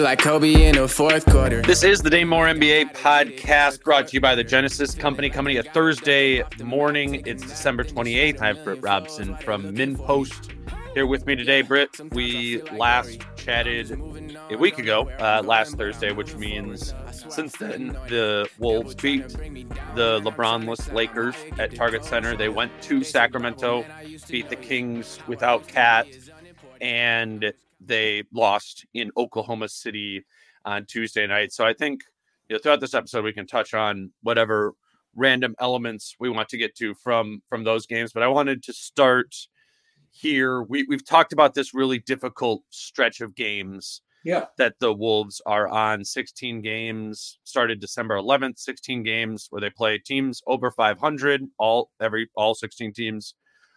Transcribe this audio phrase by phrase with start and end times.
[0.00, 1.60] Like Kobe in the fourth quarter.
[1.60, 5.58] This is the Dane Moore NBA podcast brought to you by the Genesis Company, coming
[5.58, 7.22] a Thursday morning.
[7.26, 8.40] It's December 28th.
[8.40, 10.52] I have Britt Robson from MinnPost
[10.94, 11.60] here with me today.
[11.60, 13.90] Britt, we last chatted
[14.50, 16.94] a week ago, uh, last Thursday, which means
[17.28, 22.34] since then the Wolves beat the LeBronless Lakers at Target Center.
[22.34, 23.84] They went to Sacramento,
[24.28, 26.06] beat the Kings without Cat,
[26.80, 30.24] and they lost in Oklahoma City
[30.64, 31.52] on Tuesday night.
[31.52, 32.02] So I think
[32.48, 34.74] you know, throughout this episode we can touch on whatever
[35.16, 38.12] random elements we want to get to from from those games.
[38.12, 39.34] But I wanted to start
[40.10, 40.62] here.
[40.62, 44.46] We we've talked about this really difficult stretch of games Yeah.
[44.58, 49.98] that the Wolves are on 16 games started December 11th 16 games where they play
[49.98, 53.34] teams over 500 all every all 16 teams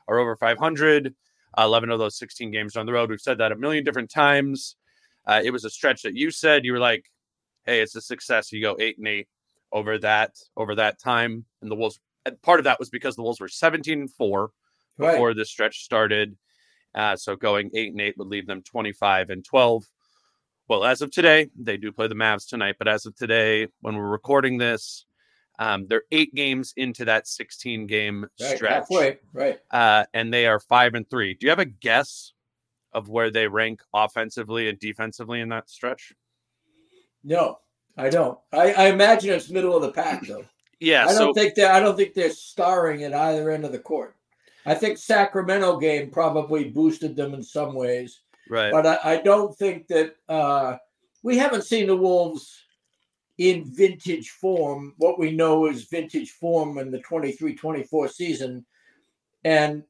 [0.08, 1.16] are over 500
[1.58, 3.10] 11 of those 16 games on the road.
[3.10, 4.76] We've said that a million different times.
[5.26, 6.66] Uh, it was a stretch that you said.
[6.66, 7.06] You were like
[7.66, 8.52] hey it's a success.
[8.52, 9.28] You go 8 and 8
[9.72, 11.46] over that over that time.
[11.62, 14.52] And the Wolves and part of that was because the Wolves were 17 and 4
[14.98, 15.12] Right.
[15.14, 16.38] before this stretch started.
[16.94, 19.86] Uh, so going 8 and 8 would leave them 25 and 12
[20.70, 23.98] well, as of today, they do play the Mavs tonight, but as of today, when
[23.98, 25.06] we're recording this,
[25.60, 28.56] um, they're eight games into that 16 game Right.
[28.56, 28.72] stretch.
[28.74, 29.20] Halfway.
[29.34, 29.60] Right.
[29.72, 31.36] Uh, and they are five and three.
[31.36, 32.34] Do you have a guess
[32.92, 36.14] of where they rank offensively and defensively in that stretch?
[37.24, 37.60] No,
[37.98, 38.38] I don't.
[38.52, 40.46] I, I imagine it's middle of the pack though.
[40.80, 41.04] Yeah.
[41.04, 43.80] I don't so think they I don't think they're starring at either end of the
[43.80, 44.18] court.
[44.66, 48.70] I think Sacramento game probably boosted them in some ways, right.
[48.70, 50.76] but I, I don't think that uh,
[51.22, 52.63] we haven't seen the Wolves
[53.38, 54.94] in vintage form.
[54.98, 58.66] What we know is vintage form in the 23-24 season,
[59.44, 59.84] and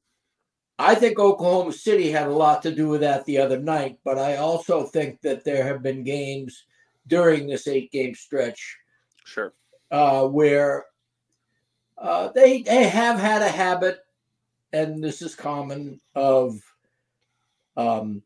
[0.79, 3.99] I think Oklahoma City had a lot to do with that the other night.
[4.03, 6.65] But I also think that there have been games
[7.07, 8.77] during this eight-game stretch
[9.25, 9.53] Sure.
[9.91, 10.85] uh, where
[11.97, 13.99] uh, they they have had a habit,
[14.71, 16.59] and this is common of
[17.77, 18.23] um,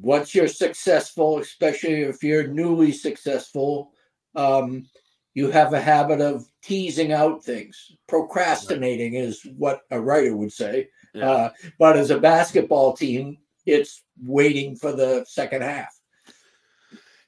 [0.00, 3.92] once you're successful, especially if you're newly successful,
[4.34, 4.86] um,
[5.34, 7.92] you have a habit of teasing out things.
[8.08, 10.88] Procrastinating is what a writer would say.
[11.14, 11.30] Yeah.
[11.30, 15.94] Uh, but as a basketball team, it's waiting for the second half.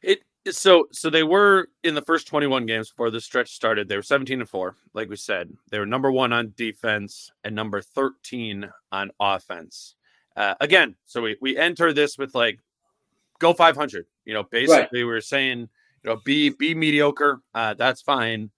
[0.03, 3.89] It so so they were in the first 21 games before the stretch started.
[3.89, 5.53] They were 17 and 4, like we said.
[5.71, 9.95] They were number 1 on defense and number 13 on offense.
[10.37, 12.59] Uh, again, so we we enter this with like
[13.39, 14.07] go 500.
[14.25, 17.41] You know, basically we are saying, you know, be be mediocre.
[17.55, 18.51] Uh, that's fine.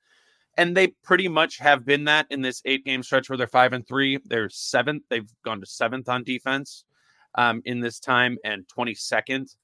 [0.58, 3.72] And they pretty much have been that in this eight game stretch where they're five
[3.72, 4.18] and three.
[4.24, 5.04] They're seventh.
[5.08, 6.84] They've gone to seventh on defense
[7.36, 9.56] um, in this time and 22nd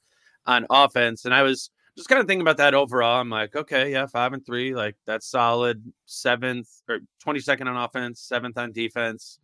[0.47, 1.27] on offense.
[1.27, 3.21] And I was just kind of thinking about that overall.
[3.21, 5.85] I'm like, okay, yeah, five and three, like that's solid.
[6.07, 9.41] Seventh or 22nd on offense, seventh on defense.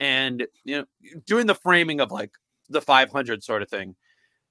[0.00, 0.84] And, you know,
[1.26, 2.32] doing the framing of like
[2.70, 3.94] the 500 sort of thing.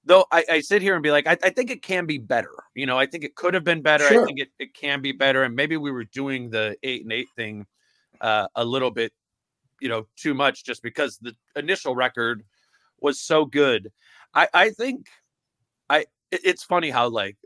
[0.06, 2.54] Though I, I sit here and be like, I, I think it can be better.
[2.74, 4.06] You know, I think it could have been better.
[4.06, 5.44] I think it, it can be better.
[5.44, 7.66] And maybe we were doing the eight and eight thing
[8.22, 9.12] uh, a little bit,
[9.82, 12.44] you know, too much just because the initial record
[13.02, 13.92] was so good.
[14.34, 15.08] I, I think
[15.90, 17.38] I it- it's funny how like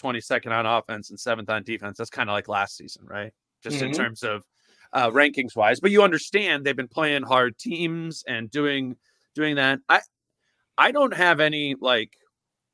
[0.00, 1.98] 22nd on offense and seventh on defense.
[1.98, 3.32] That's kind of like last season, right?
[3.62, 3.96] Just in Mhm.
[3.96, 4.44] terms of
[4.92, 8.96] uh, rankings wise, but you understand they've been playing hard teams and doing
[9.34, 9.80] doing that.
[9.88, 10.00] I
[10.78, 12.12] I don't have any like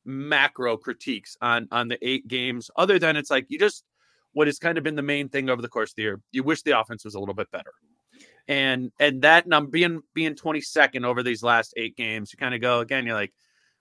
[0.05, 3.85] macro critiques on on the eight games other than it's like you just
[4.33, 6.21] what has kind of been the main thing over the course of the year.
[6.33, 7.73] You wish the offense was a little bit better.
[8.49, 12.61] And and that number being being 22nd over these last eight games, you kind of
[12.61, 13.33] go again, you're like,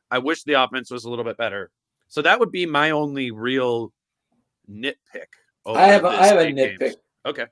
[0.09, 1.71] I wish the offense was a little bit better.
[2.09, 3.91] So that would be my only real
[4.69, 5.31] nitpick.
[5.65, 6.79] I have a, I have a nitpick.
[6.79, 6.95] Games.
[7.25, 7.45] Okay.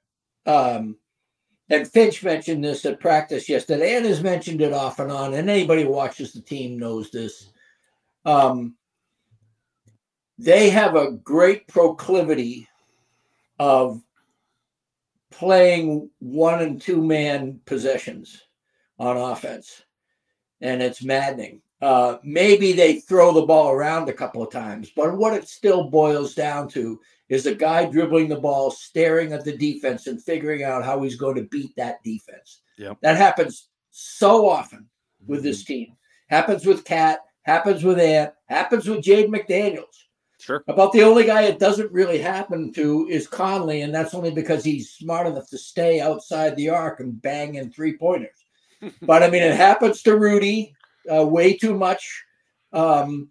[0.45, 0.97] Um,
[1.69, 5.33] and Finch mentioned this at practice yesterday, and has mentioned it off and on.
[5.33, 7.49] And anybody who watches the team knows this.
[8.25, 8.75] Um,
[10.37, 12.67] they have a great proclivity
[13.59, 14.01] of
[15.31, 18.41] playing one and two man possessions
[18.97, 19.83] on offense,
[20.61, 21.61] and it's maddening.
[21.81, 25.89] Uh, maybe they throw the ball around a couple of times, but what it still
[25.89, 30.63] boils down to is a guy dribbling the ball, staring at the defense and figuring
[30.63, 32.61] out how he's going to beat that defense.
[32.77, 32.97] Yep.
[33.01, 34.89] That happens so often
[35.25, 35.73] with this mm-hmm.
[35.73, 35.95] team.
[36.27, 39.85] Happens with Cat, happens with Ant, happens with Jaden McDaniels.
[40.39, 40.63] Sure.
[40.67, 44.63] About the only guy it doesn't really happen to is Conley, and that's only because
[44.63, 48.45] he's smart enough to stay outside the arc and bang in three pointers.
[49.01, 50.73] but I mean, it happens to Rudy
[51.13, 52.23] uh, way too much.
[52.71, 53.29] Um,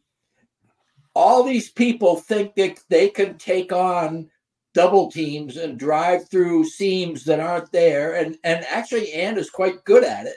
[1.18, 4.30] all these people think that they can take on
[4.72, 8.14] double teams and drive through seams that aren't there.
[8.14, 10.36] And and actually, Ant is quite good at it,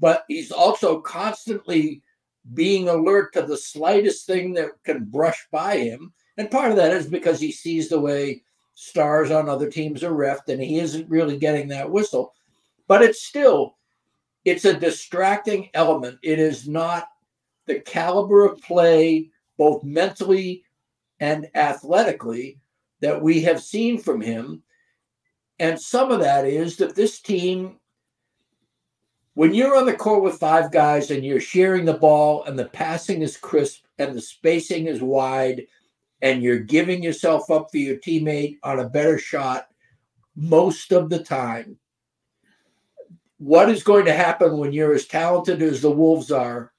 [0.00, 2.02] but he's also constantly
[2.52, 6.12] being alert to the slightest thing that can brush by him.
[6.36, 8.42] And part of that is because he sees the way
[8.74, 12.34] stars on other teams are refed, and he isn't really getting that whistle.
[12.88, 13.76] But it's still,
[14.44, 16.18] it's a distracting element.
[16.24, 17.06] It is not
[17.66, 20.64] the caliber of play both mentally
[21.20, 22.58] and athletically,
[23.00, 24.62] that we have seen from him.
[25.58, 27.78] And some of that is that this team,
[29.34, 32.66] when you're on the court with five guys and you're sharing the ball and the
[32.66, 35.66] passing is crisp and the spacing is wide
[36.22, 39.68] and you're giving yourself up for your teammate on a better shot
[40.34, 41.76] most of the time,
[43.38, 46.72] what is going to happen when you're as talented as the Wolves are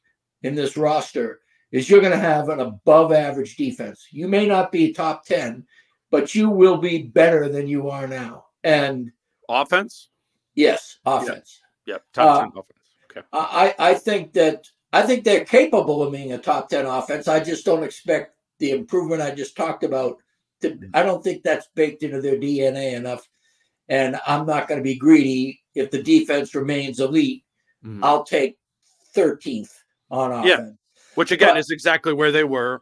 [0.43, 1.39] in this roster
[1.71, 4.07] is you're going to have an above average defense.
[4.11, 5.65] You may not be top 10,
[6.11, 8.45] but you will be better than you are now.
[8.63, 9.11] And
[9.47, 10.09] offense?
[10.55, 11.61] Yes, offense.
[11.85, 12.03] Yeah, yep.
[12.13, 12.79] top 10 uh, offense.
[13.11, 13.27] Okay.
[13.33, 17.27] I, I think that I think they're capable of being a top 10 offense.
[17.27, 20.17] I just don't expect the improvement I just talked about
[20.61, 23.27] to I don't think that's baked into their DNA enough.
[23.87, 27.43] And I'm not going to be greedy if the defense remains elite.
[27.83, 28.03] Mm-hmm.
[28.03, 28.57] I'll take
[29.15, 29.71] 13th
[30.11, 30.47] on offense.
[30.47, 30.69] Yeah
[31.19, 32.81] which again but, is exactly where they were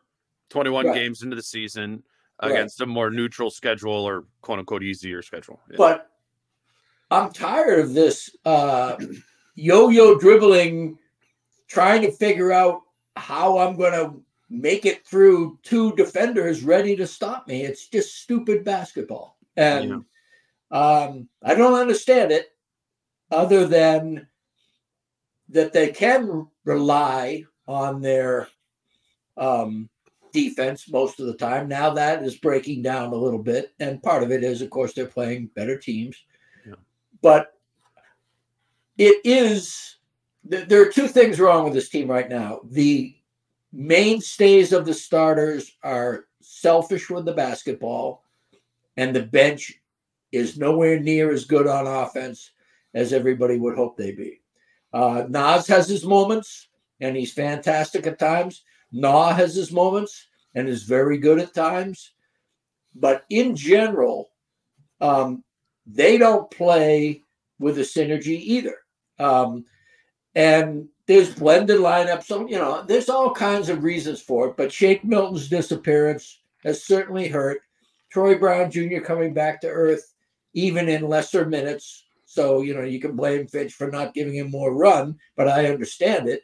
[0.52, 0.94] 21 right.
[0.94, 2.04] games into the season
[2.42, 2.88] against right.
[2.88, 5.60] a more neutral schedule or quote unquote easier schedule.
[5.72, 5.78] Yeah.
[5.80, 6.12] But
[7.10, 8.98] I'm tired of this uh,
[9.56, 11.00] yo yo dribbling,
[11.68, 12.82] trying to figure out
[13.16, 17.64] how I'm going to make it through two defenders ready to stop me.
[17.64, 19.36] It's just stupid basketball.
[19.56, 20.06] And
[20.72, 20.80] yeah.
[20.80, 22.50] um, I don't understand it
[23.32, 24.28] other than
[25.50, 28.48] that they can rely on their
[29.38, 29.90] um,
[30.32, 31.68] defense most of the time.
[31.68, 34.94] Now that is breaking down a little bit, and part of it is, of course,
[34.94, 36.16] they're playing better teams.
[36.66, 36.76] Yeah.
[37.22, 37.54] But
[38.98, 39.98] it is
[40.44, 42.62] there are two things wrong with this team right now.
[42.64, 43.16] The
[43.74, 48.24] mainstays of the starters are selfish with the basketball,
[48.96, 49.74] and the bench
[50.32, 52.52] is nowhere near as good on offense
[52.94, 54.42] as everybody would hope they be.
[54.94, 58.64] Uh, Naz has his moments and he's fantastic at times.
[58.92, 62.14] Nah has his moments and is very good at times.
[62.96, 64.30] But in general,
[65.02, 65.44] um,
[65.86, 67.24] they don't play
[67.60, 68.76] with a synergy either.
[69.20, 69.66] Um,
[70.36, 72.24] and there's blended lineups.
[72.24, 74.58] So, you know, there's all kinds of reasons for it.
[74.58, 77.62] But Shake Milton's disappearance has certainly hurt.
[78.12, 79.00] Troy Brown Jr.
[79.00, 80.14] coming back to earth,
[80.54, 82.06] even in lesser minutes.
[82.26, 85.68] So, you know, you can blame Finch for not giving him more run, but I
[85.68, 86.42] understand it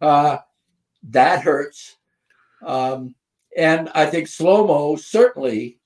[0.00, 0.38] uh,
[1.04, 1.96] that hurts.
[2.64, 3.14] Um,
[3.56, 5.78] and I think slow mo certainly.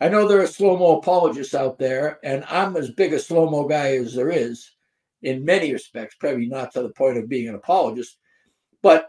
[0.00, 3.48] I know there are slow mo apologists out there, and I'm as big a slow
[3.48, 4.70] mo guy as there is
[5.22, 8.18] in many respects, probably not to the point of being an apologist.
[8.82, 9.08] But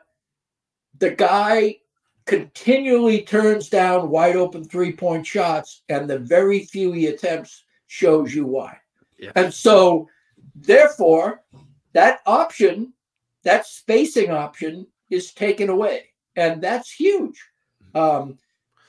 [0.97, 1.77] the guy
[2.25, 8.33] continually turns down wide open three point shots, and the very few he attempts shows
[8.33, 8.77] you why.
[9.19, 9.31] Yeah.
[9.35, 10.07] And so,
[10.55, 11.43] therefore,
[11.93, 12.93] that option
[13.47, 17.41] that spacing option is taken away, and that's huge.
[17.95, 18.37] Um,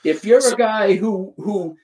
[0.03, 1.77] if you're a guy who who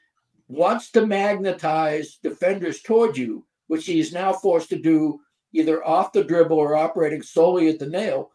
[0.50, 5.22] wants to magnetize defenders toward you, which he is now forced to do
[5.54, 8.32] either off the dribble or operating solely at the nail,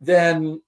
[0.00, 0.60] then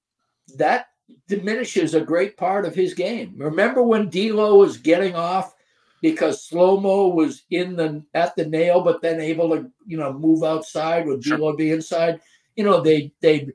[0.56, 0.86] that
[1.26, 3.34] diminishes a great part of his game.
[3.36, 5.52] Remember when D'Lo was getting off
[6.00, 10.12] because slow mo was in the at the nail, but then able to you know
[10.12, 11.38] move outside with sure.
[11.38, 12.20] D'Lo be inside.
[12.60, 13.48] You know they they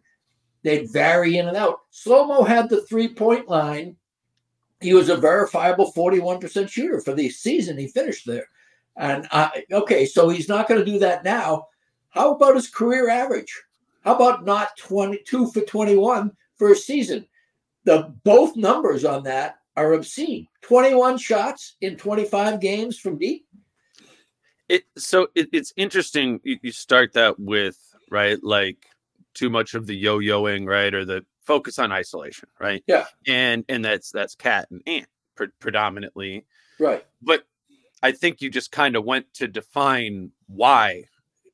[0.64, 1.82] they'd vary in and out.
[1.92, 3.98] Slow mo had the three point line.
[4.82, 7.78] He was a verifiable 41% shooter for the season.
[7.78, 8.48] He finished there.
[8.98, 11.68] And I, okay, so he's not going to do that now.
[12.10, 13.54] How about his career average?
[14.02, 17.28] How about not 22 for 21 for a season?
[17.84, 20.48] The both numbers on that are obscene.
[20.64, 23.46] 21 shots in 25 games from deep.
[24.68, 27.78] It so it, it's interesting you, you start that with
[28.10, 28.88] right like
[29.36, 32.84] too much of the yo-yoing right or the focus on isolation right?
[32.88, 33.06] Yeah.
[33.28, 36.46] And and that's that's cat and ant pre- predominantly.
[36.80, 37.06] Right.
[37.22, 37.46] But
[38.04, 41.04] i think you just kind of went to define why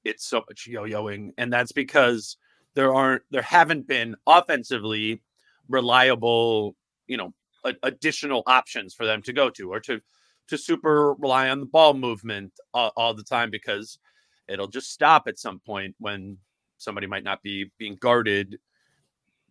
[0.03, 2.37] it's so much yo-yoing and that's because
[2.73, 5.21] there aren't there haven't been offensively
[5.69, 6.75] reliable
[7.07, 7.33] you know
[7.63, 10.01] a, additional options for them to go to or to
[10.47, 13.99] to super rely on the ball movement all, all the time because
[14.47, 16.37] it'll just stop at some point when
[16.81, 18.59] somebody might not be being guarded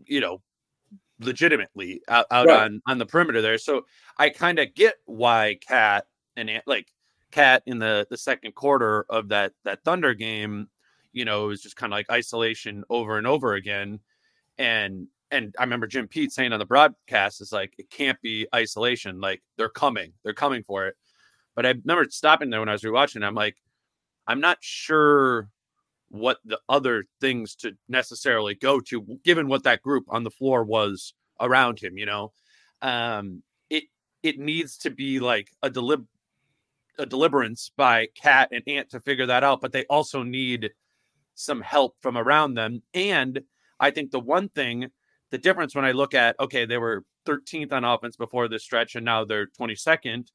[0.04, 0.40] you know
[1.20, 2.62] legitimately out, out right.
[2.62, 3.84] on on the perimeter there so
[4.18, 6.06] i kind of get why cat
[6.37, 6.88] and like
[7.30, 10.68] cat in the the second quarter of that that thunder game
[11.12, 14.00] you know it was just kind of like isolation over and over again
[14.58, 18.46] and and I remember Jim Pete saying on the broadcast, "It's like it can't be
[18.54, 19.20] isolation.
[19.20, 20.96] Like they're coming, they're coming for it."
[21.54, 23.25] But I remember stopping there when I was rewatching.
[23.25, 23.56] I'm like,
[24.26, 25.49] I'm not sure
[26.11, 30.64] what the other things to necessarily go to, given what that group on the floor
[30.64, 31.97] was around him.
[31.97, 32.33] You know,
[32.83, 33.85] um, it
[34.23, 36.07] it needs to be like a delib
[36.99, 39.61] a deliverance by Cat and Ant to figure that out.
[39.61, 40.71] But they also need
[41.35, 42.83] some help from around them.
[42.93, 43.40] And
[43.79, 44.90] I think the one thing
[45.31, 48.97] the difference when I look at okay, they were 13th on offense before this stretch,
[48.97, 50.29] and now they're 22nd.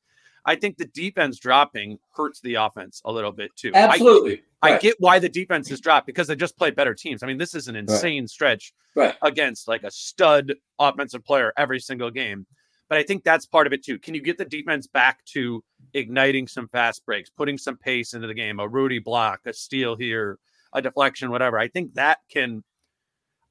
[0.45, 3.71] I think the defense dropping hurts the offense a little bit too.
[3.73, 4.43] Absolutely.
[4.61, 4.75] I, right.
[4.75, 7.23] I get why the defense is dropped because they just play better teams.
[7.23, 8.29] I mean, this is an insane right.
[8.29, 9.15] stretch right.
[9.23, 12.45] against like a stud offensive player every single game.
[12.87, 13.97] But I think that's part of it too.
[13.97, 18.27] Can you get the defense back to igniting some fast breaks, putting some pace into
[18.27, 20.37] the game, a Rudy block, a steal here,
[20.73, 21.57] a deflection, whatever?
[21.57, 22.63] I think that can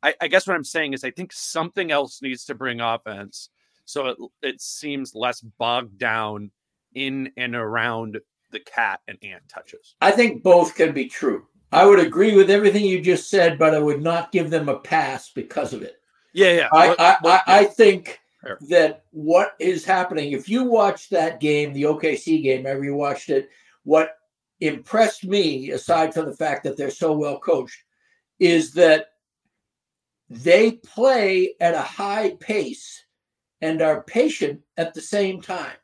[0.04, 3.48] I, I guess what I'm saying is I think something else needs to bring offense
[3.84, 6.52] so it it seems less bogged down
[6.94, 8.20] in and around
[8.50, 9.96] the cat and ant touches.
[10.00, 11.46] I think both can be true.
[11.72, 14.78] I would agree with everything you just said, but I would not give them a
[14.78, 15.96] pass because of it.
[16.32, 16.68] Yeah, yeah.
[16.72, 18.58] I, what, I, what, I, I, think Fair.
[18.68, 23.50] that what is happening, if you watch that game, the OKC game, I rewatched it,
[23.82, 24.16] what
[24.60, 27.82] impressed me, aside from the fact that they're so well coached,
[28.38, 29.08] is that
[30.30, 33.04] they play at a high pace
[33.60, 35.76] and are patient at the same time.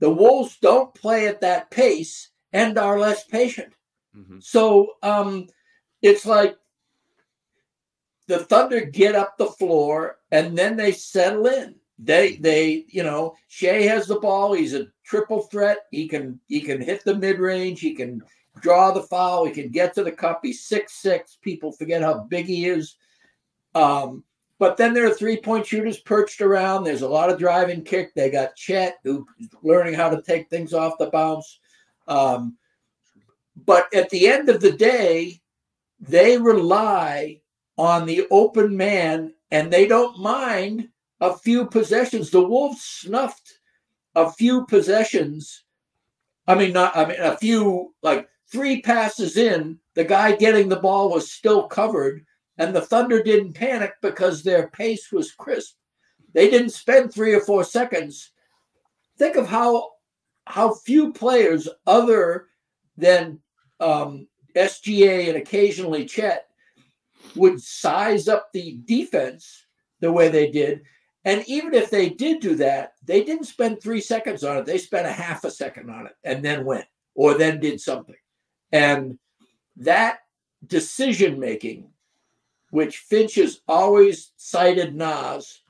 [0.00, 3.72] The Wolves don't play at that pace and are less patient.
[4.16, 4.38] Mm-hmm.
[4.40, 5.46] So um,
[6.02, 6.56] it's like
[8.28, 11.76] the Thunder get up the floor and then they settle in.
[11.98, 14.52] They they you know Shai has the ball.
[14.52, 15.78] He's a triple threat.
[15.90, 17.80] He can he can hit the mid range.
[17.80, 18.20] He can
[18.60, 19.46] draw the foul.
[19.46, 20.40] He can get to the cup.
[20.42, 21.38] He's six six.
[21.40, 22.96] People forget how big he is.
[23.74, 24.24] Um,
[24.58, 26.84] but then there are three point shooters perched around.
[26.84, 28.14] There's a lot of drive and kick.
[28.14, 29.24] They got Chet, who's
[29.62, 31.60] learning how to take things off the bounce.
[32.08, 32.56] Um,
[33.64, 35.40] but at the end of the day,
[36.00, 37.40] they rely
[37.78, 40.88] on the open man and they don't mind
[41.20, 42.30] a few possessions.
[42.30, 43.58] The Wolves snuffed
[44.14, 45.64] a few possessions.
[46.46, 50.76] I mean, not, I mean, a few, like three passes in, the guy getting the
[50.76, 52.24] ball was still covered
[52.58, 55.74] and the Thunder didn't panic because their pace was crisp.
[56.32, 58.32] They didn't spend three or four seconds.
[59.18, 59.90] Think of how
[60.46, 62.46] how few players other
[62.96, 63.40] than
[63.80, 66.46] um, SGA and occasionally Chet
[67.34, 69.66] would size up the defense
[70.00, 70.82] the way they did.
[71.24, 74.64] And even if they did do that, they didn't spend three seconds on it.
[74.64, 78.14] They spent a half a second on it and then went or then did something.
[78.70, 79.18] And
[79.78, 80.18] that
[80.64, 81.90] decision making
[82.76, 85.62] which Finch has always cited Naz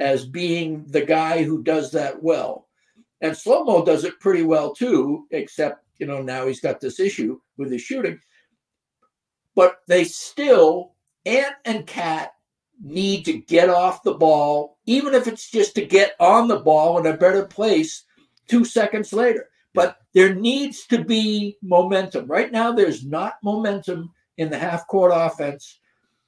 [0.00, 2.66] as being the guy who does that well.
[3.20, 7.38] And Slomo does it pretty well too, except, you know, now he's got this issue
[7.58, 8.18] with his shooting.
[9.54, 10.94] But they still,
[11.26, 12.32] Ant and Cat
[12.82, 16.98] need to get off the ball, even if it's just to get on the ball
[16.98, 18.04] in a better place
[18.48, 19.50] two seconds later.
[19.74, 22.28] But there needs to be momentum.
[22.28, 25.80] Right now, there's not momentum in the half court offense.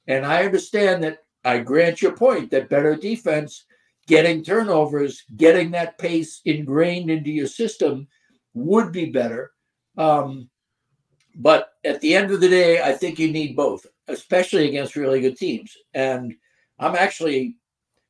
[0.09, 3.63] And I understand that I grant your point that better defense,
[4.07, 8.07] getting turnovers, getting that pace ingrained into your system
[8.55, 9.51] would be better.
[9.97, 10.49] Um,
[11.35, 15.21] but at the end of the day, I think you need both, especially against really
[15.21, 15.77] good teams.
[15.93, 16.33] And
[16.79, 17.57] I'm actually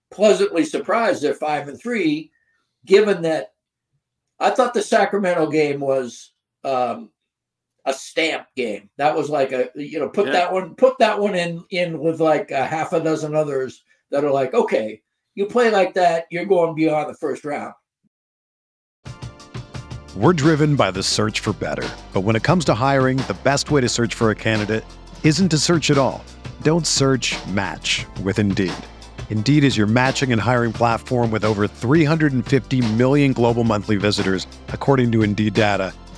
[0.10, 2.32] pleasantly surprised they're five and three,
[2.86, 3.52] given that
[4.40, 6.32] I thought the Sacramento game was
[6.64, 7.12] um,
[7.86, 8.90] a stamp game.
[8.98, 10.34] That was like a you know put yeah.
[10.34, 14.24] that one put that one in in with like a half a dozen others that
[14.24, 15.02] are like okay
[15.36, 17.74] you play like that you're going beyond the first round.
[20.16, 23.72] We're driven by the search for better, but when it comes to hiring, the best
[23.72, 24.84] way to search for a candidate
[25.24, 26.26] isn't to search at all.
[26.62, 27.38] Don't search.
[27.48, 28.74] Match with Indeed.
[29.30, 35.12] Indeed is your matching and hiring platform with over 350 million global monthly visitors, according
[35.14, 35.94] to Indeed data,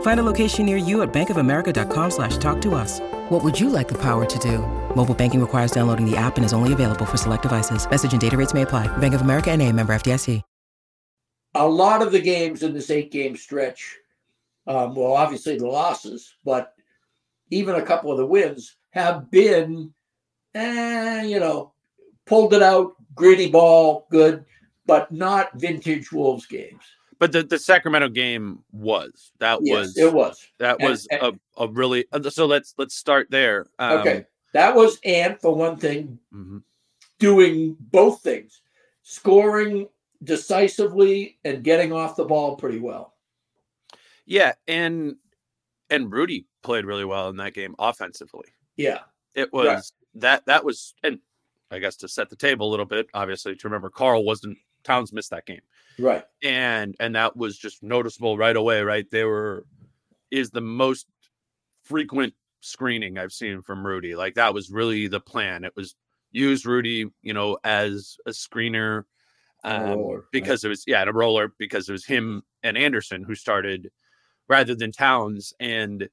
[0.00, 3.00] Find a location near you at bankofamerica.com slash talk to us.
[3.28, 4.58] What would you like the power to do?
[4.96, 7.88] Mobile banking requires downloading the app and is only available for select devices.
[7.88, 8.88] Message and data rates may apply.
[8.98, 10.42] Bank of America and a member FDIC.
[11.54, 13.96] A lot of the games in this eight-game stretch,
[14.66, 16.74] um, well, obviously the losses, but
[17.50, 19.94] even a couple of the wins have been,
[20.54, 21.72] eh, you know,
[22.26, 24.44] pulled it out, gritty ball, good,
[24.84, 26.82] but not vintage Wolves games.
[27.18, 30.46] But the, the Sacramento game was that Yes, was it was.
[30.58, 33.66] that And- was and- a, a really uh, so let's let's start there.
[33.78, 34.26] Um, okay.
[34.52, 36.62] That was and for one thing, mhm.
[37.18, 38.60] doing both things,
[39.02, 39.88] scoring
[40.24, 43.14] decisively and getting off the ball pretty well.
[44.24, 45.16] Yeah, and
[45.90, 48.48] and Rudy played really well in that game offensively.
[48.76, 49.00] Yeah.
[49.34, 51.18] It was that that was and
[51.70, 55.12] I guess to set the table a little bit, obviously to remember Karl wasn't Towns
[55.12, 55.60] missed that game.
[55.98, 56.24] Right.
[56.42, 59.64] and and that was just noticeable right away right they were
[60.30, 61.06] is the most
[61.84, 65.94] frequent screening i've seen from rudy like that was really the plan it was
[66.32, 69.04] use rudy you know as a screener
[69.64, 70.24] um, roller, right.
[70.32, 73.90] because it was yeah and a roller because it was him and anderson who started
[74.48, 76.08] rather than towns and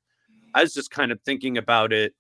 [0.54, 2.14] i was just kind of thinking about it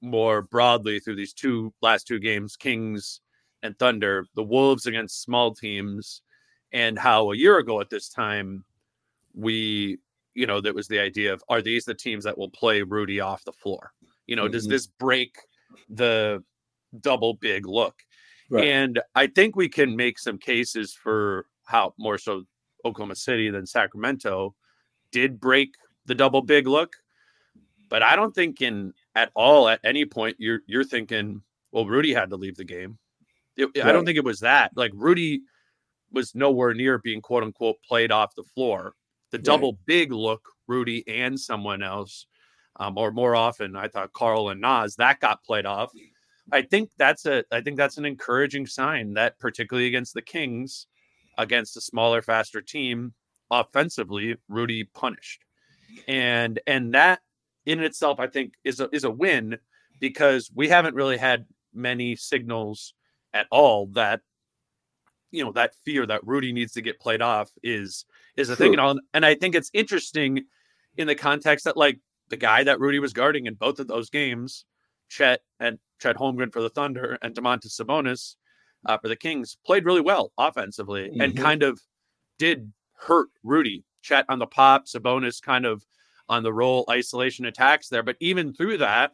[0.00, 3.20] more broadly through these two last two games kings
[3.62, 6.22] and thunder the wolves against small teams
[6.72, 8.64] and how a year ago at this time
[9.34, 9.98] we
[10.34, 13.20] you know that was the idea of are these the teams that will play rudy
[13.20, 13.92] off the floor?
[14.26, 14.70] You know does Mhm.
[14.70, 15.36] this break
[15.88, 16.42] the
[17.00, 17.94] double big look?
[18.50, 18.64] Right.
[18.66, 22.44] and i think we can make some cases for how more so
[22.82, 24.54] oklahoma city than sacramento
[25.12, 25.74] did break
[26.06, 26.94] the double big look.
[27.90, 32.14] But i don't think in at all at any point you're you're thinking well rudy
[32.14, 32.96] had to leave the game.
[33.58, 34.74] It- i don't think it was that.
[34.76, 35.42] Like rudy
[36.12, 38.94] was nowhere near being quote unquote played off the floor.
[39.30, 39.44] The Right.
[39.44, 42.26] double big look, Rudy and someone else,
[42.76, 45.92] um, or more often, I thought Karl and Naz that got played off.
[46.50, 50.86] I think that's a I think that's an encouraging sign that particularly against the Kings,
[51.36, 53.14] against a smaller, faster team,
[53.50, 55.44] offensively, Rudy punished.
[56.06, 57.20] And and that
[57.66, 59.58] in itself, I think, is a is a win
[60.00, 62.94] because we haven't really had many signals
[63.34, 64.20] at all that
[65.30, 68.04] you know that fear that Rudy needs to get played off is
[68.36, 68.98] is a thing and all.
[69.14, 70.44] And I think it's interesting
[70.96, 74.10] in the context that like the guy that Rudy was guarding in both of those
[74.10, 74.64] games,
[75.08, 78.36] Chet and Chet Holmgren for the Thunder and Domantas Sabonis
[78.86, 81.36] uh, for the Kings, played really well offensively and Mhm.
[81.42, 81.80] kind of
[82.38, 83.84] did hurt Rudy.
[84.02, 85.84] Chet on the pop, Sabonis kind of
[86.28, 88.02] on the roll isolation attacks there.
[88.02, 89.12] But even through that,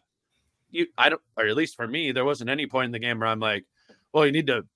[0.70, 3.18] you I don't or at least for me, there wasn't any point in the game
[3.20, 3.64] where I'm like,
[4.12, 4.66] well, you need to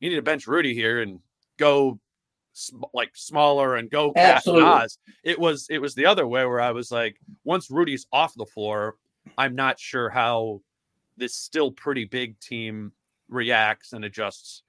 [0.00, 1.20] you need to bench Rudy here and
[1.58, 1.98] go
[2.52, 4.12] sm- like smaller and go
[4.60, 4.98] Naz.
[5.22, 8.46] It was it was the other way where I was like, once Rudy's off the
[8.46, 8.96] floor,
[9.38, 10.60] I'm not sure how
[11.16, 12.92] this still pretty big team
[13.28, 14.62] reacts and adjusts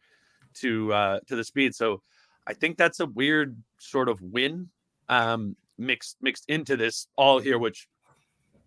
[0.55, 1.75] to uh to the speed.
[1.75, 2.01] So
[2.47, 4.69] I think that's a weird sort of win
[5.09, 7.87] um mixed mixed into this all here, which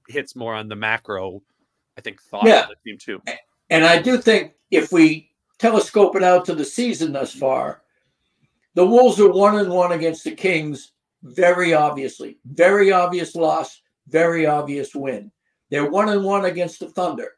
[0.08, 1.42] hits more on the macro,
[1.96, 2.64] I think, thought Yeah.
[2.64, 3.22] of the team too.
[3.70, 5.27] And I do think if we
[5.58, 7.82] telescope it out to the season thus far,
[8.74, 10.92] the Wolves are one and one against the Kings,
[11.22, 12.38] very obviously.
[12.44, 15.32] Very obvious loss, very obvious win.
[15.70, 17.32] They're one and one against the Thunder.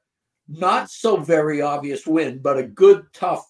[0.48, 3.46] Not so very obvious win, but a good, tough,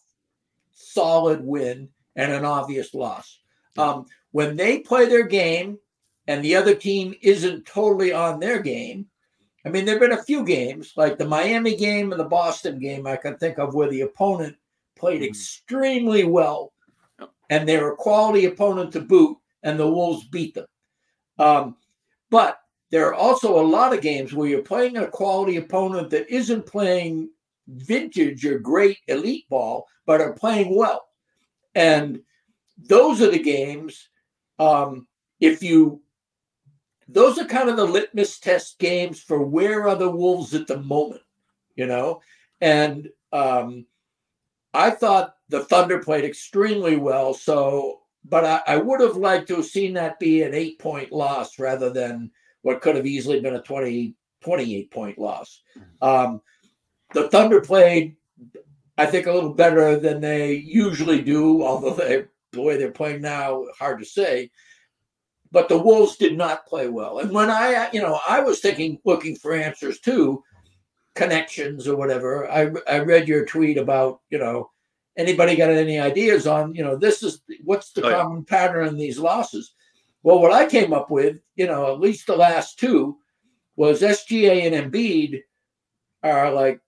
[0.72, 3.40] solid win and an obvious loss.
[3.76, 5.78] Um, when they play their game
[6.26, 9.06] and the other team isn't totally on their game,
[9.64, 12.78] I mean, there have been a few games, like the Miami game and the Boston
[12.78, 14.56] game, I can think of where the opponent
[14.96, 15.28] played Mhm.
[15.28, 16.72] extremely well,
[17.50, 20.66] and they were a quality opponent to boot, and the Wolves beat them.
[21.38, 21.76] Um,
[22.30, 22.58] but
[22.90, 26.66] there are also a lot of games where you're playing a quality opponent that isn't
[26.66, 27.30] playing
[27.68, 31.08] vintage or great elite ball, but are playing well.
[31.74, 32.22] And
[32.76, 34.08] those are the games.
[34.58, 35.06] Um,
[35.38, 36.02] if you
[37.12, 40.80] those are kind of the litmus test games for where are the wolves at the
[40.80, 41.22] moment
[41.76, 42.20] you know?
[42.60, 43.86] And um
[44.74, 49.56] i thought the thunder played extremely well so but i, I would have liked to
[49.56, 52.30] have seen that be an eight point loss rather than
[52.62, 55.62] what could have easily been a 20 28 point loss
[56.02, 56.40] um
[57.14, 58.16] the thunder played
[58.98, 63.20] i think a little better than they usually do although they the way they're playing
[63.20, 64.50] now hard to say
[65.52, 67.18] but the Wolves did not play well.
[67.18, 70.42] And when I, you know, I was thinking, looking for answers too,
[71.14, 72.50] connections or whatever.
[72.50, 74.70] I I read your tweet about, you know,
[75.16, 78.22] anybody got any ideas on, you know, this is what's the Oh, yeah.
[78.22, 79.74] common pattern in these losses.
[80.22, 83.16] Well, what I came up with, you know, at least the last two,
[83.76, 85.42] was SGA and Embiid
[86.22, 86.80] are like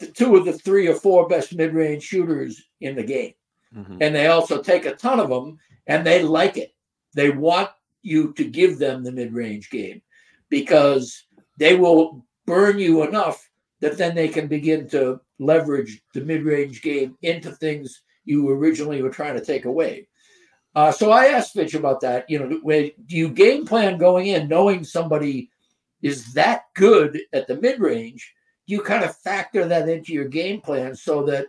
[0.00, 3.34] the two of the three or four best mid-range shooters in the game
[3.74, 3.98] Mhm.
[4.00, 6.74] and they also take a ton of them and they like it.
[7.14, 7.70] They want
[8.02, 10.02] you to give them the mid range game
[10.48, 11.24] because
[11.58, 13.48] they will burn you enough
[13.80, 19.02] that then they can begin to leverage the mid range game into things you originally
[19.02, 20.06] were trying to take away.
[20.74, 22.28] Uh, so I asked Finch about that.
[22.30, 25.50] You know, do you game plan going in knowing somebody
[26.00, 28.32] is that good at the mid range?
[28.66, 31.48] You kind of factor that into your game plan so that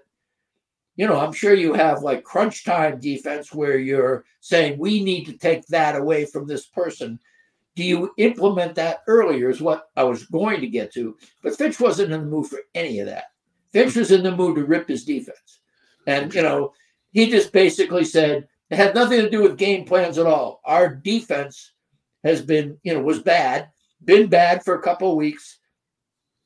[0.95, 5.25] you know, I'm sure you have like crunch time defense where you're saying we need
[5.25, 7.19] to take that away from this person.
[7.75, 9.49] Do you implement that earlier?
[9.49, 11.17] Is what I was going to get to.
[11.41, 13.25] But Finch wasn't in the mood for any of that.
[13.71, 15.60] Finch was in the mood to rip his defense.
[16.06, 16.73] And, you know,
[17.12, 20.62] he just basically said it had nothing to do with game plans at all.
[20.65, 21.71] Our defense
[22.23, 23.69] has been, you know, was bad,
[24.06, 25.60] been bad for a couple of weeks.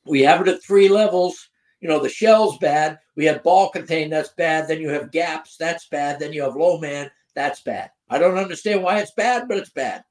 [0.05, 2.99] We have it at three levels you know, the shell's bad.
[3.15, 4.67] We have ball contained, that's bad.
[4.67, 6.19] Then you have gaps, that's bad.
[6.19, 7.91] Then you have low man, that's bad.
[8.09, 10.03] I don't understand why it's bad, but it's bad.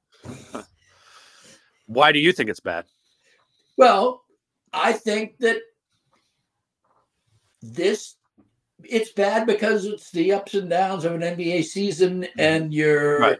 [1.85, 2.85] Why do you think it's bad?
[3.77, 4.23] Well,
[4.73, 5.57] I think that
[7.61, 8.15] this
[8.83, 13.39] it's bad because it's the ups and downs of an NBA season, and you're, Right.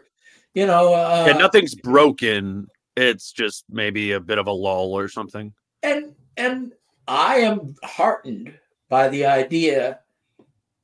[0.52, 2.66] you know, uh, yeah, nothing's broken.
[2.96, 5.52] It's just maybe a bit of a lull or something.
[5.82, 6.72] and and
[7.08, 8.52] I am heartened
[8.90, 10.00] by the idea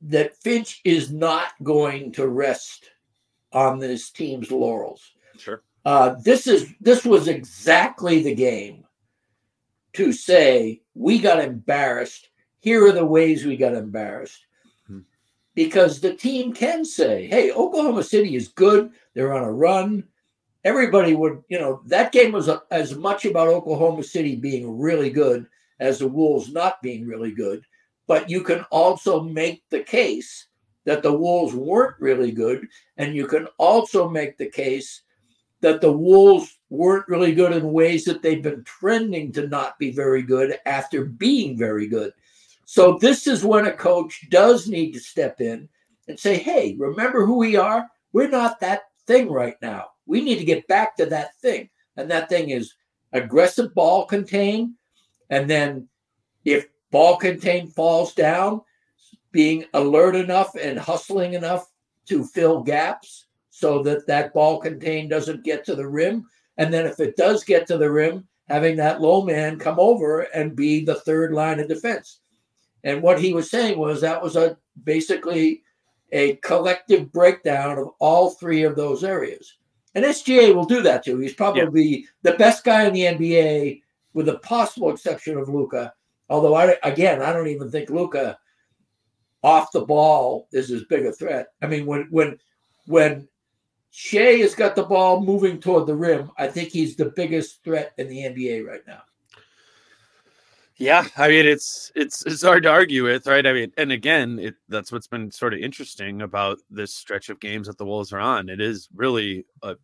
[0.01, 2.91] that Finch is not going to rest
[3.53, 5.13] on this team's laurels.
[5.37, 5.63] Sure.
[5.85, 8.85] Uh, this is this was exactly the game
[9.93, 12.31] to say we got embarrassed.
[12.61, 14.47] Here are the ways we got embarrassed.
[14.87, 15.01] Hmm.
[15.55, 18.91] Because the team can say, "Hey, Oklahoma City is good.
[19.13, 20.05] They're on a run."
[20.65, 25.11] Everybody would, you know, that game was a, as much about Oklahoma City being really
[25.11, 25.47] good
[25.81, 27.65] as the Wolves not being really good.
[28.07, 30.49] But you can also make the case
[30.85, 35.03] that the Wolves weren't really good, and you can also make the case
[35.61, 39.91] that the Wolves weren't really good in ways that they've been trending to not be
[39.91, 42.13] very good after being very good.
[42.67, 45.69] So this is when a coach does need to step in
[46.07, 47.89] and say, "Hey, remember who we are?
[48.13, 49.93] We're not that thing right now.
[50.05, 52.75] We need to get back to that thing." And that thing is
[53.13, 54.75] aggressive ball contain,
[55.31, 55.89] and then
[56.45, 58.61] if ball contain falls down,
[59.33, 61.67] being alert enough and hustling enough
[62.07, 66.25] to fill gaps so that that ball contain doesn't get to the rim.
[66.57, 70.21] And then if it does get to the rim, having that low man come over
[70.21, 72.21] and be the third line of defense.
[72.85, 75.63] And what he was saying was that was a basically
[76.13, 79.57] a collective breakdown of all three of those areas.
[79.95, 81.19] And SGA will do that too.
[81.19, 82.07] He's probably yeah.
[82.23, 83.83] the best guy in the NBA,
[84.14, 85.92] with the possible exception of Luka.
[86.31, 88.38] Although I again, I don't even think Luka
[89.42, 91.48] off the ball is as big a threat.
[91.61, 92.38] I mean, when when
[92.87, 93.29] when
[93.90, 97.92] Shai has got the ball moving toward the rim, I think he's the biggest threat
[97.98, 99.03] in the NBA right now.
[100.77, 103.46] Yeah, I mean it's it's it's hard to argue with, right?
[103.46, 107.38] I mean, and again, it that's what's been sort of interesting about this stretch of
[107.38, 108.48] games that the Wolves are on.
[108.48, 109.77] It is really a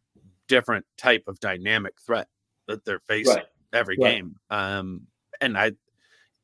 [0.49, 2.29] different type of dynamic threat
[2.67, 3.47] that they're facing right.
[3.73, 4.37] Every game.
[4.51, 5.07] Um,
[5.41, 5.73] and I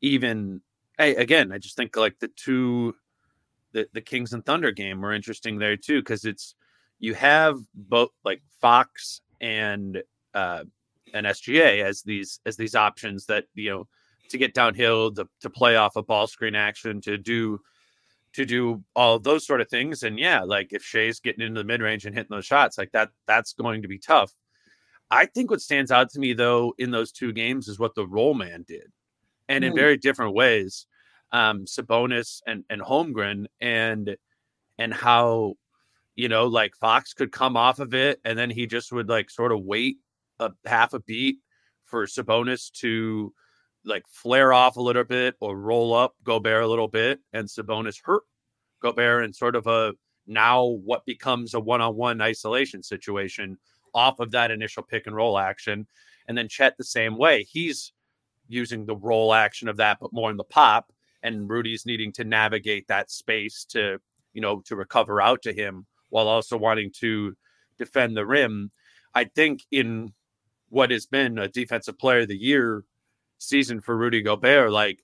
[0.00, 0.60] even
[0.98, 2.94] hey, again, I just think like the two
[3.72, 6.54] the the Kings and Thunder game were interesting there too because it's
[6.98, 10.02] you have both like Fox and
[10.34, 10.64] uh
[11.12, 13.88] and SGA as these as these options that you know
[14.30, 17.60] to get downhill, to, to play off a ball screen action, to do
[18.32, 20.02] to do all those sort of things.
[20.02, 22.92] And yeah, like if Shai's getting into the mid range and hitting those shots, like
[22.92, 24.32] that, that's going to be tough.
[25.10, 28.06] I think what stands out to me though in those two games is what the
[28.06, 28.90] roll man did,
[29.48, 29.76] and in mm.
[29.76, 30.86] very different ways.
[31.32, 34.16] Um, Sabonis and and Holmgren and
[34.78, 35.54] and how
[36.14, 39.28] you know like Fox could come off of it and then he just would like
[39.28, 39.96] sort of wait
[40.38, 41.38] a half a beat
[41.84, 43.32] for Sabonis to
[43.84, 48.00] like flare off a little bit or roll up Gobert a little bit, and Sabonis
[48.02, 48.24] hurt
[48.82, 49.94] Gobert in sort of a
[50.26, 53.56] now what becomes a one-on-one isolation situation
[53.96, 55.86] off of that initial pick and roll action.
[56.28, 57.44] And then Chet the same way.
[57.44, 57.92] He's
[58.46, 60.92] using the roll action of that, but more in the pop.
[61.22, 63.98] And Rudy's needing to navigate that space to,
[64.34, 67.34] you know, to recover out to him while also wanting to
[67.78, 68.70] defend the rim.
[69.14, 70.12] I think in
[70.68, 72.84] what has been a defensive player of the year
[73.38, 75.02] season for Rudy Gobert, like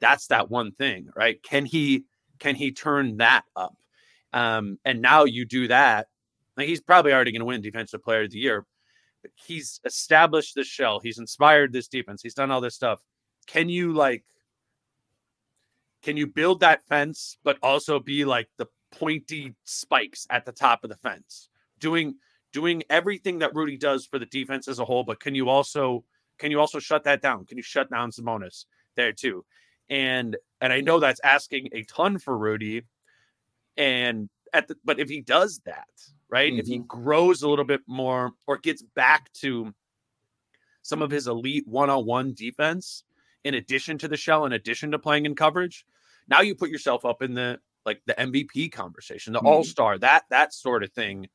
[0.00, 1.40] that's that one thing, right?
[1.42, 2.04] Can he
[2.40, 3.76] can he turn that up?
[4.32, 6.08] Um, and now you do that.
[6.56, 8.66] Like he's probably already going to win Defensive Player of the Year.
[9.34, 11.00] He's established this shell.
[11.00, 12.22] He's inspired this defense.
[12.22, 13.00] He's done all this stuff.
[13.46, 14.24] Can you like?
[16.02, 20.82] Can you build that fence, but also be like the pointy spikes at the top
[20.82, 22.16] of the fence, doing
[22.52, 25.04] doing everything that Rudy does for the defense as a whole?
[25.04, 26.04] But can you also
[26.38, 27.46] can you also shut that down?
[27.46, 28.64] Can you shut down Sabonis
[28.96, 29.44] there too?
[29.88, 32.82] And and I know that's asking a ton for Rudy.
[33.76, 35.88] And at the but if he does that,
[36.32, 36.50] right?
[36.50, 36.60] Mm-hmm.
[36.60, 36.86] If he mm-hmm.
[36.86, 39.72] grows a little bit more or gets back to
[40.80, 43.04] some of his elite one-on-one defense
[43.44, 45.84] in addition to the shell, in addition to playing in coverage,
[46.28, 49.48] now you put yourself up in the like the MVP conversation, the mm-hmm.
[49.48, 51.28] all-star, that that sort of thing,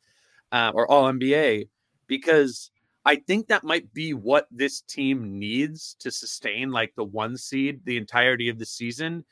[0.51, 1.67] uh, or all NBA,
[2.07, 2.71] because
[3.05, 7.81] I think that might be what this team needs to sustain like the one seed
[7.85, 9.25] the entirety of the season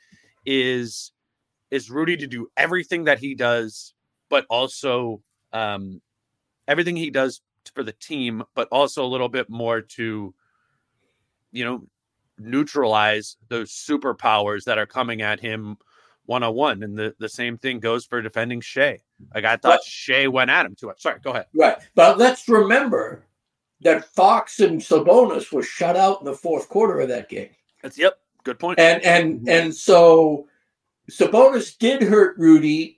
[0.44, 1.12] is
[1.70, 3.94] is Rudy to do everything that he does,
[4.30, 5.22] but also
[5.56, 6.02] um,
[6.68, 7.40] everything he does
[7.74, 10.34] for the team, but also a little bit more to,
[11.52, 11.86] you know,
[12.38, 15.78] neutralize those superpowers that are coming at him
[16.26, 16.82] one on one.
[16.82, 19.00] And the, the same thing goes for defending Shai.
[19.34, 21.00] Like I thought but, Shai went at him too much.
[21.00, 21.46] Sorry, go ahead.
[21.54, 21.78] Right.
[21.94, 23.24] But let's remember
[23.80, 27.50] that Fox and Sabonis were shut out in the fourth quarter of that game.
[27.82, 28.78] That's yep, good point.
[28.78, 30.48] And and and so
[31.10, 32.95] Sabonis did hurt Rudy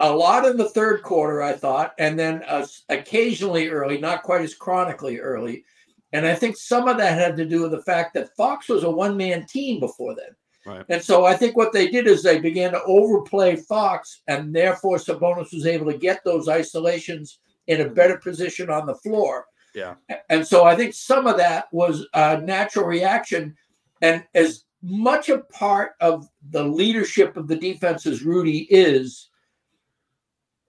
[0.00, 4.42] a lot in the third quarter, I thought, and then uh, occasionally early, not quite
[4.42, 5.64] as chronically early.
[6.12, 8.82] And I think some of that had to do with the fact that Fox was
[8.82, 10.34] a one man team before then.
[10.66, 10.84] Right.
[10.88, 14.96] And so I think what they did is they began to overplay Fox, and therefore
[14.96, 19.46] Sabonis was able to get those isolations in a better position on the floor.
[19.74, 19.94] Yeah.
[20.28, 23.54] And so I think some of that was a natural reaction.
[24.02, 29.29] And as much a part of the leadership of the defense as Rudy is,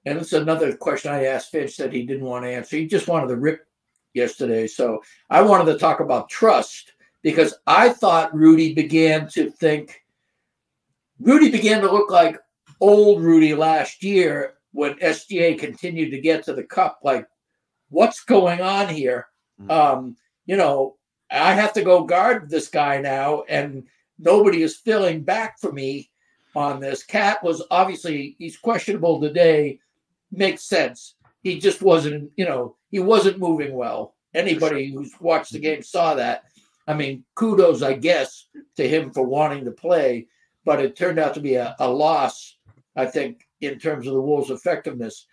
[0.06, 2.78] and it's another question I asked Finch that he didn't want to answer.
[2.78, 3.68] He just wanted to rip
[4.14, 4.68] yesterday.
[4.68, 10.02] So I wanted to talk about trust because I thought Rudy began to think,
[11.20, 12.40] Rudy began to look like
[12.80, 17.28] old Rudy last year when SGA continued to get to the cup like
[17.90, 19.28] what's going on here?
[19.62, 19.72] Mm-hmm.
[19.72, 20.98] Um, you know,
[21.30, 23.84] I have to go guard this guy now, and
[24.18, 26.10] nobody is filling back for me
[26.56, 27.04] on this.
[27.04, 29.80] KAT was obviously he's questionable today.
[30.32, 31.16] Makes sense.
[31.44, 34.16] He just wasn't, you know, he wasn't moving well.
[34.34, 36.44] Anybody who's watched the game saw that.
[36.88, 40.28] I mean, kudos, I guess, to him for wanting to play,
[40.66, 42.58] but it turned out to be a, a loss,
[42.96, 45.28] I think, in terms of the Wolves' effectiveness.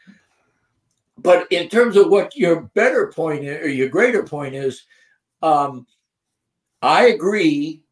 [1.19, 4.85] but in terms of what your better point is, or your greater point is,
[5.43, 5.87] um,
[6.81, 7.83] I agree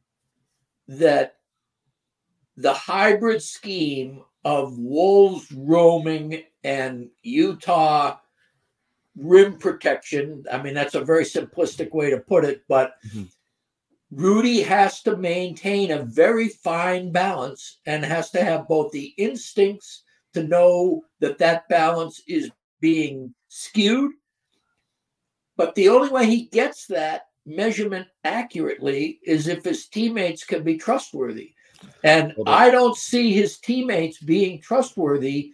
[0.89, 1.37] that
[2.57, 8.17] the hybrid scheme of Wolves roaming and Utah
[9.17, 10.45] rim protection.
[10.53, 13.25] I mean, that's a very simplistic way to put it, but mm-hmm.
[14.13, 20.05] Rudy has to maintain a very fine balance and has to have both the instincts
[20.35, 22.49] to know that that balance is
[22.81, 24.13] being skewed.
[25.57, 30.77] But the only way he gets that measurement accurately is if his teammates can be
[30.77, 31.56] trustworthy.
[32.05, 35.53] And I don't see his teammates being trustworthy.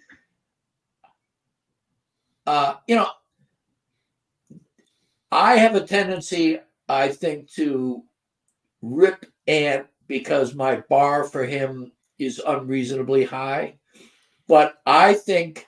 [2.46, 3.08] Uh, you know,
[5.30, 6.58] I have a tendency,
[6.88, 8.02] I think, to
[8.82, 13.78] rip Ant because my bar for him is unreasonably high.
[14.46, 15.66] But I think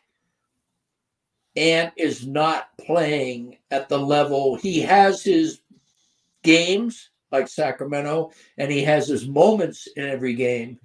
[1.57, 5.61] Ant is not playing at the level he has his
[6.43, 10.79] games like Sacramento and he has his moments in every game.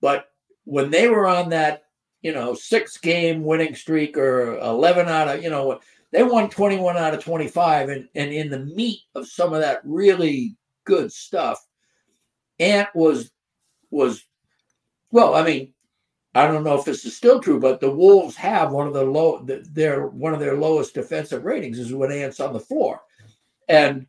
[0.00, 0.30] But
[0.64, 1.82] when they were on that,
[2.22, 5.80] you know, six game winning streak or 11 out of, you know,
[6.12, 9.80] they won 21 out of 25 and, and in the meat of some of that
[9.84, 11.64] really good stuff,
[12.58, 13.30] Ant was
[13.90, 14.24] was
[15.10, 15.72] well, I mean,
[16.34, 19.04] I don't know if this is still true, but the Wolves have one of the
[19.04, 23.00] low their one of their lowest defensive ratings is when Ant's on the floor.
[23.68, 24.06] And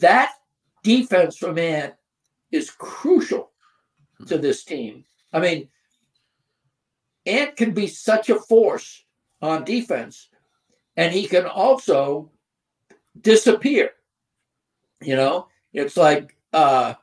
[0.00, 0.32] that
[0.86, 1.94] defense from Ant
[2.52, 3.50] is crucial
[4.28, 5.04] to this team.
[5.32, 5.68] I mean,
[7.26, 9.04] Ant can be such a force
[9.42, 10.28] on defense,
[10.96, 12.30] and he can also
[13.20, 13.90] disappear.
[15.02, 16.94] You know, it's like uh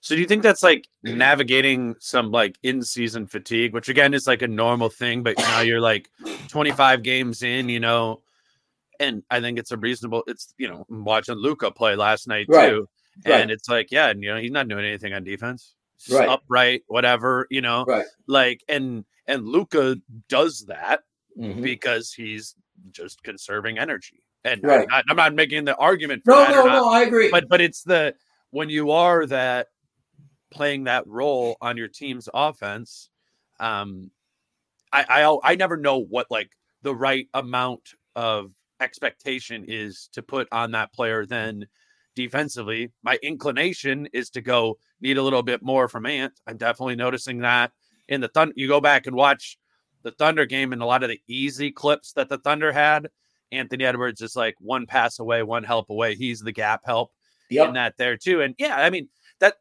[0.00, 4.42] so do you think that's like navigating some like in-season fatigue, which again is like
[4.42, 6.08] a normal thing, but now you're like
[6.48, 8.20] 25 games in, you know,
[9.00, 10.24] and I think it's a reasonable.
[10.26, 12.70] It's you know watching Luka play last night right.
[12.70, 12.88] too,
[13.24, 13.50] and right.
[13.50, 15.74] it's like yeah, and you know he's not doing anything on defense,
[16.10, 16.28] right.
[16.28, 18.06] upright, whatever, you know, right?
[18.26, 19.96] Like and and Luka
[20.28, 21.00] does that
[21.38, 21.62] mm-hmm.
[21.62, 22.54] because he's
[22.92, 24.22] just conserving energy.
[24.44, 24.80] And right.
[24.80, 26.22] I'm, not, I'm not making the argument.
[26.26, 26.88] no, no, no.
[26.88, 27.30] I agree.
[27.30, 28.14] But but it's the
[28.50, 29.68] when you are that
[30.50, 33.10] playing that role on your team's offense,
[33.60, 34.10] um,
[34.92, 36.50] I, I I never know what like
[36.82, 41.66] the right amount of expectation is to put on that player then
[42.14, 42.90] defensively.
[43.02, 46.32] My inclination is to go need a little bit more from Ant.
[46.46, 47.72] I'm definitely noticing that
[48.08, 48.54] in the Thunder.
[48.56, 49.58] You go back and watch
[50.02, 53.08] the Thunder game and a lot of the easy clips that the Thunder had.
[53.52, 56.14] Anthony Edwards is like one pass away, one help away.
[56.14, 57.12] He's the gap help
[57.50, 57.68] yep.
[57.68, 58.42] in that there too.
[58.42, 59.08] And yeah, I mean,
[59.40, 59.54] that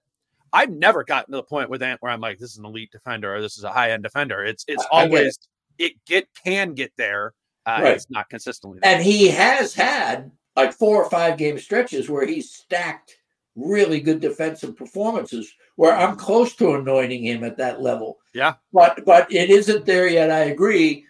[0.52, 2.92] I've never gotten to the point with Ant where I'm like, this is an elite
[2.92, 4.44] defender or this is a high end defender.
[4.44, 5.38] It's it's always
[5.78, 5.86] it.
[5.86, 6.06] it.
[6.06, 7.34] get can get there.
[7.68, 7.96] Uh, right.
[7.96, 8.80] It's not consistently.
[8.82, 8.96] There.
[8.96, 13.18] And he has had like four or five game stretches where he's stacked
[13.56, 18.20] really good defensive performances where I'm close to anointing him at that level.
[18.34, 18.54] Yeah.
[18.72, 20.32] But but it isn't there yet.
[20.32, 21.06] I agree.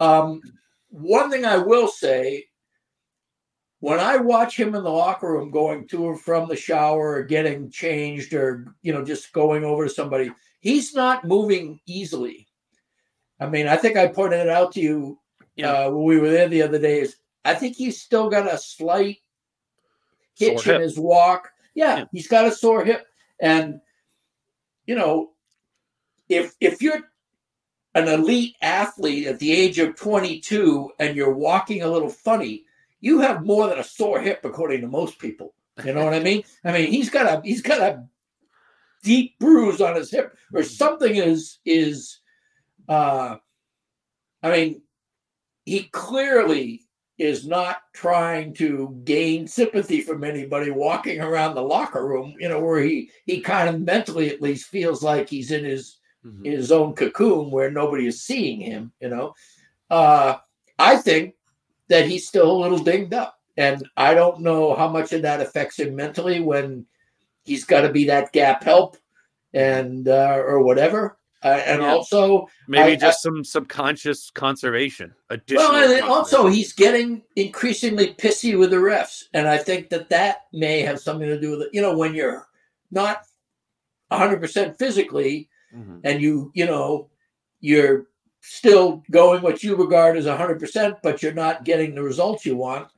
[0.00, 0.42] Um,
[0.90, 2.44] one thing I will say
[3.80, 7.22] when I watch him in the locker room going to or from the shower or
[7.22, 12.46] getting changed or, you know, just going over to somebody, he's not moving easily.
[13.40, 15.18] I mean, I think I pointed it out to you
[15.56, 15.86] yeah.
[15.86, 18.58] uh, when we were there the other day is I think he's still got a
[18.58, 19.18] slight
[20.34, 21.50] hitch in his walk.
[21.74, 23.06] Yeah, yeah, he's got a sore hip.
[23.40, 23.80] And,
[24.86, 25.30] you know,
[26.28, 27.00] if if you're
[27.94, 32.64] an elite athlete at the age of 22 and you're walking a little funny,
[33.00, 35.54] you have more than a sore hip, according to most people.
[35.84, 36.44] You know what I mean?
[36.64, 38.06] I mean, he's got a he's got a
[39.02, 42.20] deep bruise on his hip, or something is is.
[42.88, 43.36] uh
[44.44, 44.82] I mean,
[45.64, 46.82] he clearly
[47.18, 52.34] is not trying to gain sympathy from anybody walking around the locker room.
[52.38, 55.98] You know, where he he kind of mentally at least feels like he's in his
[56.24, 56.44] mm-hmm.
[56.44, 58.92] his own cocoon where nobody is seeing him.
[59.00, 59.34] You know,
[59.90, 60.36] uh,
[60.78, 61.34] I think
[61.88, 63.38] that he's still a little dinged up.
[63.56, 66.86] And I don't know how much of that affects him mentally when
[67.44, 68.96] he's got to be that gap help
[69.52, 71.18] and uh, or whatever.
[71.44, 71.90] Uh, and yeah.
[71.90, 75.12] also maybe I, just I, some subconscious conservation.
[75.30, 80.08] Additional well, and also he's getting increasingly pissy with the refs, and I think that
[80.10, 81.70] that may have something to do with it.
[81.72, 82.46] You know, when you're
[82.90, 83.26] not
[84.08, 85.98] 100 percent physically, mm-hmm.
[86.04, 87.08] and you you know
[87.60, 88.06] you're
[88.42, 92.88] still going what you regard as 100%, but you're not getting the results you want.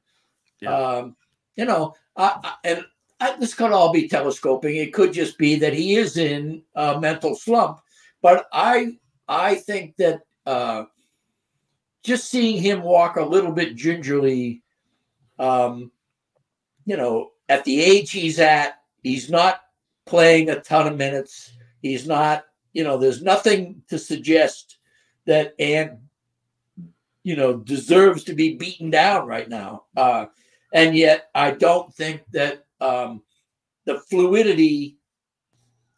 [0.61, 0.75] Yeah.
[0.75, 1.17] Um,
[1.55, 2.85] you know, I, I, and
[3.21, 4.77] I, this could all be telescoping.
[4.77, 7.81] It could just be that he is in a mental slump.
[8.25, 8.97] But I,
[9.29, 10.85] I think that uh,
[12.03, 14.63] just seeing him walk a little bit gingerly,
[15.39, 15.93] um,
[16.87, 19.61] you know, at the age he's at, he's not
[20.07, 21.53] playing a ton of minutes.
[21.83, 24.79] He's not, you know, there's nothing to suggest
[25.27, 25.99] that Ant,
[27.25, 29.85] you know, deserves to be beaten down right now.
[29.95, 30.27] Uh,
[30.73, 33.23] and yet, I don't think that um,
[33.85, 34.97] the fluidity,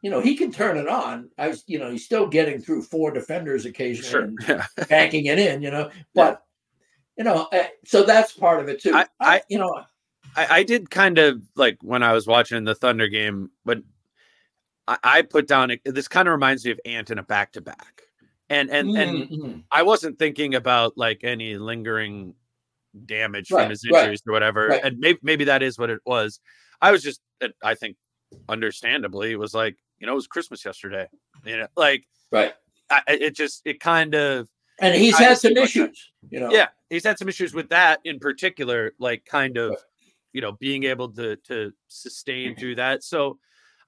[0.07, 1.29] you know, he can turn it on.
[1.37, 4.23] I was, you know, he's still getting through four defenders occasionally Sure.
[4.23, 4.67] and Yeah.
[4.89, 6.45] banking it in, you know, but.
[7.19, 8.95] You know, uh, so that's part of it too.
[8.95, 9.73] I- I, you know,
[10.37, 13.79] I, I did kind of like when I was watching the Thunder game, but
[14.87, 17.61] I, I put down this kind of reminds me of Ant in a back to
[17.63, 18.03] back.
[18.51, 19.63] And and and mhm.
[19.73, 22.35] I wasn't thinking about like any lingering
[23.07, 24.69] damage Right, from his right, injuries or whatever.
[24.69, 24.85] right.
[24.85, 26.39] And maybe maybe that is what it was.
[26.83, 27.21] I was just
[27.65, 27.97] I think
[28.47, 31.07] understandably it was like, you know, it was Christmas yesterday.
[31.45, 32.53] You know, like right.
[32.91, 34.49] I, it just it kind of
[34.81, 36.51] And he's I had some feel like that- issues, you know.
[36.51, 39.79] yeah he's had some issues with that in particular like kind of Right.
[40.33, 43.39] you know being able to to sustain through that so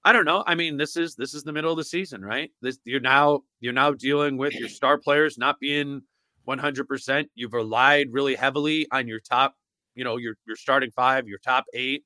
[0.05, 2.51] i don't know i mean this is this is the middle of the season right
[2.61, 6.03] this you're now you're now dealing with your star players not being
[6.49, 9.55] 100% you've relied really heavily on your top
[9.95, 12.05] you know your your starting five your top eight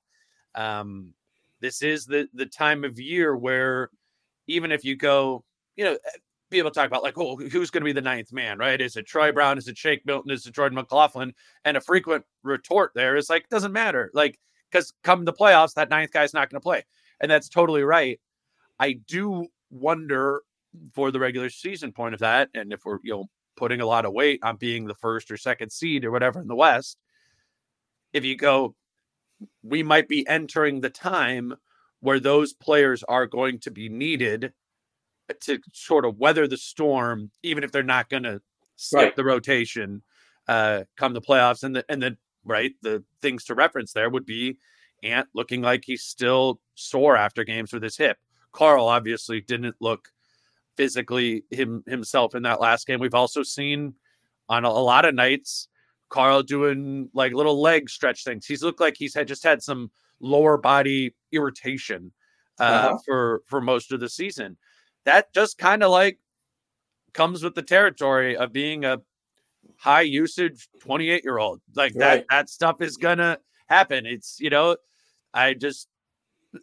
[0.54, 1.12] um
[1.62, 3.88] this is the the time of year where
[4.46, 5.42] even if you go
[5.76, 5.96] you know
[6.52, 8.80] people talk about like, oh, who's going to be the ninth man, right?
[8.80, 9.58] Is it Troy Brown?
[9.58, 10.30] Is it Shake Milton?
[10.30, 11.34] Is it Jordan McLaughlin?
[11.64, 14.10] And a frequent retort there is like, doesn't matter.
[14.14, 14.38] Like,
[14.70, 16.84] because come the playoffs, that ninth guy's not going to play.
[17.20, 18.20] And that's totally right.
[18.78, 20.42] I do wonder
[20.94, 24.04] for the regular season point of that, and if we're, you know, putting a lot
[24.04, 26.96] of weight on being the first or second seed or whatever in the West,
[28.12, 28.74] if you go,
[29.62, 31.54] we might be entering the time
[32.00, 34.52] where those players are going to be needed
[35.40, 38.40] to sort of weather the storm, even if they're not going to
[38.76, 39.16] skip Right.
[39.16, 40.02] the rotation
[40.48, 41.62] uh, come the playoffs.
[41.62, 44.58] And the and the right the things to reference there would be
[45.02, 48.18] Ant looking like he's still sore after games with his hip.
[48.52, 50.08] Karl obviously didn't look
[50.76, 53.00] physically him himself in that last game.
[53.00, 53.94] We've also seen
[54.48, 55.68] on a, a lot of nights
[56.12, 58.46] Karl doing like little leg stretch things.
[58.46, 59.90] He's looked like he's had just had some
[60.20, 62.12] lower body irritation
[62.60, 62.98] uh, Uh-huh.
[63.04, 64.56] for for most of the season.
[65.04, 66.20] That just kind of like
[67.14, 68.98] comes with the territory of being a
[69.78, 71.60] high usage 28 year old.
[71.74, 72.24] Like that Right.
[72.30, 73.38] that stuff is gonna
[73.68, 74.06] happen.
[74.06, 74.76] It's you know,
[75.34, 75.88] I just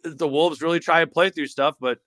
[0.04, 1.98] the Wolves really try and play through stuff, but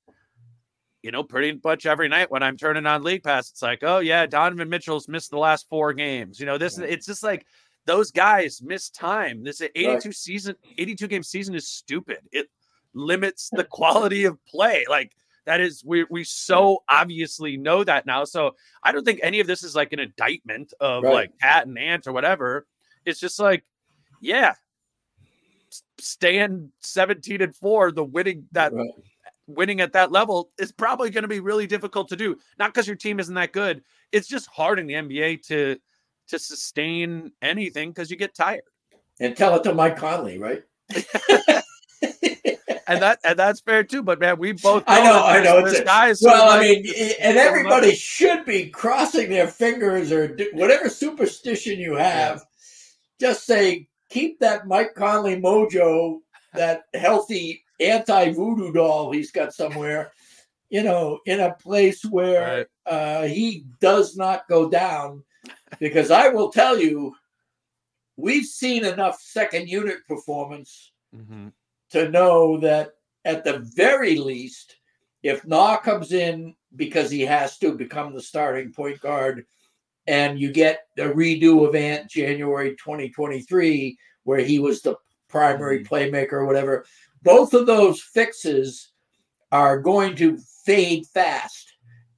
[1.03, 3.99] you know, pretty much every night when I'm turning on League Pass, it's like, oh
[3.99, 6.39] yeah, Donovan Mitchell's missed the last four games.
[6.39, 7.45] You know, this it's just like
[7.85, 9.43] those guys miss time.
[9.43, 12.19] This 82 season, 82 game season is stupid.
[12.31, 12.47] It
[12.93, 14.85] limits the quality of play.
[14.89, 15.11] Like
[15.45, 18.23] that is we we so obviously know that now.
[18.23, 21.13] So I don't think any of this is like an indictment of Right.
[21.13, 22.65] like Pat and Ant or whatever.
[23.05, 23.65] It's just like,
[24.21, 24.53] yeah,
[25.69, 28.87] s- staying 17 and four, the winning that Right.
[29.47, 32.37] Winning at that level is probably going to be really difficult to do.
[32.59, 33.83] Not because your team isn't that good.
[34.11, 35.77] It's just hard in the NBA to
[36.29, 38.61] to sustain anything because you get tired.
[39.19, 40.63] And tell it to Mike Conley, right?
[42.85, 44.03] And that and that's fair too.
[44.03, 45.59] But man, we both I know, I know.
[45.65, 46.19] It's a- guys.
[46.21, 50.89] well, I mean, i- eh, and everybody should be crossing their fingers or do, whatever
[50.89, 52.43] superstition you have.
[53.21, 56.19] Just say, keep that Mike Conley mojo,
[56.53, 60.11] that healthy anti voodoo doll he's got somewhere,
[60.69, 65.23] you know, in a place where uh, he does not go down.
[65.79, 67.15] Because I will tell you,
[68.15, 71.51] we've seen enough second unit performance Mhm.
[71.91, 72.93] to know that
[73.25, 74.77] at the very least,
[75.21, 79.45] if Naz comes in because he has to become the starting point guard,
[80.05, 84.95] and you get a redo of Ant January 2023, where he was the
[85.29, 86.85] primary playmaker or whatever,
[87.23, 88.91] both of those fixes
[89.51, 91.73] are going to fade fast.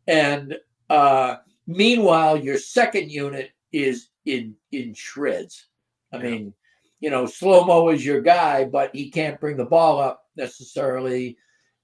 [0.07, 0.57] And
[0.89, 1.37] uh,
[1.67, 5.67] meanwhile, your second unit is in in shreds.
[6.13, 6.53] I mean,
[6.99, 11.37] you know, slow mo is your guy, but he can't bring the ball up necessarily,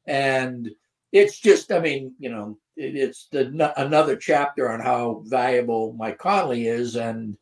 [0.07, 0.69] and
[1.11, 5.93] it's just, I mean, you know, it, it's the n- another chapter on how valuable
[5.97, 7.35] Mike Conley is, and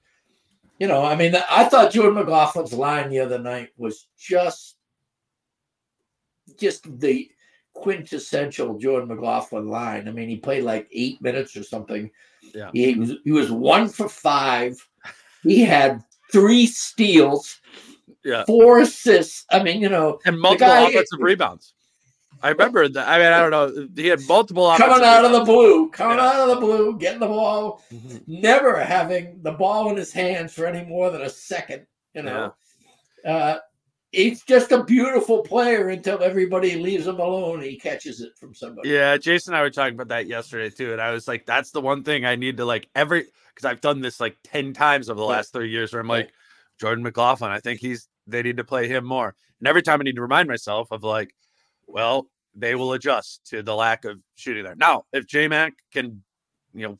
[0.79, 4.77] you know, I mean, I thought Jordan McLaughlin's line the other night was just,
[6.57, 7.29] just the
[7.73, 10.07] quintessential Jordan McLaughlin line.
[10.07, 12.09] I mean, he played like eight minutes or something.
[12.53, 12.71] Yeah.
[12.73, 14.75] He was he was one for five.
[15.43, 17.59] He had three steals,
[18.23, 18.43] Yeah.
[18.45, 19.45] four assists.
[19.51, 21.73] I mean, you know, And multiple guy- offensive rebounds.
[22.41, 23.07] I remember that.
[23.07, 23.87] I mean, I don't know.
[24.01, 26.27] He had multiple coming out of the blue, coming Yeah.
[26.29, 28.23] out of the blue, getting the ball, Mhm.
[28.27, 31.85] never having the ball in his hands for any more than a second.
[32.13, 32.53] You know,
[33.25, 33.57] uh,
[34.11, 37.61] he's just a beautiful player until everybody leaves him alone.
[37.61, 38.89] He catches it from somebody.
[38.89, 41.71] Yeah, Jason and I were talking about that yesterday too, and I was like, "That's
[41.71, 45.09] the one thing I need to like every because I've done this like ten times
[45.09, 46.31] over the last three years, where I'm like,
[46.79, 50.03] Jordan McLaughlin, I think he's they need to play him more, and every time I
[50.03, 51.33] need to remind myself of like,
[51.87, 54.75] well, they will adjust to the lack of shooting there.
[54.75, 56.23] Now, if J Mac can,
[56.73, 56.99] you know,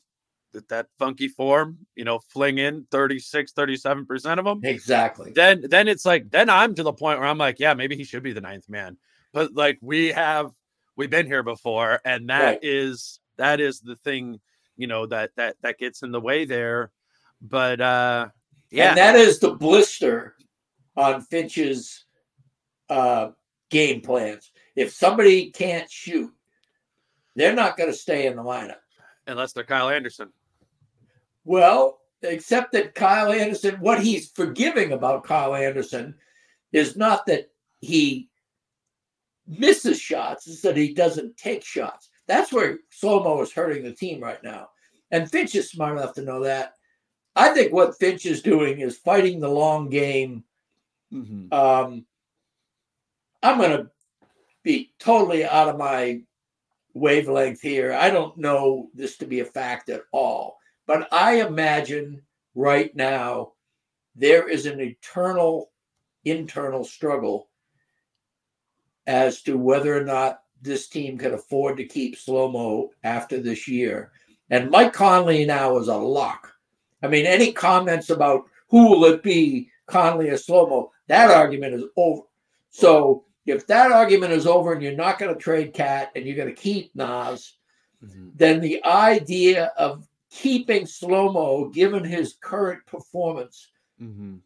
[0.52, 5.32] that funky form, you know, fling in 36, 37 percent of them, Exactly.
[5.34, 8.04] then then it's like then I'm to the point where I'm like, yeah, maybe he
[8.04, 8.96] should be the ninth man.
[9.32, 10.50] But like we have
[10.96, 13.46] we've been here before, and that is Right.
[13.46, 14.40] that is the thing,
[14.76, 16.90] you know, that that that gets in the way there.
[17.40, 18.28] But uh
[18.70, 20.36] yeah, And that is the blister
[20.96, 22.04] on Finch's
[22.88, 23.30] uh,
[23.70, 24.50] game plans.
[24.76, 26.32] If somebody can't shoot,
[27.36, 28.76] they're not going to stay in the lineup.
[29.26, 30.28] unless they're Kyle Anderson.
[31.50, 36.14] Well, except that Kyle Anderson, what he's forgiving about Kyle Anderson
[36.72, 38.28] is not that he
[39.48, 42.08] misses shots, it's that he doesn't take shots.
[42.28, 44.68] That's where Slomo is hurting the team right now.
[45.10, 46.74] And Finch is smart enough to know that.
[47.34, 50.44] I think what Finch is doing is fighting the long game.
[51.50, 52.06] Um,
[53.42, 53.90] I'm going to
[54.62, 56.20] be totally out of my
[56.94, 57.92] wavelength here.
[57.92, 60.59] I don't know this to be a fact at all.
[60.90, 62.20] But I imagine
[62.56, 63.52] right now
[64.16, 65.70] there is an eternal
[66.24, 67.48] internal struggle
[69.06, 73.68] as to whether or not this team can afford to keep slow mo after this
[73.68, 74.10] year.
[74.50, 76.52] And Mike Conley now is a lock.
[77.04, 81.74] I mean, any comments about who will it be, Conley or slow mo, that argument
[81.74, 82.22] is over.
[82.70, 86.34] So if that argument is over and you're not going to trade KAT and you're
[86.34, 87.52] going to keep Naz,
[88.04, 88.30] mm-hmm.
[88.34, 93.70] then the idea of keeping slow mo, given his current performance,
[94.00, 94.36] mm-hmm.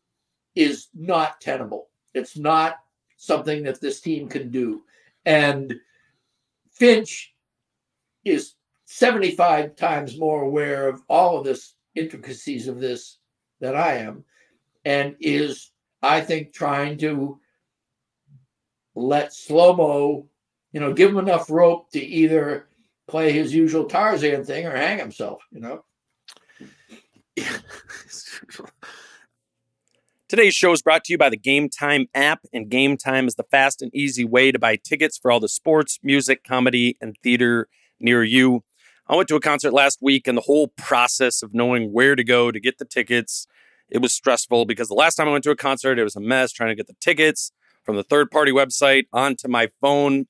[0.55, 1.89] is not tenable.
[2.15, 2.77] It's not
[3.17, 4.83] something that this team can do.
[5.27, 5.75] And
[6.71, 7.35] Finch
[8.25, 8.55] is
[8.87, 13.19] 75 times more aware of all of this intricacies of this
[13.61, 14.25] than I am,
[14.85, 15.71] and is,
[16.03, 17.39] I think, trying to
[18.95, 20.27] let slow mo,
[20.73, 22.69] you know, give him enough rope to either
[23.07, 25.85] play his usual Tarzan thing or hang himself, you know.
[30.29, 33.35] Today's show is brought to you by the Game Time app, and Game Time is
[33.35, 37.17] the fast and easy way to buy tickets for all the sports, music, comedy, and
[37.23, 37.69] theater
[38.01, 38.65] near you.
[39.07, 42.25] I went to a concert last week, and the whole process of knowing where to
[42.25, 43.47] go to get the tickets,
[43.91, 46.21] it was stressful because the last time I went to a concert, it was a
[46.21, 47.53] mess trying to get the tickets
[47.85, 50.27] from the third party website onto my phone.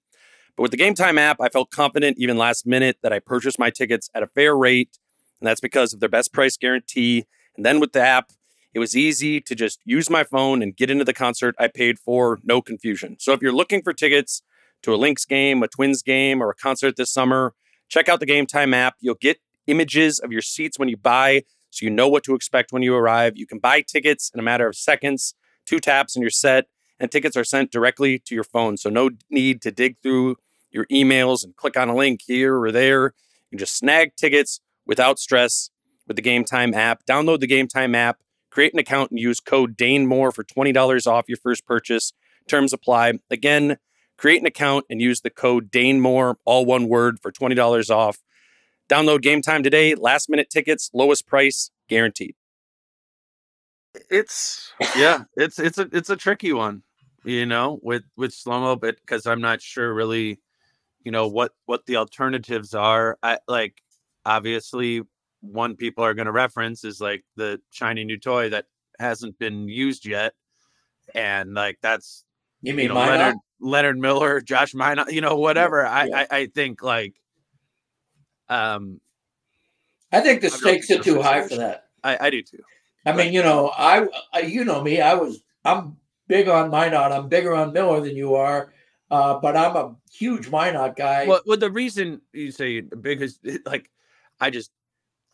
[0.56, 3.58] But with the Game Time app, I felt confident even last minute that I purchased
[3.58, 4.98] my tickets at a fair rate,
[5.40, 7.24] and that's because of their best price guarantee.
[7.56, 8.30] And then with the app,
[8.72, 11.98] it was easy to just use my phone and get into the concert I paid
[11.98, 13.16] for, no confusion.
[13.18, 14.42] So if you're looking for tickets
[14.82, 17.54] to a Lynx game, a Twins game, or a concert this summer,
[17.88, 18.94] check out the Game Time app.
[19.00, 22.72] You'll get images of your seats when you buy, so you know what to expect
[22.72, 23.34] when you arrive.
[23.36, 25.34] You can buy tickets in a matter of seconds,
[25.66, 26.66] two taps, and you're set.
[27.00, 28.76] And tickets are sent directly to your phone.
[28.76, 30.36] So no need to dig through
[30.70, 33.06] your emails and click on a link here or there.
[33.06, 35.70] You can just snag tickets without stress
[36.06, 37.04] with the Game Time app.
[37.06, 38.18] Download the Game Time app
[38.54, 42.12] create an account and use code DaneMoore for $20 off your first purchase.
[42.48, 43.14] Terms apply.
[43.28, 43.78] Again,
[44.16, 48.18] create an account and use the code DaneMoore, all one word, for $20 off.
[48.88, 49.96] Download Game Time today.
[49.96, 52.36] Last minute tickets, lowest price, guaranteed.
[54.10, 56.82] It's yeah, it's it's a it's a tricky one,
[57.24, 60.40] you know, with with slow mo, but because I'm not sure really,
[61.04, 63.18] you know, what what the alternatives are.
[63.22, 63.82] I like
[64.26, 65.02] obviously
[65.40, 68.66] one people are going to reference is like the shiny new toy that
[68.98, 70.34] hasn't been used yet,
[71.14, 72.24] and like that's
[72.62, 75.86] You mean you know, Leonard Leonard Miller, Josh Minott, you know, whatever.
[75.86, 76.26] I, yeah.
[76.30, 77.14] I I think like,
[78.48, 79.00] um,
[80.10, 81.84] I think the stakes are too high for that.
[82.02, 82.62] I I do too.
[83.06, 85.96] I mean, you know, I, I you know me, I was I'm
[86.28, 87.12] big on Minott.
[87.12, 88.72] I'm bigger on Miller than you are,
[89.10, 91.26] uh, but I'm a huge Minott guy.
[91.26, 93.90] Well, well, the reason you say big is like,
[94.40, 94.70] I just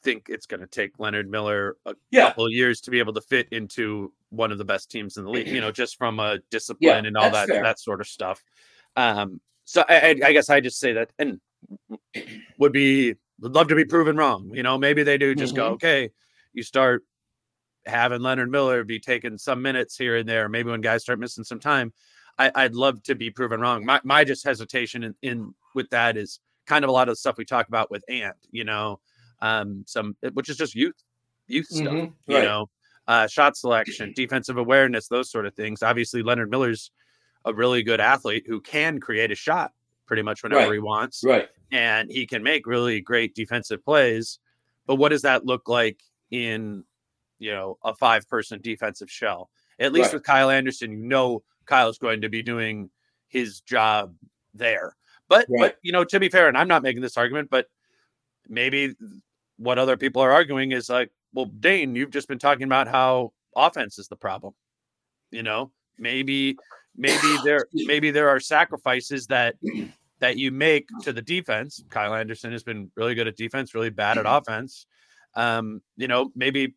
[0.02, 2.28] think it's going to take Leonard Miller a Yeah.
[2.28, 5.24] couple of years to be able to fit into one of the best teams in
[5.24, 5.48] the league.
[5.48, 7.62] You know, just from a discipline and all that fair.
[7.62, 8.42] that sort of stuff.
[8.96, 11.40] Um, so I, I, guess I just say that, and
[12.58, 14.50] would be would love to be proven wrong.
[14.52, 15.74] You know, maybe they do just go, Mhm.
[15.74, 16.10] okay,
[16.52, 17.04] you start
[17.86, 20.48] having Leonard Miller be taking some minutes here and there.
[20.48, 21.92] Maybe when guys start missing some time.
[22.38, 23.84] I, would love to be proven wrong.
[23.84, 27.16] My my just hesitation in, in with that is kind of a lot of the
[27.16, 29.00] stuff we talk about with Ant, you know,
[29.42, 30.94] um, some which is just youth,
[31.48, 32.32] youth stuff, mm-hmm.
[32.32, 32.44] you right.
[32.44, 32.70] know,
[33.08, 35.82] uh, shot selection, defensive awareness, those sort of things.
[35.82, 36.90] Obviously, Leonard Miller's
[37.44, 39.72] a really good athlete who can create a shot
[40.06, 40.72] pretty much whenever right.
[40.72, 41.48] he wants, right?
[41.72, 44.38] And he can make really great defensive plays.
[44.86, 46.00] But what does that look like
[46.30, 46.84] in,
[47.41, 49.51] you know, a five-person defensive shell?
[49.80, 50.14] At least right.
[50.14, 52.91] with Kyle Anderson, you know Kyle's going to be doing
[53.28, 54.14] his job
[54.55, 54.95] there.
[55.28, 55.61] But right.
[55.61, 57.66] but you know, to be fair, and I'm not making this argument, but
[58.49, 58.95] maybe
[59.57, 63.32] what other people are arguing is like, well, Dane, you've just been talking about how
[63.57, 64.55] offense is the problem.
[65.30, 66.57] You know, maybe
[66.97, 69.55] maybe there maybe there are sacrifices that
[70.18, 71.82] that you make to the defense.
[71.88, 74.86] Kyle Anderson has been really good at defense, really bad at offense.
[75.34, 76.74] Um, you know, maybe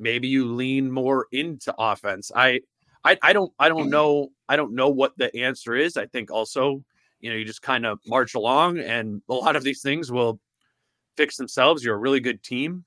[0.00, 2.32] maybe you lean more into offense.
[2.34, 2.62] I
[3.04, 5.96] I I don't I don't know I don't know what the answer is.
[5.96, 6.82] I think also
[7.20, 10.40] you know you just kind of march along and a lot of these things will
[11.16, 12.84] fix themselves you're a really good team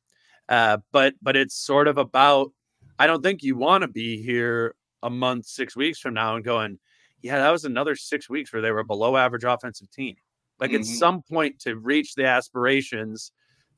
[0.49, 2.51] uh, but but it's sort of about
[2.99, 6.43] i don't think you want to be here a month six weeks from now and
[6.43, 6.80] going
[7.22, 10.16] yeah that was another six weeks where they were below average offensive team
[10.59, 10.82] like mm-hmm.
[10.82, 13.32] at some point to reach the aspirations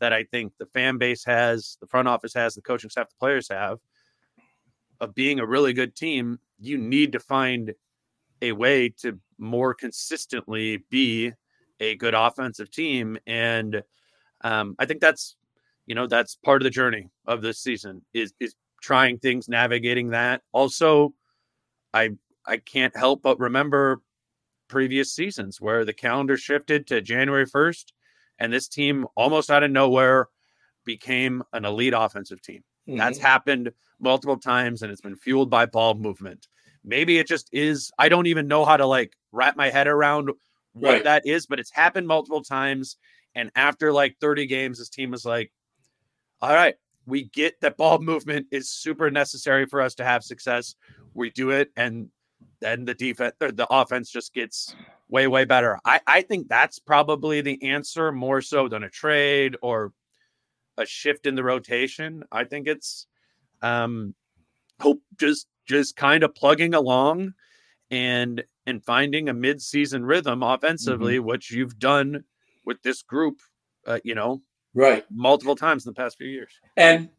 [0.05, 3.15] that i think the fan base has the front office has the coaching staff the
[3.19, 3.79] players have
[5.01, 7.73] of being a really good team you need to find
[8.41, 11.31] a way to more consistently be
[11.79, 13.17] a good offensive team.
[13.27, 13.83] And
[14.41, 15.35] um, I think that's,
[15.85, 20.09] you know, that's part of the journey of this season is is trying things, navigating
[20.09, 20.41] that.
[20.51, 21.13] Also,
[21.93, 22.11] I
[22.45, 24.01] I can't help but remember
[24.67, 27.85] previous seasons where the calendar shifted to January 1st
[28.39, 30.27] and this team almost out of nowhere
[30.85, 32.63] became an elite offensive team.
[32.87, 32.97] Mm-hmm.
[32.97, 36.47] That's happened multiple times and it's been fueled by ball movement.
[36.83, 37.91] Maybe it just is.
[37.97, 40.29] I don't even know how to like wrap my head around
[40.73, 41.03] what right.
[41.05, 42.97] that is, but it's happened multiple times.
[43.33, 45.51] And after like 30 games, this team is like,
[46.41, 46.75] all right,
[47.05, 50.75] we get that ball movement is super necessary for us to have success.
[51.13, 52.09] We do it, and
[52.59, 54.75] then the defense or the offense just gets
[55.15, 55.79] way, way better.
[55.85, 59.93] I, I think that's probably the answer more so than a trade or
[60.77, 62.23] a shift in the rotation.
[62.31, 63.07] I think it's
[63.61, 64.13] um
[64.81, 67.33] hope just just kind of plugging along
[67.89, 71.27] and and finding a mid-season rhythm offensively, mm-hmm.
[71.27, 72.25] which you've done
[72.65, 73.37] with this group,
[73.87, 74.41] uh, you know,
[74.73, 76.51] right, multiple times in the past few years.
[76.75, 77.09] And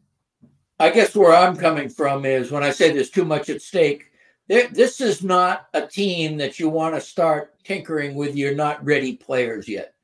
[0.78, 4.02] I guess where I'm coming from is when I say there's too much at stake.
[4.48, 9.16] This is not a team that you want to start tinkering with your not ready
[9.16, 9.94] players yet,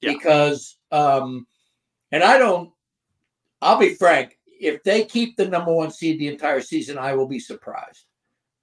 [0.00, 0.12] yeah.
[0.12, 1.46] because, um,
[2.10, 2.72] and I don't.
[3.60, 7.26] I'll be frank if they keep the number one seed the entire season, I will
[7.26, 8.04] be surprised.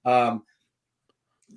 [0.06, 0.44] Um,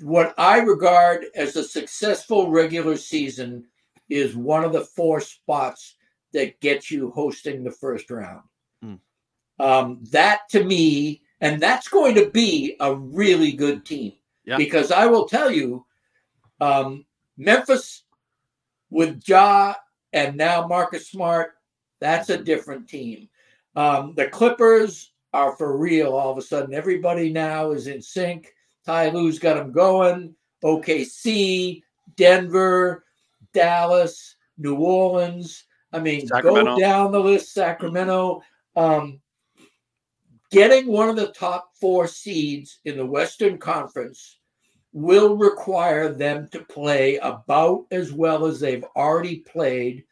[0.01, 3.63] what I regard as a successful regular season
[4.09, 5.95] is one of the four spots
[6.33, 8.43] that gets you hosting the first round.
[8.83, 8.99] Mm.
[9.59, 14.13] Um, that to me, and that's going to be a really good team
[14.45, 14.55] yeah.
[14.55, 15.85] because I will tell you,
[16.61, 17.05] um,
[17.37, 18.03] Memphis
[18.89, 19.73] with Ja
[20.13, 21.55] and now Marcus Smart,
[21.99, 23.27] that's a different team.
[23.75, 26.73] Um, the Clippers are for real all of a sudden.
[26.73, 28.53] Everybody now is in sync.
[28.85, 30.33] Ty Lue's got them going.
[30.63, 31.83] OKC,
[32.15, 33.03] Denver,
[33.53, 35.65] Dallas, New Orleans.
[35.91, 36.75] I mean, Sacramento.
[36.75, 37.53] go down the list.
[37.53, 38.41] Sacramento.
[38.77, 39.19] Um,
[40.53, 44.37] getting one of the top four seeds in the Western Conference
[44.91, 50.03] will require them to play about as well as they've already played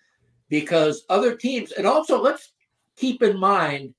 [0.50, 2.54] because other teams, and also let's
[2.96, 3.94] keep in mind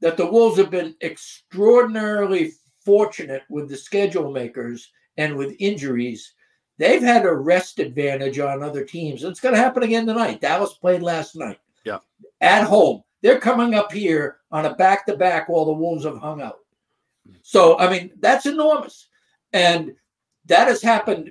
[0.00, 2.50] that the Wolves have been extraordinarily
[2.84, 6.34] fortunate with the schedule makers and with injuries.
[6.78, 9.22] They've had a rest advantage on other teams.
[9.22, 10.40] It's going to happen again tonight.
[10.40, 11.60] Dallas played last night.
[11.84, 11.98] Yeah.
[12.40, 13.04] At home.
[13.22, 16.58] They're coming up here on a back to back while the Wolves have hung out.
[17.42, 19.08] So, I mean, that's enormous.
[19.52, 19.94] And
[20.46, 21.30] that has happened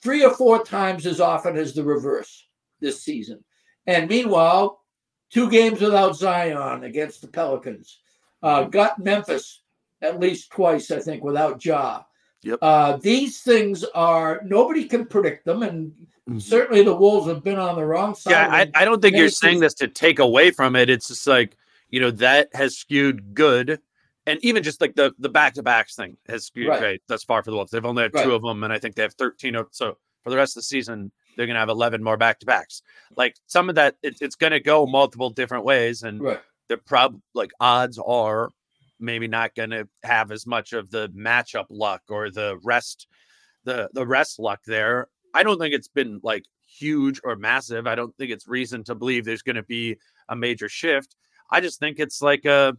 [0.00, 2.46] three or four times as often as the reverse
[2.80, 3.42] this season.
[3.86, 4.82] And meanwhile,
[5.30, 7.98] two games without Zion against the Pelicans.
[8.42, 9.62] Uh, got Memphis
[10.02, 12.02] at least twice, I think, without Ja.
[12.42, 12.58] Yep.
[12.60, 15.92] Uh, these things are nobody can predict them, and
[16.28, 16.38] mm-hmm.
[16.38, 18.30] certainly the Wolves have been on the wrong side.
[18.30, 20.90] Yeah, I, I don't think you're saying this to take away from it.
[20.90, 21.56] It's just like
[21.88, 23.80] you know that has skewed good,
[24.26, 26.80] and even just like the the back to backs thing has skewed right.
[26.80, 27.70] great thus far for the Wolves.
[27.70, 28.24] They've only had right.
[28.24, 29.54] two of them, and I think they have 13.
[29.54, 32.40] Of, so for the rest of the season, they're going to have 11 more back
[32.40, 32.82] to backs.
[33.16, 36.02] Like some of that, it, it's going to go multiple different ways.
[36.02, 36.40] And right.
[36.68, 38.50] the prob like odds are
[39.02, 43.06] maybe not going to have as much of the matchup luck or the rest
[43.64, 45.08] the the rest luck there.
[45.34, 47.86] I don't think it's been like huge or massive.
[47.86, 49.96] I don't think it's reason to believe there's going to be
[50.28, 51.16] a major shift.
[51.50, 52.74] I just think it's like a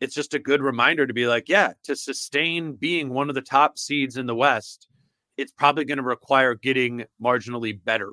[0.00, 3.42] it's just a good reminder to be like, yeah, to sustain being one of the
[3.42, 4.88] top seeds in the West,
[5.36, 8.12] it's probably going to require getting marginally better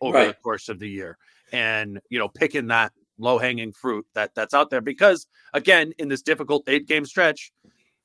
[0.00, 0.28] over right.
[0.28, 1.16] the course of the year
[1.52, 6.08] and, you know, picking that low hanging fruit that that's out there because again, in
[6.08, 7.52] this difficult eight game stretch,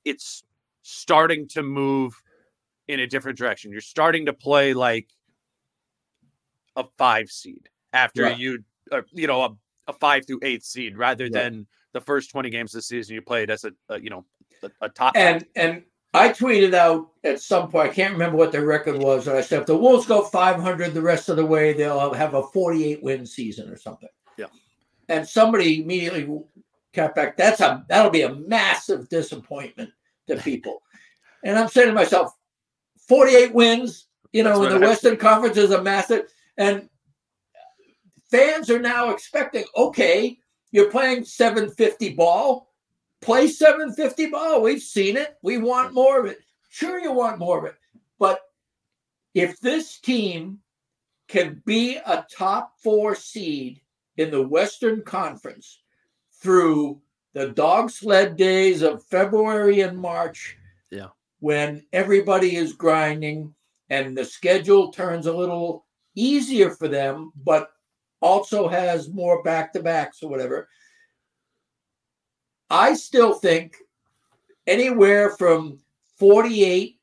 [0.05, 0.43] it's
[0.81, 2.13] starting to move
[2.87, 3.71] in a different direction.
[3.71, 5.07] You're starting to play like
[6.75, 8.37] a five seed after right.
[8.37, 9.55] you, uh, you know, a,
[9.87, 11.33] a, five through eight seed rather right.
[11.33, 14.25] than the first 20 games of the season you played as a, a you know,
[14.63, 15.15] a, a top.
[15.15, 15.83] And, and
[16.13, 19.27] I tweeted out at some point, I can't remember what the record was.
[19.27, 22.33] And I said, if the Wolves go 500 the rest of the way, they'll have
[22.33, 24.09] a 48 win season or something.
[24.37, 24.47] Yeah.
[25.09, 26.29] And somebody immediately
[26.93, 27.35] kept back.
[27.35, 29.89] That's a, that'll be a massive disappointment
[30.27, 30.81] to people.
[31.43, 32.31] and I'm saying to myself,
[33.07, 36.25] 48 wins, you know, in the Western Conference is a massive.
[36.57, 36.89] And
[38.29, 40.37] fans are now expecting, okay,
[40.71, 42.71] you're playing 750 ball,
[43.21, 44.61] play 750 ball.
[44.61, 45.37] We've seen it.
[45.41, 46.39] We want more of it.
[46.69, 47.75] Sure, you want more of it.
[48.19, 48.39] But
[49.33, 50.59] if this team
[51.27, 53.81] can be a top four seed
[54.19, 55.79] in the Western Conference
[56.41, 57.01] through
[57.33, 60.57] the dog sled days of February and March,
[60.91, 61.07] yeah,
[61.39, 63.55] when everybody is grinding
[63.89, 67.71] and the schedule turns a little easier for them, but
[68.21, 70.67] also has more back to backs or whatever.
[72.69, 73.77] I still think
[74.67, 75.79] anywhere from
[76.17, 76.99] 48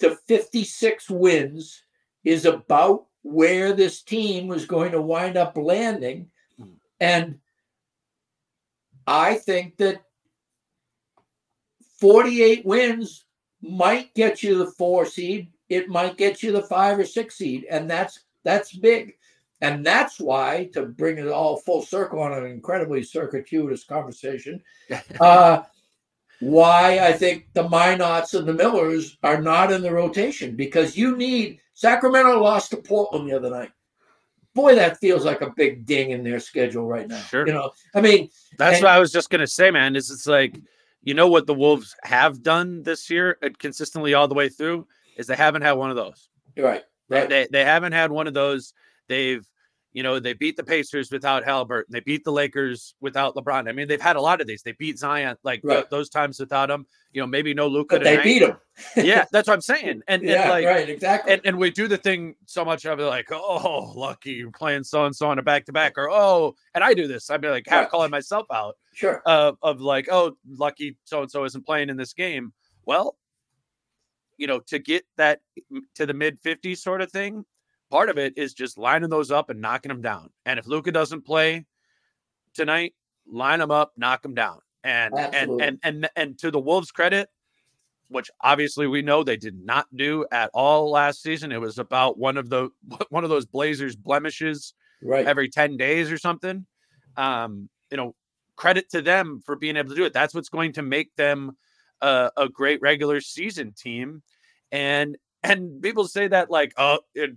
[0.00, 1.84] to 56 wins
[2.24, 6.28] is about where this team was going to wind up landing.
[7.00, 7.38] And
[9.06, 10.02] I think that
[11.98, 13.24] 48 wins
[13.62, 15.48] might get you the four seed.
[15.68, 19.14] It might get you the five or six seed, and that's that's big.
[19.62, 24.62] And that's why, to bring it all full circle on an incredibly circuitous conversation,
[25.20, 25.62] uh,
[26.40, 31.16] why I think the Minotts and the Millers are not in the rotation because you
[31.16, 33.70] need Sacramento lost to Portland the other night.
[34.56, 37.20] Boy, that feels like a big ding in their schedule right now.
[37.20, 37.46] Sure.
[37.46, 39.94] You know, I mean, that's and, what I was just gonna say, man.
[39.94, 40.58] Is it's like
[41.02, 44.86] you know what the Wolves have done this year uh, consistently all the way through
[45.16, 46.28] is they haven't had one of those.
[46.56, 46.82] Right.
[47.08, 47.28] right.
[47.28, 48.74] They, they, they haven't had one of those.
[49.08, 49.46] They've,
[49.96, 51.90] you know, they beat the Pacers without Halliburton.
[51.90, 53.66] They beat the Lakers without LeBron.
[53.66, 54.62] I mean, they've had a lot of these.
[54.62, 55.76] They beat Zion like right.
[55.76, 56.84] th- those times without him.
[57.12, 57.98] You know, maybe no Luka.
[57.98, 58.58] They beat him.
[58.94, 60.02] yeah, that's what I'm saying.
[60.06, 61.32] And, yeah, and like, right, exactly.
[61.32, 64.84] And, and we do the thing so much of it, like, oh, lucky you're playing
[64.84, 67.30] so and so on a back to back, or oh, and I do this.
[67.30, 67.90] I'd be like half right.
[67.90, 68.76] calling myself out.
[68.92, 69.22] Sure.
[69.24, 72.52] Uh, of like, oh, lucky so and so isn't playing in this game.
[72.84, 73.16] Well,
[74.36, 75.40] you know, to get that
[75.94, 77.46] to the mid 50s sort of thing,
[77.90, 80.30] part of it is just lining those up and knocking them down.
[80.44, 81.66] And if Luka doesn't play
[82.54, 82.94] tonight,
[83.30, 84.60] line them up, knock them down.
[84.84, 87.28] And and and and and to the Wolves' credit,
[88.08, 91.50] which obviously we know they did not do at all last season.
[91.50, 92.70] It was about one of the
[93.10, 95.26] one of those Blazers blemishes right.
[95.26, 96.66] every 10 days or something.
[97.16, 98.14] Um, you know,
[98.56, 100.12] credit to them for being able to do it.
[100.12, 101.56] That's what's going to make them
[102.00, 104.22] a, a great regular season team.
[104.72, 107.30] And and people say that like, oh, it,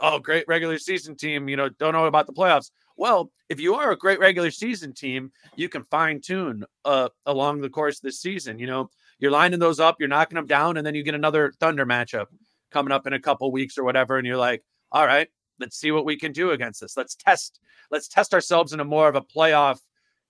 [0.00, 2.70] oh, great regular season team, you know, don't know about the playoffs.
[2.96, 7.60] Well, if you are a great regular season team, you can fine tune uh, along
[7.60, 8.58] the course of the season.
[8.58, 11.52] You know, you're lining those up, you're knocking them down, and then you get another
[11.60, 12.26] Thunder matchup
[12.70, 15.28] coming up in a couple weeks or whatever, and you're like, all right,
[15.58, 16.96] let's see what we can do against this.
[16.96, 19.80] Let's test, let's test ourselves in a more of a playoff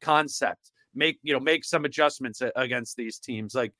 [0.00, 0.72] concept.
[0.94, 3.72] Make you know, make some adjustments against these teams like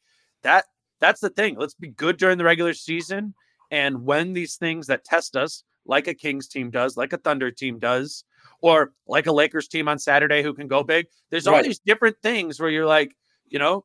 [0.43, 0.65] that.
[1.01, 1.57] That's the thing.
[1.59, 3.35] Let's be good during the regular season,
[3.71, 7.51] and when these things that test us like a Kings team does, like a Thunder
[7.51, 8.25] team does,
[8.61, 11.07] or like a Lakers team on Saturday who can go big.
[11.31, 13.17] There's all these different things where you're like,
[13.49, 13.85] you know,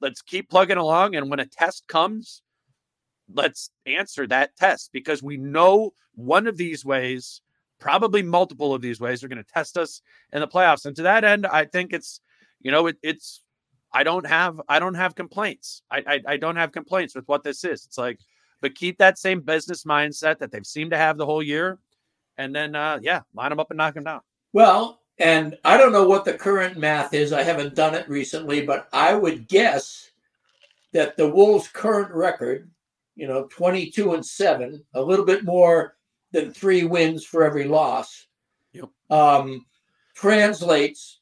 [0.00, 1.14] let's keep plugging along.
[1.14, 2.42] And when a test comes,
[3.32, 7.40] let's answer that test because we know one of these ways,
[7.78, 10.02] probably multiple of these ways, are going to test us
[10.32, 10.84] in the playoffs.
[10.84, 12.20] And to that end, I think it's,
[12.60, 13.42] you know, it, it's,
[13.92, 15.82] I don't have, I don't have complaints.
[15.90, 17.86] I, I, I don't have complaints with what this is.
[17.86, 18.18] It's like,
[18.60, 21.78] but keep that same business mindset that they've seemed to have the whole year.
[22.38, 24.20] And then, uh, yeah, line them up and knock them down.
[24.52, 27.32] Well, and I don't know what the current math is.
[27.32, 30.10] I haven't done it recently, but I would guess
[30.92, 32.70] that the Wolves' current record,
[33.16, 35.96] you know, 22 and 7, a little bit more
[36.32, 38.26] than three wins for every loss,
[38.72, 38.88] yep.
[39.10, 39.66] um,
[40.14, 41.20] translates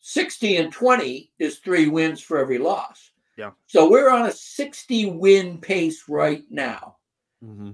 [0.00, 3.09] 60 and 20 is three wins for every loss.
[3.40, 3.52] Yeah.
[3.68, 6.96] So we're on a 60 win pace right now.
[7.42, 7.70] Mm-hmm.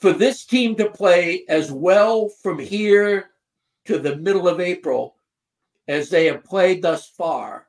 [0.00, 3.30] For this team to play as well from here
[3.84, 5.14] to the middle of April
[5.86, 7.68] as they have played thus far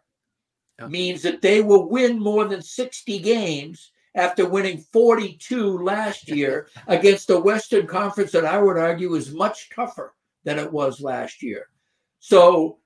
[0.80, 0.88] Yeah.
[0.88, 7.30] means that they will win more than 60 games after winning 42 last year against
[7.30, 11.68] a Western Conference that I would argue is much tougher than it was last year.
[12.18, 12.80] So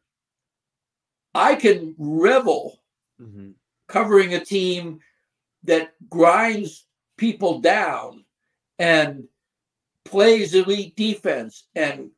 [1.34, 2.82] I can revel
[3.22, 3.52] Mm-hmm.
[3.88, 5.00] covering a team
[5.64, 6.86] that grinds
[7.18, 8.26] people down
[8.78, 9.24] and
[10.04, 12.10] plays elite defense and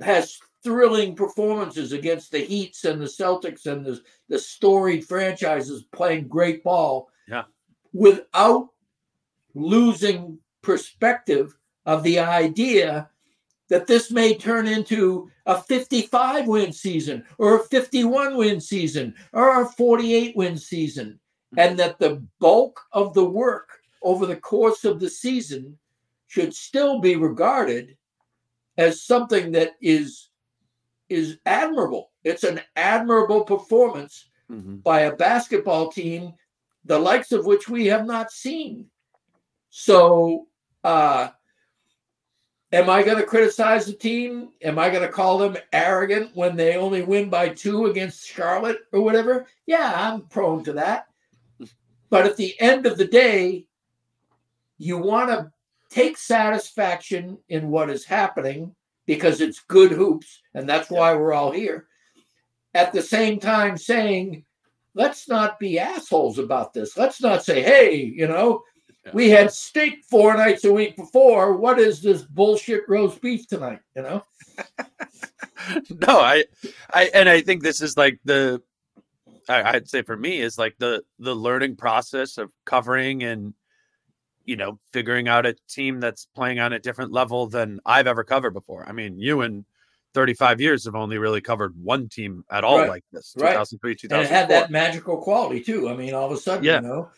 [0.00, 6.28] has thrilling performances against the Heats and the Celtics and the, the storied franchises playing
[6.28, 7.08] great ball.
[7.26, 7.44] Yeah.
[7.92, 8.68] Without
[9.54, 11.56] losing perspective
[11.86, 13.08] of the idea
[13.72, 19.62] that this may turn into a 55 win season or a 51 win season or
[19.62, 21.18] a 48 win season,
[21.56, 23.70] and that the bulk of the work
[24.02, 25.78] over the course of the season
[26.26, 27.96] should still be regarded
[28.76, 30.28] as something that is
[31.08, 32.10] is admirable.
[32.24, 34.76] It's an admirable performance Mm-hmm.
[34.84, 36.34] by a basketball team,
[36.84, 38.88] the likes of which we have not seen.
[39.70, 40.48] So,
[40.84, 41.28] uh,
[42.72, 44.48] am I going to criticize the team?
[44.62, 48.80] Am I going to call them arrogant when they only win by two against Charlotte
[48.92, 49.46] or whatever?
[49.66, 51.06] Yeah, I'm prone to that.
[52.10, 53.66] But at the end of the day,
[54.78, 55.52] you want to
[55.90, 58.74] take satisfaction in what is happening
[59.06, 61.86] because it's good hoops, and that's why we're all here.
[62.74, 64.44] At the same time, saying,
[64.94, 66.96] let's not be assholes about this.
[66.96, 68.62] Let's not say, hey, you know,
[69.12, 71.56] we had steak four nights a week before.
[71.56, 73.80] What is this bullshit roast beef tonight?
[73.96, 74.24] You know?
[76.06, 76.44] no, I,
[76.92, 78.62] I, and I think this is like the,
[79.48, 83.54] I, I'd say for me is like the the learning process of covering and,
[84.44, 88.24] you know, figuring out a team that's playing on a different level than I've ever
[88.24, 88.88] covered before.
[88.88, 89.64] I mean, you and
[90.14, 92.88] 35 years have only really covered one team at all Right.
[92.88, 93.34] like this.
[93.36, 93.52] Right.
[93.52, 95.88] 2003, And it had that magical quality too.
[95.88, 96.76] I mean, all of a sudden, Yeah.
[96.76, 97.10] you know,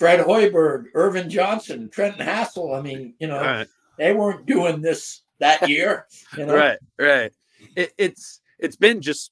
[0.00, 2.76] Fred Hoiberg, Ervin Johnson, Trenton Hassell.
[2.76, 3.68] I mean, you know, Right.
[3.98, 6.06] they weren't doing this that year.
[6.36, 6.54] You know?
[6.54, 7.32] right right
[7.76, 9.30] it, it's it's been just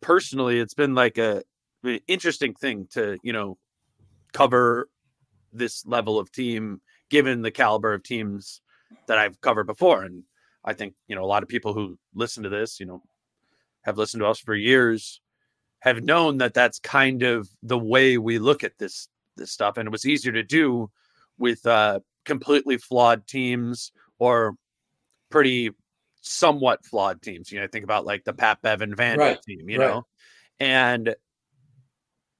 [0.00, 1.42] personally it's been like a
[1.82, 3.58] an interesting thing to you know
[4.32, 4.88] cover
[5.52, 8.60] this level of team given the caliber of teams
[9.06, 10.24] that i've covered before and
[10.64, 13.02] i think you know a lot of people who listen to this you know
[13.82, 15.20] have listened to us for years
[15.80, 19.86] have known that that's kind of the way we look at this this stuff and
[19.88, 20.90] it was easier to do
[21.38, 24.56] with uh completely flawed teams or
[25.30, 25.70] pretty
[26.22, 27.52] somewhat flawed teams.
[27.52, 29.88] You know, think about like the Pat Bevan Van Right, team, you right.
[29.88, 30.06] know,
[30.60, 31.14] and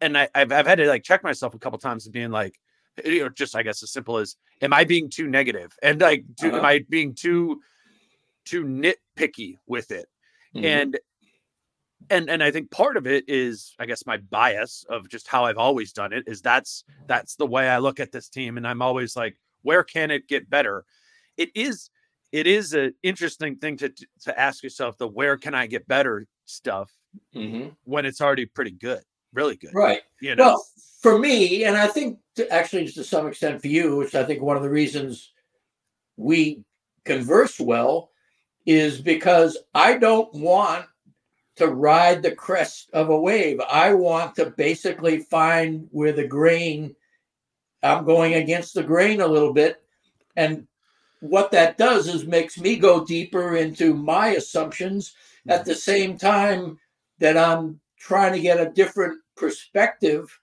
[0.01, 2.55] and I, I've I've had to like check myself a couple times and being like,
[3.05, 6.25] you know, just I guess as simple as, am I being too negative and like,
[6.43, 6.65] am Uh-huh.
[6.65, 7.61] I being too
[8.45, 10.07] too nitpicky with it?
[10.55, 10.65] Mhm.
[10.65, 10.99] And
[12.11, 15.45] and and I think part of it is, I guess, my bias of just how
[15.45, 18.67] I've always done it is that's that's the way I look at this team, and
[18.67, 20.85] I'm always like, where can it get better?
[21.37, 21.91] It is
[22.33, 23.93] it is an interesting thing to
[24.23, 26.93] to ask yourself the where can I get better stuff
[27.35, 27.77] Mhm.
[27.85, 29.75] when it's already pretty good, really good.
[29.75, 30.03] Right.
[30.21, 30.67] You know, Well,
[31.01, 34.43] for me, and I think to, actually to some extent for you, which I think
[34.43, 35.33] one of the reasons
[36.17, 36.65] we
[37.05, 38.11] converse well
[38.67, 40.87] is because I don't want
[41.57, 43.61] to ride the crest of a wave.
[43.61, 46.95] I want to basically find where the grain,
[47.83, 49.83] I'm going against the grain a little bit.
[50.37, 50.67] And
[51.21, 55.15] what that does is makes me go deeper into my assumptions
[55.49, 56.79] at the same time
[57.19, 60.39] that I'm trying to get a different perspective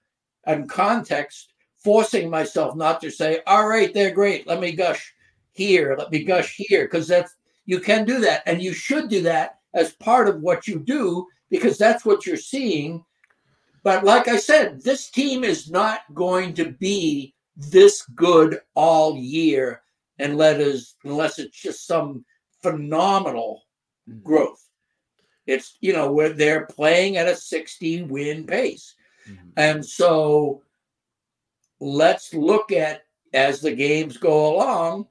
[0.45, 4.47] and context, forcing myself not to say, all right, they're great.
[4.47, 5.13] Let me gush
[5.51, 5.95] here.
[5.95, 6.85] Let me gush here.
[6.85, 7.35] Because that's
[7.65, 8.41] you can do that.
[8.47, 12.37] And you should do that as part of what you do, because that's what you're
[12.37, 13.03] seeing.
[13.83, 19.81] But like I said, this team is not going to be this good all year
[20.19, 22.25] unless unless it's just some
[22.61, 23.63] phenomenal
[24.23, 24.67] growth.
[25.45, 28.95] It's you know where they're playing at a 60 win pace.
[29.27, 29.51] Mhm.
[29.57, 30.63] And so
[31.79, 33.03] let's look at
[33.33, 35.07] as the games go along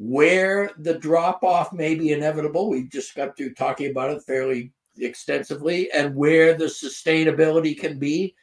[0.00, 2.70] where the drop off may be inevitable.
[2.70, 8.34] We just got through talking about it fairly extensively and where the sustainability can be.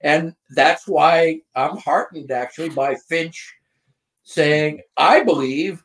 [0.00, 3.54] And that's why I'm heartened actually by Finch
[4.22, 5.84] saying, I believe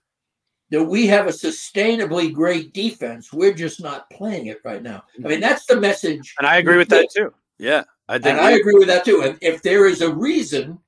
[0.70, 3.34] that we have a sustainably great defense.
[3.34, 5.04] We're just not playing it right now.
[5.24, 6.34] I mean, that's the message.
[6.38, 7.34] And I agree with that too.
[7.58, 7.84] Yeah.
[8.08, 9.24] I think and I agree with that too.
[9.26, 10.80] And if there is a reason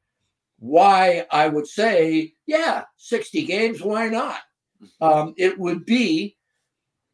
[0.61, 4.37] why I would say, yeah, 60 games, why not?
[5.01, 6.37] Um, it would be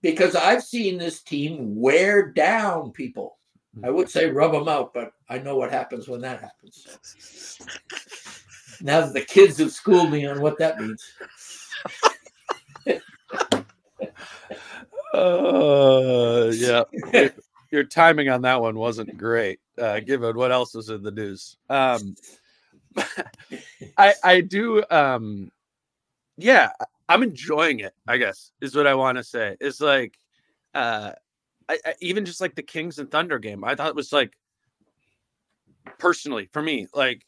[0.02, 3.38] because I've seen this team wear down people.
[3.86, 7.58] I would say rub them out, but I know what happens when that happens.
[8.82, 11.06] now that the kids have schooled me on what that means.
[15.14, 16.84] uh, yeah.
[17.14, 17.30] Your,
[17.72, 21.56] your, timing on that one wasn't great, uh, given what else is in the news.
[21.70, 22.16] Um,
[23.98, 25.52] I I do um,
[26.38, 26.72] yeah,
[27.10, 27.94] I'm enjoying it.
[28.08, 29.58] I guess is what I want to say.
[29.60, 30.18] It's like,
[30.74, 31.14] uh,
[31.70, 33.64] I, I, even just like the Kings and Thunder game.
[33.64, 34.34] I thought it was like,
[36.00, 37.26] personally for me, like,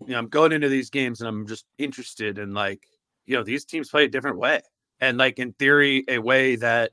[0.00, 2.86] you know, I'm going into these games and I'm just interested in like,
[3.26, 4.60] you know, these teams play a different way,
[5.00, 6.92] and like in theory, a way that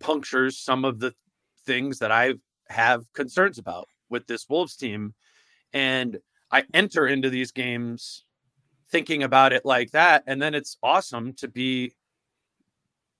[0.00, 1.14] punctures some of the
[1.64, 2.34] things that I
[2.68, 5.14] have concerns about with this Wolves team,
[5.72, 6.18] and
[6.52, 8.24] I enter into these games
[8.90, 11.94] thinking about it like that and then it's awesome to be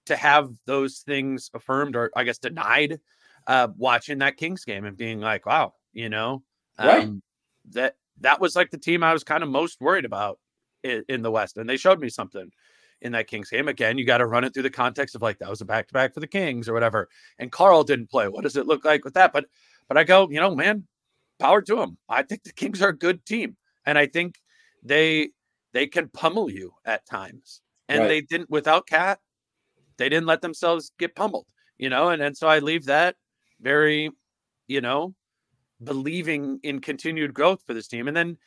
[0.04, 3.00] to have those things affirmed or i guess denied
[3.46, 6.42] uh watching that kings game and being like wow you know?
[6.78, 7.04] Right.
[7.04, 7.22] Um,
[7.70, 10.38] that that was like the team i was kind of most worried about
[10.82, 12.50] in, in the west and they showed me something
[13.00, 13.66] in that kings game.
[13.66, 16.14] Again you got to run it through the context of like that was a back-to-back
[16.14, 17.08] for the kings or whatever
[17.38, 18.28] and Karl didn't play.
[18.28, 19.32] What does it look like with that?
[19.32, 19.46] But
[19.88, 20.84] but i go you know man
[21.42, 24.36] power to them i think the kings are a good team and i think
[24.82, 25.30] they
[25.72, 27.60] they can pummel you at times.
[27.88, 28.08] And right.
[28.08, 29.18] they didn't without KAT,
[29.98, 31.46] they didn't let themselves get pummeled,
[31.78, 33.16] you know, and, and so I leave that
[33.60, 34.10] very,
[34.66, 35.14] you know,
[35.82, 38.08] believing in continued growth for this team.
[38.08, 38.38] And then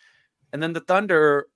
[0.54, 1.48] and then the Thunder,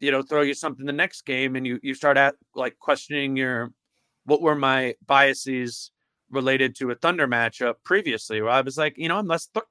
[0.00, 3.36] you know, throw you something the next game and you you start at like questioning
[3.36, 3.72] your
[4.24, 5.92] what were my biases
[6.30, 9.64] related to a Thunder matchup previously, where I was like, you know, I'm less th-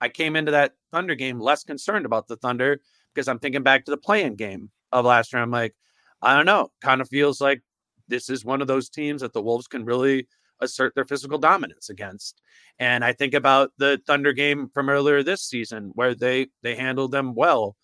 [0.00, 2.80] I came into that Thunder game less concerned about the Thunder
[3.14, 5.42] because I'm thinking back to the play-in game of last year.
[5.42, 5.74] I'm like,
[6.22, 6.70] I don't know.
[6.80, 7.62] Kind of feels like
[8.08, 10.28] this is one of those teams that the Wolves can really
[10.60, 12.40] assert their physical dominance against.
[12.78, 17.12] And I think about the Thunder game from earlier this season where they they handled
[17.12, 17.76] them well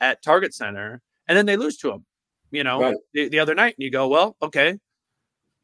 [0.00, 2.06] at Target Center and then they lose to them,
[2.50, 2.96] you know, right.
[3.12, 4.78] the, the, other night and you go, well, okay,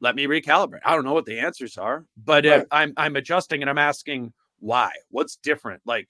[0.01, 0.81] let me recalibrate.
[0.85, 2.67] I don't know what the answers are, but right.
[2.71, 4.91] I'm I'm adjusting and I'm asking why?
[5.11, 5.83] What's different?
[5.85, 6.09] Like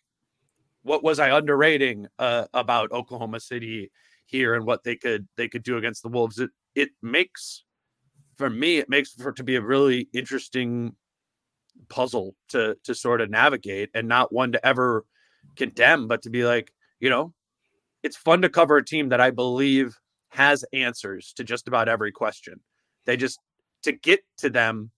[0.83, 3.91] what was I underrating uh, about Oklahoma City
[4.27, 6.39] here and what they could they could do against the Wolves.
[6.39, 7.65] It it makes
[8.37, 10.95] for me it makes for it to be a really interesting
[11.89, 15.05] puzzle to to sort of navigate and not one to ever
[15.57, 17.33] condemn, but to be like, you know,
[18.03, 19.97] it's fun to cover a team that I believe
[20.29, 22.61] has answers to just about every question.
[23.07, 23.39] They just
[23.83, 24.91] to get to them,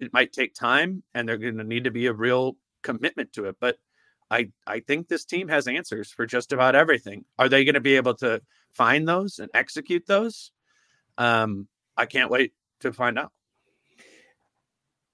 [0.00, 3.46] it might take time and they're going to need to be a real commitment to
[3.46, 3.56] it.
[3.58, 3.78] But
[4.30, 7.24] I I think this team has answers for just about everything.
[7.38, 8.40] Are they going to be able to
[8.72, 10.52] find those and execute those?
[11.18, 11.66] Um,
[11.96, 13.32] I can't wait to find out.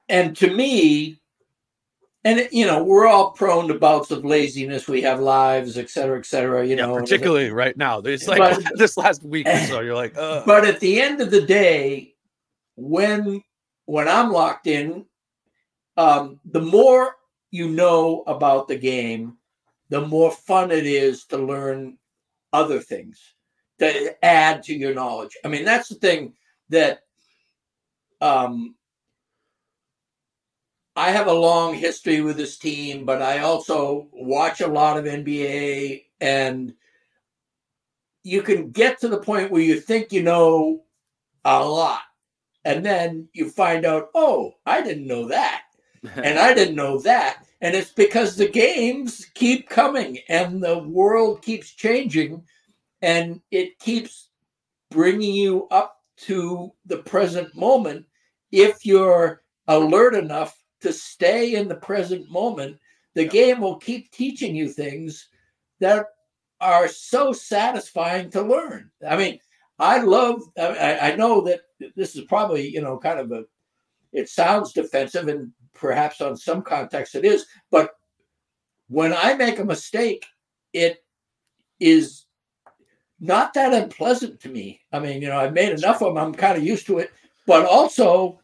[0.08, 1.20] And to me,
[2.24, 4.88] and you know, we're all prone to bouts of laziness.
[4.88, 6.66] We have lives, et cetera, et cetera.
[6.66, 8.00] You yeah, know, particularly right now.
[8.00, 9.80] It's like but, this last week or so.
[9.80, 10.42] You're like, Ugh.
[10.44, 12.14] but at the end of the day,
[12.76, 13.42] when
[13.86, 15.06] when I'm locked in,
[15.96, 17.14] um, the more
[17.50, 19.36] you know about the game,
[19.88, 21.98] the more fun it is to learn
[22.52, 23.34] other things
[23.80, 25.36] to add to your knowledge.
[25.44, 26.34] I mean, that's the thing
[26.68, 27.00] that
[28.20, 28.74] um,
[30.94, 35.06] I have a long history with this team, but I also watch a lot of
[35.06, 36.74] NBA and
[38.22, 40.84] you can get to the point where you think you know
[41.44, 42.02] a lot
[42.66, 45.62] and then you find out, oh, I didn't know that
[46.16, 47.44] and I didn't know that.
[47.60, 52.42] And it's because the games keep coming and the world keeps changing
[53.02, 54.28] and it keeps
[54.90, 58.06] bringing you up to the present moment
[58.50, 62.78] if you're alert enough to stay in the present moment.
[63.14, 65.28] The game will keep teaching you things
[65.80, 66.06] that
[66.60, 68.90] are so satisfying to learn.
[69.06, 69.38] I mean
[69.80, 71.60] i love i, I know that
[71.96, 73.44] this is probably you know kind of a
[74.12, 77.92] it sounds defensive and perhaps on some context it is but
[78.88, 80.26] when i make a mistake
[80.72, 81.02] it
[81.78, 82.26] is
[83.20, 84.80] not that unpleasant to me.
[84.92, 86.18] I mean, you know, I've made enough of them.
[86.18, 87.10] I'm kind of used to it.
[87.46, 88.40] But also,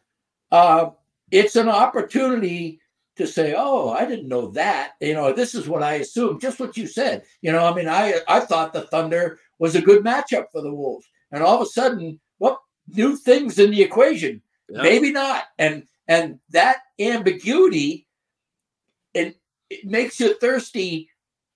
[0.52, 0.90] uh,
[1.30, 2.80] it's an opportunity
[3.16, 6.40] to say, "Oh, I didn't know that." You know, this is what I assumed.
[6.40, 7.24] Just what you said.
[7.40, 10.74] You know, I mean, I I thought the Thunder was a good matchup for the
[10.74, 14.42] Wolves, and all of a sudden, well, new things in the equation.
[14.68, 14.82] Yeah.
[14.82, 15.44] Maybe not.
[15.58, 18.06] And and that ambiguity
[19.14, 19.36] it,
[19.70, 21.08] it makes you thirsty.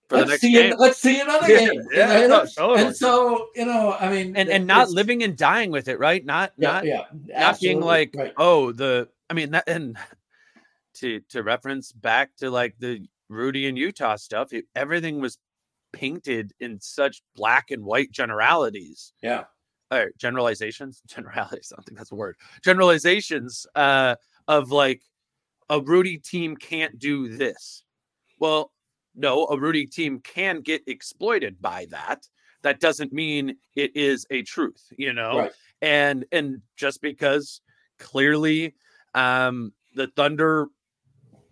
[0.09, 0.73] For let's see game.
[0.73, 1.83] an- let's see another Yeah, game.
[1.93, 2.27] yeah, know?
[2.27, 2.83] no, totally.
[2.87, 6.25] And so, you know, I mean and and not living and dying with it, right?
[6.25, 8.33] Not yeah, not yeah, not being like, right.
[8.37, 9.97] oh, the I mean that and
[10.95, 15.39] to to reference back to like the Rudy and Utah stuff, it, everything was
[15.93, 19.45] painted in such black and white generalities yeah.
[19.93, 21.73] or generalizations, generalities.
[21.73, 22.37] I don't think that's a word.
[22.65, 24.17] Generalizations uh,
[24.51, 25.01] of like
[25.69, 27.85] a Rudy team can't do this.
[28.41, 28.73] Well,
[29.15, 32.27] no, a Rudy team can get exploited by that.
[32.63, 35.39] That doesn't mean it is a truth, you know.
[35.39, 35.53] Right.
[35.81, 37.61] And and just because
[38.01, 38.75] clearly
[39.15, 40.67] um, the Thunder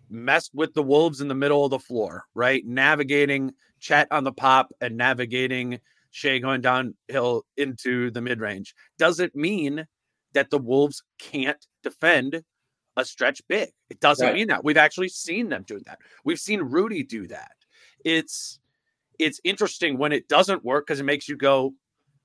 [0.09, 2.65] messed with the Wolves in the middle of the floor, right?
[2.65, 5.79] Navigating Chet on the pop and navigating
[6.11, 9.87] Shai going downhill into the mid range doesn't mean
[10.33, 12.43] that the Wolves can't defend
[12.99, 13.69] a stretch big.
[13.89, 14.35] It doesn't Right.
[14.35, 14.63] mean that.
[14.63, 15.99] We've actually seen them do that.
[16.23, 17.51] We've seen Rudy do that.
[18.05, 18.59] It's
[19.17, 21.73] it's interesting when it doesn't work because it makes you go,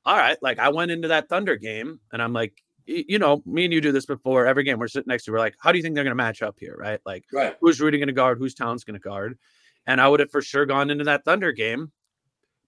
[0.04, 3.64] all right, like I went into that Thunder game and I'm like, you know, me
[3.64, 4.78] and you do this before every game.
[4.78, 6.56] We're sitting next to, we're like, how do you think they're going to match up
[6.60, 7.00] here, right?
[7.04, 7.56] Like, Right.
[7.60, 8.38] who's Rudy going to guard?
[8.38, 9.38] Who's Towns going to guard?
[9.86, 11.90] And I would have for sure gone into that Thunder game,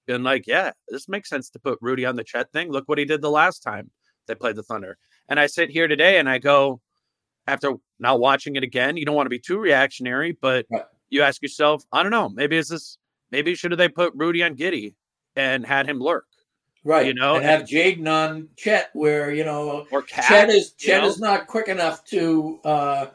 [0.07, 2.71] been like, yeah, this makes sense to put Rudy on the Chet thing.
[2.73, 3.91] Look what he did the last time
[4.27, 4.97] they played the Thunder.
[5.29, 6.81] And I sit here today and I go,
[7.47, 10.85] after now watching it again, you don't want to be too reactionary, but Right.
[11.11, 12.99] you ask yourself, I don't know, maybe is this,
[13.31, 14.95] maybe should have they put Rudy on Giddey
[15.35, 16.27] and had him lurk
[16.87, 17.07] Right.
[17.07, 20.29] You know, and have Jaden on Chet where, you know, or KAT?
[20.29, 21.09] Chet is Chet know?
[21.09, 23.07] is not quick enough to uh,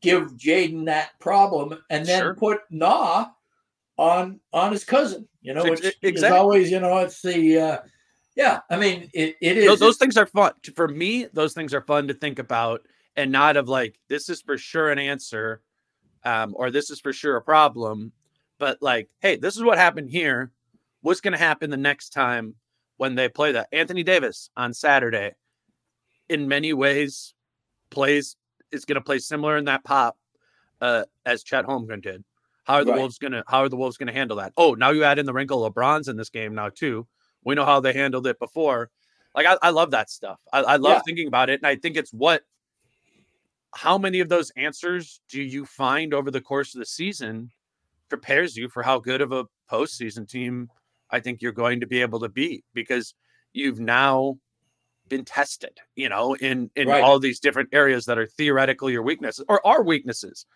[0.00, 2.34] give Jaden that problem, and then Sure.
[2.34, 3.26] put Nah
[3.98, 5.28] on on his cousin.
[5.42, 7.78] You know, which is always you know it's the uh,
[8.34, 8.62] yeah.
[8.68, 11.82] I mean, it, it is those, those things are fun for me those things are
[11.82, 12.82] fun to think about
[13.18, 15.60] and not of like this is for sure an answer
[16.24, 18.12] um, or this is for sure a problem
[18.58, 20.52] but like hey this is what happened here
[21.02, 22.54] what's going to happen the next time
[22.96, 25.32] when they play that anthony davis on saturday
[26.28, 27.34] in many ways
[27.90, 28.36] plays
[28.70, 30.16] is going to play similar in that pop
[30.80, 32.22] uh, as chet holmgren did
[32.64, 33.00] how are the Right.
[33.00, 35.18] wolves going to how are the wolves going to handle that oh now you add
[35.18, 37.04] in the wrinkle lebron's in this game now too
[37.44, 38.90] we know how they handled it before
[39.34, 40.38] like I, I love that stuff.
[40.52, 41.02] I, I love Yeah.
[41.04, 42.42] thinking about it, and I think it's what.
[43.74, 47.50] How many of those answers do you find over the course of the season
[48.08, 50.68] prepares you for how good of a postseason team
[51.10, 53.14] I think you're going to be able to be because
[53.52, 54.38] you've now
[55.08, 57.02] been tested, you know, in in Right.
[57.02, 60.46] all these different areas that are theoretically your weaknesses or are weaknesses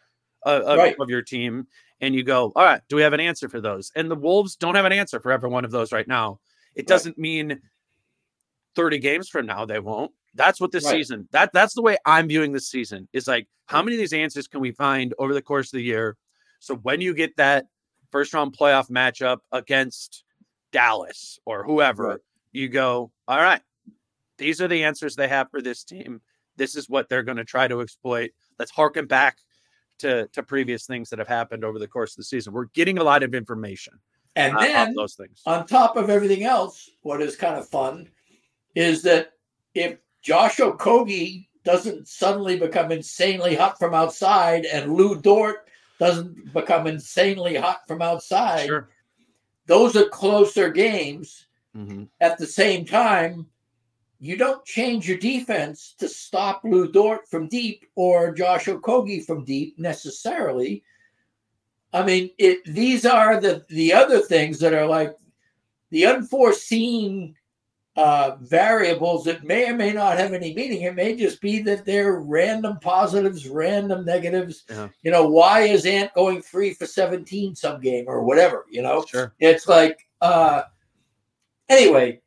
[0.45, 0.97] of, of, Right.
[1.01, 1.67] of your team,
[2.01, 3.91] and you go, all right, do we have an answer for those?
[3.97, 6.41] And the Wolves don't have an answer for every one of those right now.
[6.75, 7.61] It doesn't mean
[8.75, 10.13] 30 games from now they won't.
[10.35, 10.93] That's what this Right.
[10.93, 11.29] season.
[11.33, 13.09] That that's the way I'm viewing this season.
[13.13, 15.83] Is like how many of these answers can we find over the course of the
[15.83, 16.17] year?
[16.61, 17.67] So when you get that
[18.11, 20.25] first round playoff matchup against
[20.73, 22.21] Dallas or whoever, Right.
[22.53, 23.61] you go, all right,
[24.39, 26.21] these are the answers they have for this team.
[26.57, 28.31] This is what they're going to try to exploit.
[28.59, 29.39] Let's harken back
[29.99, 32.53] to to previous things that have happened over the course of the season.
[32.53, 33.95] We're getting a lot of information
[34.37, 35.43] and uh, then those things.
[35.47, 38.09] on top of everything else, what is kind of fun
[38.75, 39.33] is that
[39.75, 45.69] if Josh Okogie doesn't suddenly become insanely hot from outside and Lu Dort
[45.99, 48.89] doesn't become insanely hot from outside, Sure.
[49.67, 51.47] those are closer games.
[51.77, 52.09] Mhm.
[52.21, 53.47] At the same time,
[54.19, 59.45] you don't change your defense to stop Lu Dort from deep or Josh Okogie from
[59.45, 60.83] deep necessarily.
[61.93, 65.17] I mean, it these are the the other things that are like
[65.91, 67.37] the unforeseen
[67.97, 70.83] uh, variables that may or may not have any meaning.
[70.83, 74.65] It may just be that they're random positives, random negatives.
[74.71, 74.89] Yeah.
[75.03, 78.65] You know, why is Ant going three for 17 some game or whatever?
[78.71, 79.35] You know, Sure.
[79.41, 80.63] it's like, uh,
[81.69, 82.21] anyway,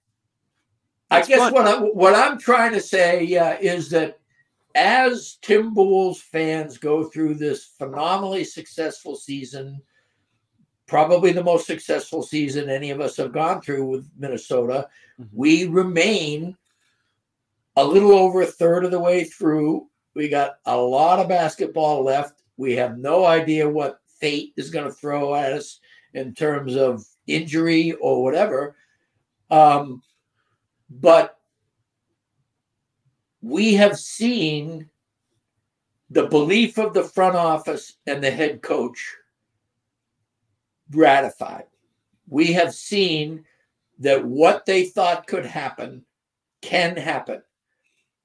[1.09, 1.53] I guess fun.
[1.53, 4.19] what, I, what I'm trying to say uh, is that
[4.75, 9.81] as Timberwolves fans go through this phenomenally successful season,
[10.87, 14.87] probably the most successful season any of us have gone through with Minnesota,
[15.19, 15.29] Mhm.
[15.33, 16.57] we remain
[17.75, 19.89] a little over a third of the way through.
[20.13, 22.41] We got a lot of basketball left.
[22.57, 25.79] We have no idea what fate is going to throw at us
[26.13, 28.77] in terms of injury or whatever.
[29.51, 30.01] Um,
[30.89, 31.37] but
[33.41, 34.89] we have seen
[36.09, 39.17] the belief of the front office and the head coach
[40.91, 41.65] ratified.
[42.27, 43.45] We have seen
[43.99, 46.03] that what they thought could happen
[46.61, 47.41] can happen.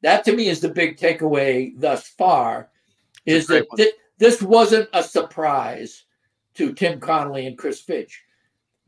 [0.03, 2.71] that to me is the big takeaway thus far
[3.27, 6.05] is that thi- this wasn't a surprise
[6.55, 8.23] to Tim Connolly and Chris Finch.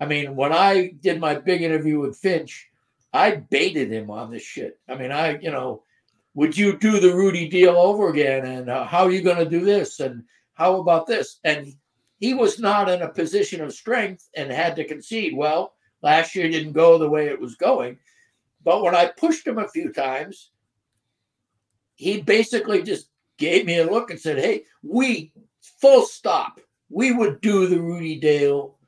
[0.01, 2.69] I mean, when I did my big interview with Finch,
[3.13, 4.79] I baited him on this shit.
[4.89, 5.83] I mean, I, you know,
[6.35, 8.47] would you do the Rudy deal over again?
[8.47, 10.01] And uh, how are you going to do this?
[10.01, 10.25] And
[10.55, 11.39] how about this?
[11.45, 11.75] And
[12.23, 15.37] he was not in a position of strength and had to concede.
[15.37, 17.99] Well, last year didn't go the way it was going.
[18.63, 20.53] But when I pushed him a few times,
[21.97, 23.09] he basically just
[23.39, 25.33] gave me a look and said, Hey, we
[25.81, 26.61] full stop.
[26.91, 28.79] We would do the Rudy Dale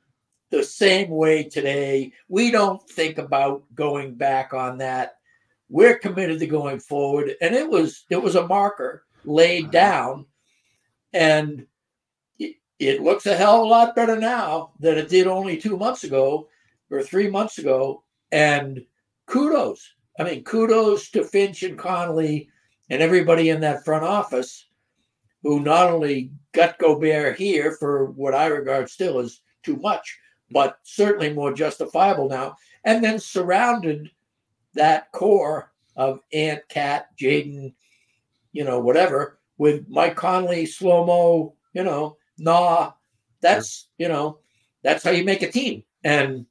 [0.49, 2.13] the same way today.
[2.29, 5.17] We don't think about going back on that.
[5.67, 7.35] We're committed to going forward.
[7.41, 9.71] And it was it was a marker laid uh-huh.
[9.71, 10.25] down.
[11.11, 11.67] And
[12.79, 16.03] it, looks a hell of a lot better now than it did only two months
[16.03, 16.49] ago
[16.89, 18.03] or three months ago.
[18.31, 18.85] And
[19.27, 19.93] kudos.
[20.19, 22.49] I mean, kudos to Finch and Connolly
[22.89, 24.67] and everybody in that front office
[25.43, 30.17] who not only got Gobert here for what I regard still as too much,
[30.51, 34.09] but certainly more justifiable now, and then surrounded
[34.73, 37.73] that core of Ant, KAT, Jaden,
[38.53, 42.93] you know, whatever, with Mike Conley, slow mo, you know, nah.
[43.41, 44.39] That's you know,
[44.83, 46.45] that's how you make a team, and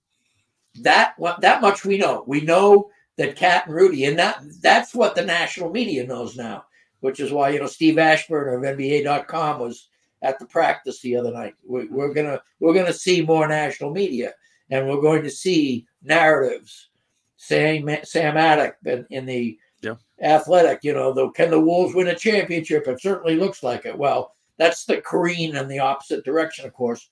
[0.83, 2.25] that what that much we know.
[2.27, 6.65] We know that KAT and Rudy, and that that's what the national media knows now,
[7.01, 9.89] which is why you know Steve Aschburner of NBA.com was
[10.23, 11.55] at the practice the other night.
[11.67, 14.35] We, we're gonna we're gonna see more national media,
[14.71, 16.91] and we're going to see narratives.
[17.37, 19.97] Sam Sam Amick in, in the Yeah.
[20.23, 22.87] athletic, you know, the can the Wolves win a championship?
[22.89, 23.99] It certainly looks like it.
[23.99, 27.09] Well, that's the careen in the opposite direction, of course.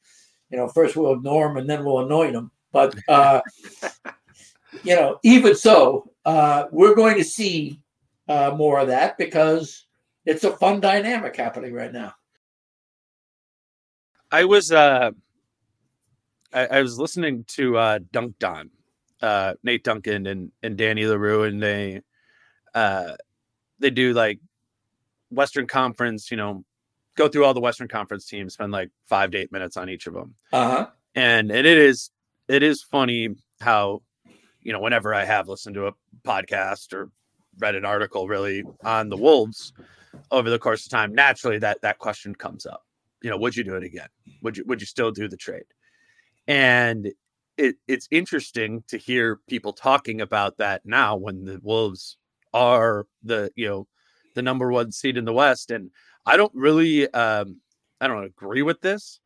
[0.51, 2.51] You know, first we'll ignore them and then we'll anoint them.
[2.73, 3.41] But uh,
[4.85, 7.81] you know, even so, uh, we're going to see
[8.29, 9.87] uh, more of that because
[10.25, 12.15] it's a fun dynamic happening right now.
[14.31, 15.11] I was uh
[16.55, 18.71] I, I was listening to uh Dunc'd On,
[19.21, 22.01] uh Nate Duncan and, and Danny Leroux and they
[22.75, 23.17] uh
[23.79, 24.41] they do like
[25.31, 26.65] Western Conference, you know,
[27.17, 30.07] go through all the Western Conference teams, spend like five to eight minutes on each
[30.07, 30.35] of them.
[30.53, 30.87] Uh huh.
[31.15, 32.11] And and it is
[32.49, 33.31] it is funny
[33.61, 34.03] how,
[34.61, 35.93] you know, whenever I have listened to a
[36.27, 37.11] podcast or
[37.59, 39.73] read an article really on the Wolves
[40.31, 42.85] over the course of time, naturally that that question comes up.
[43.23, 44.09] You know, would you do it again?
[44.43, 45.65] Would you would you still do the trade?
[46.47, 47.13] And
[47.57, 52.17] it it's interesting to hear people talking about that now when the Wolves
[52.55, 53.87] are the you know
[54.35, 55.71] the number one seed in the West.
[55.71, 55.91] And
[56.27, 57.61] I don't really um
[58.01, 59.21] I don't agree with this,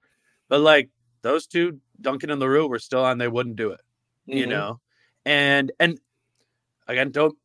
[0.48, 0.90] but like
[1.22, 3.80] those two, Duncan and Leroux, were still on, they wouldn't do it
[4.26, 4.50] you Mhm.
[4.50, 4.80] know
[5.24, 6.00] and and
[6.88, 7.36] again don't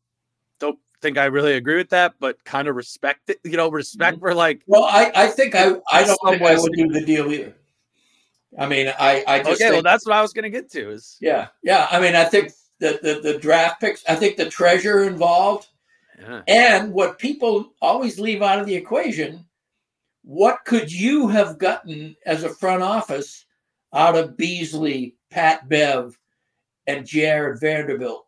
[0.58, 4.18] don't think i really agree with that but kind of respect it you know respect
[4.18, 7.32] for like Well, I, I think I, I don't think I would do the deal
[7.32, 7.54] either.
[8.58, 11.16] I mean, I, I just okay well that's what i was gonna get to is
[11.20, 11.86] yeah, yeah.
[11.90, 14.04] I mean, I think the, the the draft picks.
[14.08, 15.68] I think the treasure involved,
[16.22, 16.42] yeah.
[16.48, 19.44] and what people always leave out of the equation.
[20.22, 23.44] What could you have gotten as a front office
[23.92, 26.16] out of Beasley, Pat Bev,
[26.86, 28.26] and Jarred Vanderbilt?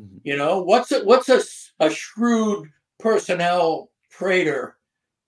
[0.00, 0.20] Mhm.
[0.24, 1.40] You know, what's a, what's a,
[1.78, 2.68] a shrewd
[2.98, 4.76] personnel trader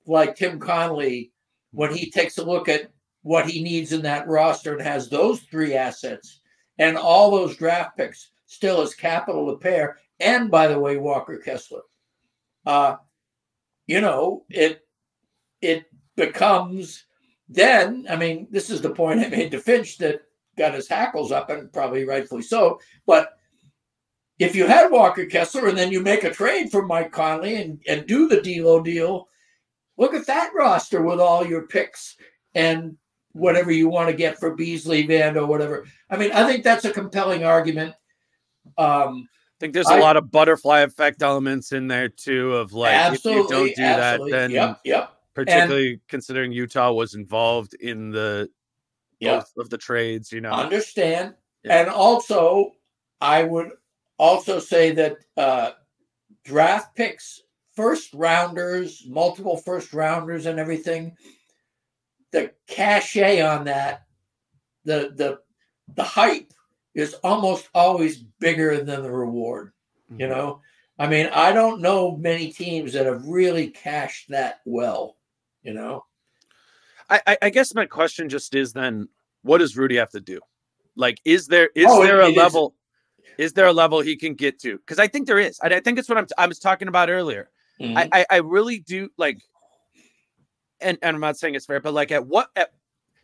[0.07, 1.33] like Tim Connolly
[1.73, 2.91] when he takes a look at
[3.23, 6.41] what he needs in that roster and has those three assets
[6.79, 9.99] and all those draft picks still as capital to pair.
[10.21, 11.83] And by the way, Walker Kessler,
[12.69, 12.97] uh,
[13.87, 14.87] you know, it
[15.63, 15.87] it
[16.17, 17.07] becomes
[17.49, 18.07] then.
[18.11, 20.21] I mean, this is the point I made to Finch that
[20.59, 22.79] got his hackles up, and probably rightfully so.
[23.07, 23.31] But
[24.39, 27.83] if you had Walker Kessler and then you make a trade for Mike Conley and,
[27.89, 29.29] and do the D'Lo deal,
[29.97, 32.17] look at that roster with all your picks
[32.55, 32.97] and
[33.33, 35.87] whatever you want to get for Beasley, Vando, whatever.
[36.11, 37.95] I mean, I think that's a compelling argument.
[38.77, 39.27] Um,
[39.61, 43.25] think there's I- a lot of butterfly effect elements in there too of like if
[43.25, 48.49] you don't do that then yep, yep, particularly considering utah was involved in the
[49.21, 49.41] yep.
[49.41, 51.81] both of the trades you know Understand, Yeah.
[51.81, 52.73] and also
[53.21, 53.73] I would
[54.19, 55.73] also say that uh,
[56.45, 57.43] draft picks,
[57.75, 61.17] first rounders, multiple first rounders, and everything.
[62.33, 64.03] The cachet on that,
[64.85, 65.41] the the
[65.95, 66.53] the hype
[66.99, 69.73] is almost always bigger than the reward.
[70.11, 70.31] You Mhm.
[70.31, 70.63] know,
[70.99, 75.17] I mean, I don't know many teams that have really cashed that well.
[75.63, 76.05] You know,
[77.11, 79.09] I, I guess my question just is then
[79.43, 80.41] what does Rudy have to do?
[80.97, 82.75] Like, is there is Oh, it- there a it is- level?
[83.39, 84.79] Is there a level he can get to?
[84.79, 85.61] Because I think there is.
[85.63, 87.51] I, I think it's what I'm I was talking about earlier.
[87.81, 87.97] Mm-hmm.
[87.97, 89.39] I, I, I really do like,
[90.81, 92.73] and and I'm not saying it's fair, but like at what at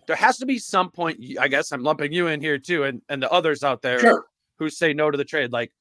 [0.06, 1.20] there has to be some point.
[1.38, 4.24] I guess I'm lumping you in here too, and and the others out there sure.
[4.58, 5.52] who say no to the trade.
[5.52, 5.72] Like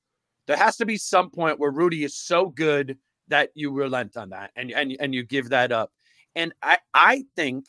[0.47, 2.97] there has to be some point where Rudy is so good
[3.29, 5.91] that you relent on that and and and you give that up.
[6.35, 7.65] And I I think,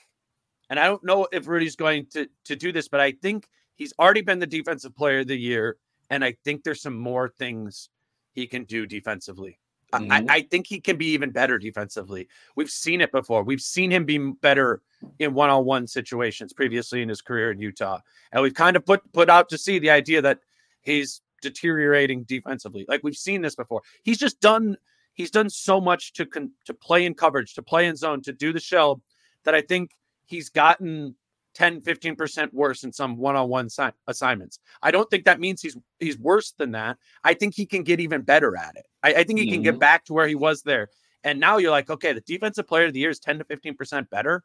[0.70, 3.93] and I don't know if Rudy's going to to do this, but I think he's
[3.98, 5.76] already been the defensive player of the year,
[6.10, 7.89] and I think there's some more things
[8.32, 9.59] he can do defensively.
[10.03, 10.12] Mm-hmm.
[10.31, 12.29] I, I, think he can be even better defensively.
[12.57, 13.43] We've seen it before.
[13.43, 14.83] We've seen him be better
[15.19, 18.01] in one-on-one situations previously in his career in Utah,
[18.33, 20.41] and we've kind of put put out to see the idea that
[20.81, 22.85] he's deteriorating defensively.
[22.89, 23.83] Like we've seen this before.
[24.03, 24.77] He's just done.
[25.12, 28.33] He's done so much to con- to play in coverage, to play in zone, to
[28.33, 29.01] do the shell
[29.45, 29.93] that I think
[30.25, 31.15] he's gotten
[31.55, 36.18] 10 15% worse in some one-on-one si- assignments i don't think that means he's he's
[36.18, 39.39] worse than that i think he can get even better at it i, I think
[39.39, 39.55] he mm-hmm.
[39.55, 39.78] can get mm-hmm.
[39.78, 40.89] back to where he was there
[41.22, 44.10] and now you're like okay the defensive player of the year is 10 to 15%
[44.10, 44.43] better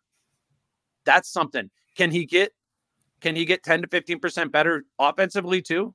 [1.05, 2.53] that's something can he get
[3.21, 5.93] can he get 10 to 15% better offensively too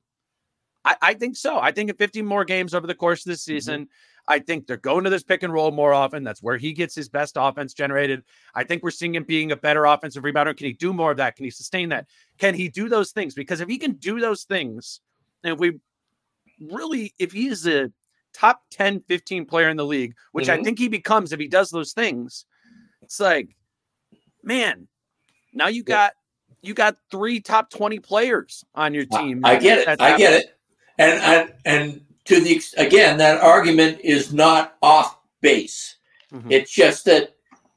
[0.85, 1.59] I, I think so.
[1.59, 3.55] I think in 15 more games over the course of this mm-hmm.
[3.55, 3.89] season, mm-hmm.
[4.27, 6.23] I think they're going to this pick and roll more often.
[6.23, 8.23] That's where he gets his best offense generated.
[8.55, 10.57] I think we're seeing him being a better offensive rebounder.
[10.57, 11.35] Can he do more of that?
[11.35, 12.07] Can he sustain that?
[12.37, 13.35] Can he do those things?
[13.35, 15.01] Because if he can do those things,
[15.43, 15.79] and if we
[16.59, 17.91] really, if he is a
[18.33, 20.59] top 10, 15 player in the league, which mm-hmm.
[20.59, 22.45] I think he becomes if he does those things,
[23.01, 23.55] it's like,
[24.43, 24.87] man,
[25.53, 26.13] now you got
[26.61, 29.41] you got three top 20 players on your team.
[29.43, 30.01] I, I get it.
[30.01, 30.57] I get it.
[30.97, 35.97] And and and to the again, that argument is not off base.
[36.33, 36.51] Mm-hmm.
[36.51, 37.35] It's just that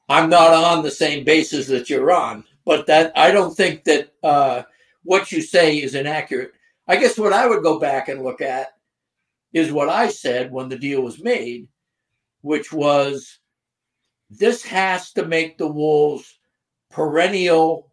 [0.08, 2.44] I'm not on the same basis that you're on.
[2.64, 4.62] But that I don't think that uh,
[5.02, 6.52] what you say is inaccurate.
[6.86, 8.68] I guess what I would go back and look at
[9.52, 11.68] is what I said when the deal was made,
[12.42, 13.38] which was
[14.30, 16.38] this has to make the Wolves
[16.90, 17.90] perennial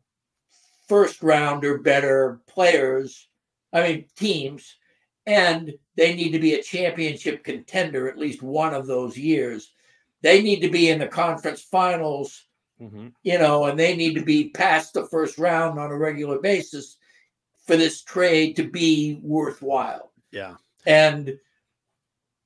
[0.88, 3.27] first rounder better players,
[3.73, 4.76] I mean teams,
[5.26, 9.72] and they need to be a championship contender at least one of those years.
[10.22, 12.45] They need to be in the conference finals,
[12.81, 13.07] mm-hmm.
[13.23, 16.97] you know, and they need to be past the first round on a regular basis
[17.65, 20.11] for this trade to be worthwhile.
[20.31, 20.56] Yeah.
[20.85, 21.38] And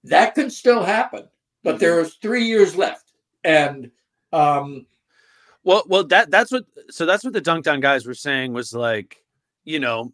[0.06, 1.28] that can still happen,
[1.64, 1.80] but mm-hmm.
[1.80, 3.12] there's three years left.
[3.44, 3.92] And
[4.32, 4.86] um
[5.64, 8.74] well well that that's what so that's what the Dunc'd On guys were saying was
[8.74, 9.24] like,
[9.64, 10.14] you know,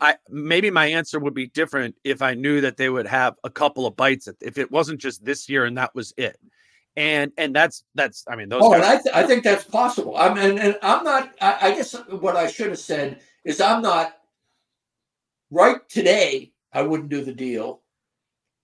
[0.00, 3.50] I maybe my answer would be different if I knew that they would have a
[3.50, 6.38] couple of bites at, if it wasn't just this year and that was it.
[6.96, 8.62] And and that's that's I mean those.
[8.64, 10.16] Oh, guys- and I th- I think that's possible.
[10.16, 11.34] I mean, and I'm not.
[11.40, 14.16] I, I guess what I should have said is I'm not
[15.50, 16.52] right today.
[16.72, 17.82] I wouldn't do the deal,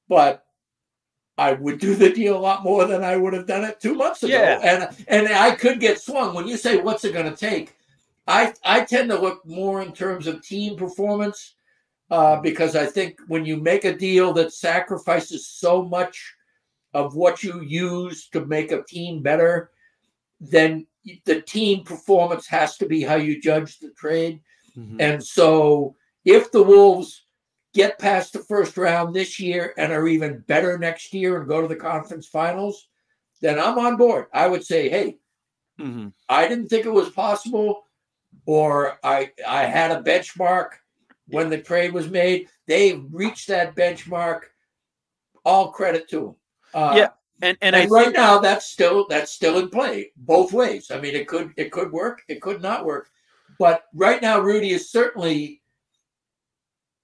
[0.09, 0.44] but
[1.38, 3.94] I would do the deal a lot more than I would have done it two
[3.94, 4.34] months ago.
[4.34, 4.60] Yeah.
[4.62, 6.34] And and I could get swung.
[6.34, 7.74] When you say what's it going to take,
[8.27, 11.55] I I tend to look more in terms of team performance
[12.11, 16.35] uh, because I think when you make a deal that sacrifices so much
[16.94, 19.70] of what you use to make a team better,
[20.40, 20.86] then
[21.24, 24.40] the team performance has to be how you judge the trade.
[24.77, 25.01] Mm-hmm.
[25.01, 27.24] And so if the Wolves
[27.74, 31.62] get past the first round this year and are even better next year and go
[31.62, 32.89] to the conference finals,
[33.40, 34.27] then I'm on board.
[34.32, 35.19] I would say, hey,
[35.81, 36.09] mm-hmm.
[36.28, 37.85] I didn't think it was possible
[38.46, 40.70] or I I had a benchmark
[41.28, 42.48] when the trade was made.
[42.66, 44.42] They reached that benchmark.
[45.44, 46.34] All credit to them.
[46.74, 47.09] Uh, yeah,
[47.42, 50.90] and and, and right think- now that's still that's still in play both ways.
[50.90, 53.10] I mean, it could it could work, it could not work,
[53.59, 55.62] but right now Rudy is certainly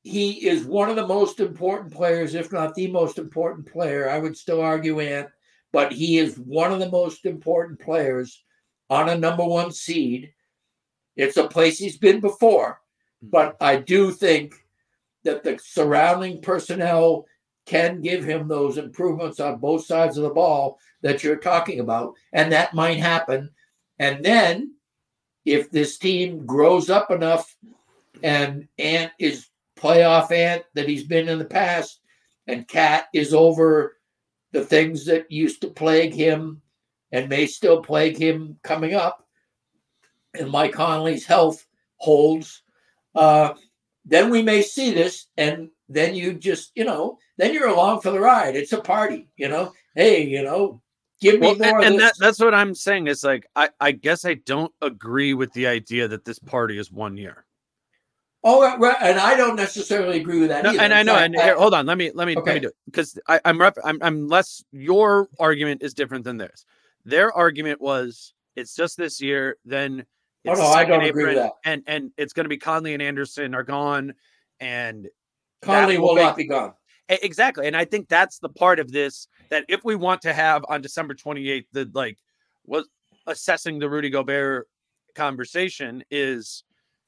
[0.03, 4.09] he is one of the most important players, if not the most important player.
[4.09, 5.29] I would still argue Ant,
[5.73, 8.45] but he is one of the most important players
[8.89, 10.33] on a number one seed
[11.19, 12.81] it's a place he's been before,
[13.21, 13.29] hmm.
[13.31, 14.55] but I do think
[15.25, 17.27] that the surrounding personnel
[17.67, 22.15] can give him those improvements on both sides of the ball that you're talking about.
[22.33, 23.51] And that might happen.
[23.99, 24.75] And then
[25.45, 27.55] if this team grows up enough
[28.23, 32.01] and Ant is playoff Ant that he's been in the past,
[32.47, 33.99] and KAT is over
[34.53, 36.63] the things that used to plague him
[37.13, 39.28] and may still plague him coming up,
[40.35, 42.63] and Mike Conley's health holds,
[43.15, 43.55] uh,
[44.05, 45.27] then we may see this.
[45.37, 48.57] And then you just, you know, then you're along for the ride.
[48.57, 49.73] It's a party, you know.
[49.95, 50.81] Hey, you know,
[51.21, 51.79] give me well, more.
[51.79, 53.07] And, and that, that's what I'm saying.
[53.07, 56.93] Is like I, I guess I don't agree with the idea that this party is
[56.93, 57.45] one year.
[58.45, 60.63] Oh, right, and I don't necessarily agree with that.
[60.63, 60.81] No, either.
[60.81, 62.77] and I know, and here, hold on, let me let me let me do it
[62.87, 64.63] because I'm rep, I'm I'm less.
[64.71, 66.65] Your argument is different than theirs.
[67.05, 69.57] Their argument was it's just this year.
[69.65, 70.07] Then
[70.49, 71.53] Oh, no, I don't agree with that.
[71.65, 74.15] And and it's going to be Conley and Anderson are gone,
[74.61, 75.09] and
[75.63, 76.75] Conley will will not be gone.
[77.09, 77.67] Exactly.
[77.67, 80.83] And I think that's the part of this that if we want to have on
[80.83, 82.19] December 28th, the like
[82.67, 82.89] was
[83.27, 84.69] assessing the Rudy Gobert
[85.15, 86.65] conversation is,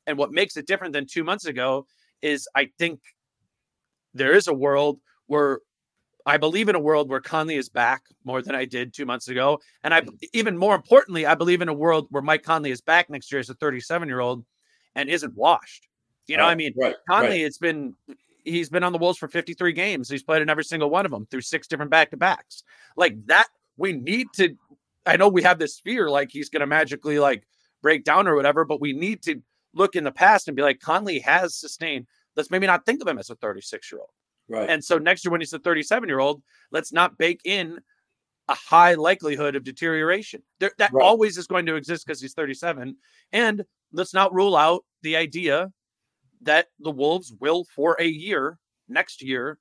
[0.07, 1.87] and what makes it different than two months ago
[2.23, 3.01] is I think
[4.15, 5.61] there is a world where
[6.27, 9.29] I believe in a world where Conley is back more than I did two months
[9.29, 9.61] ago.
[9.83, 10.19] And I mm.
[10.33, 13.41] even more importantly, I believe in a world where Mike Conley is back next year
[13.41, 14.45] as a 37 year old
[14.95, 15.87] and isn't washed.
[16.27, 17.95] You know, what I mean, right, Conley, it's been
[18.45, 20.09] he's been on the Wolves for 53 games.
[20.09, 22.63] He's played in every single one of them through six different back to backs.
[22.97, 23.27] Like mm.
[23.27, 24.57] that, we need to.
[25.07, 27.45] I know we have this fear like he's going to magically like
[27.83, 29.41] break down or whatever, but we need to
[29.75, 32.07] look in the past and be like Conley has sustained.
[32.37, 34.11] Let's maybe not think of him as a 36 year old.
[34.51, 34.69] Right.
[34.69, 37.81] And so next year when he's a 37 year old, let's not bake in
[38.49, 40.43] a high likelihood of deterioration.
[40.59, 41.05] There, that Right.
[41.05, 42.97] always is going to exist because he's 37.
[43.33, 45.73] And let's not rule out the idea
[46.43, 48.59] that the Wolves will, for a year
[48.89, 49.59] next year,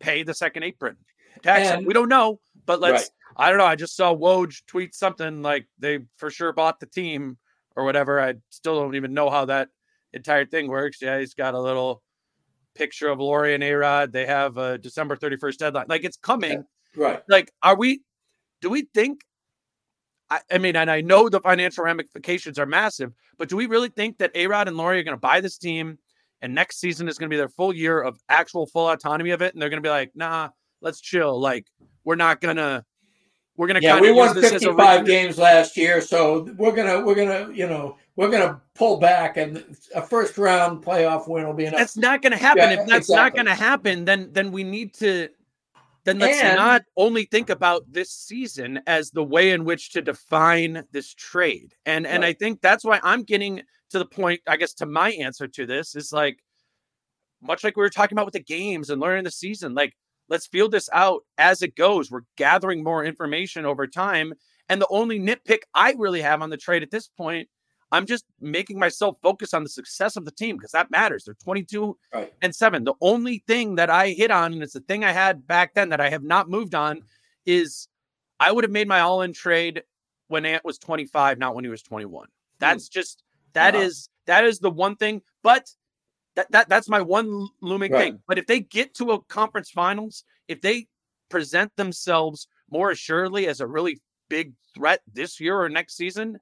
[0.00, 0.96] pay the second apron
[1.42, 1.68] tax.
[1.68, 3.02] And- we don't know, but let's.
[3.02, 3.10] Right.
[3.36, 3.64] I don't know.
[3.64, 7.36] I just saw Woj tweet something like they for sure bought the team
[7.74, 8.20] or whatever.
[8.20, 9.70] I still don't even know how that
[10.12, 10.98] entire thing works.
[11.02, 12.00] Yeah, he's got a little
[12.74, 14.12] picture of Lore and A-Rod.
[14.12, 15.86] They have a December 31st deadline.
[15.88, 16.64] Like it's coming.
[16.96, 17.22] right.
[17.28, 18.02] Like, are we,
[18.60, 19.20] do we think,
[20.30, 23.88] I, I mean, and I know the financial ramifications are massive, but do we really
[23.88, 25.98] think that A-Rod and Lore are going to buy this team
[26.42, 29.42] and next season is going to be their full year of actual full autonomy of
[29.42, 29.52] it?
[29.52, 31.40] And they're going to be like, nah, let's chill.
[31.40, 31.66] Like,
[32.04, 32.84] we're not going to,
[33.56, 36.48] we're going to Yeah, we won use this as a 55 games last year, so
[36.56, 39.64] we're gonna we're gonna you know we're gonna pull back, and
[39.94, 41.78] a first round playoff win will be enough.
[41.80, 42.58] That's not going to happen.
[42.70, 45.28] Yeah, if that's not going to happen, then then we need to
[46.04, 50.02] then let's And- not only think about this season as the way in which to
[50.02, 51.74] define this trade.
[51.86, 55.10] And and I think that's why I'm getting to the point, I guess, to my
[55.12, 56.38] answer to this is like
[57.40, 59.94] much like we were talking about with the games and learning the season, like
[60.28, 62.10] let's feel this out as it goes.
[62.10, 64.34] We're gathering more information over time.
[64.68, 67.48] And the only nitpick I really have on the trade at this point,
[67.94, 71.24] I'm just making myself focus on the success of the team because that matters.
[71.24, 72.32] They're 22 Right.
[72.42, 72.82] and seven.
[72.84, 75.90] The only thing that I hit on, and it's the thing I had back then
[75.90, 77.02] that I have not moved on,
[77.46, 77.88] is
[78.40, 79.84] I would have made my all in trade
[80.28, 82.26] when Ant was 25, not when he was 21.
[82.26, 82.30] Hmm.
[82.58, 83.22] That's just
[83.52, 83.82] that Yeah.
[83.82, 85.22] is that is the one thing.
[85.42, 85.70] But
[86.34, 88.00] that, that that's my one looming Right.
[88.12, 88.22] thing.
[88.26, 90.88] But if they get to a conference finals, if they
[91.28, 96.38] present themselves more assuredly as a really big threat this year or next season,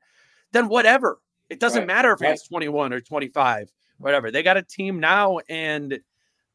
[0.52, 1.20] then whatever.
[1.52, 1.86] It doesn't Right.
[1.86, 2.32] matter if Right.
[2.32, 4.30] it's 21 or 25, whatever.
[4.30, 6.00] They got a team now, and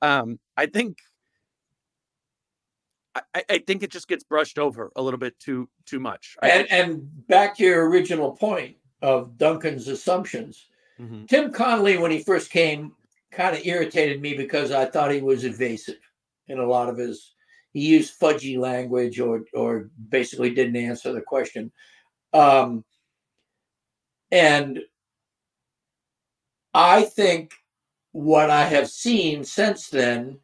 [0.02, 0.98] um, I think
[3.34, 6.36] I- I, think it just gets brushed over a little bit too too much.
[6.44, 10.68] And and back to your original point of Duncan's assumptions.
[11.00, 11.28] Mhm.
[11.28, 12.96] Tim Connolly, when he first came,
[13.32, 16.00] kind of irritated me because I thought he was evasive
[16.48, 17.34] in a lot of his.
[17.74, 21.72] He used fudgy language or or basically didn't answer the question.
[22.34, 22.86] Um,
[24.32, 24.80] and
[26.74, 27.54] I think
[28.12, 30.40] what I have seen since then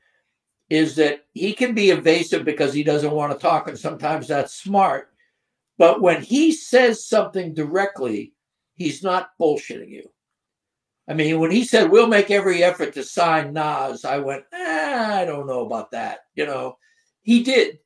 [0.70, 4.54] is that he can be evasive because he doesn't want to talk, and sometimes that's
[4.54, 5.10] smart.
[5.78, 8.34] But when he says something directly,
[8.76, 10.10] he's not bullshitting you.
[11.08, 15.18] I mean, when he said we'll make every effort to sign Naz, I went, ah,
[15.18, 16.20] I don't know about that.
[16.34, 16.78] You know,
[17.22, 17.80] he did.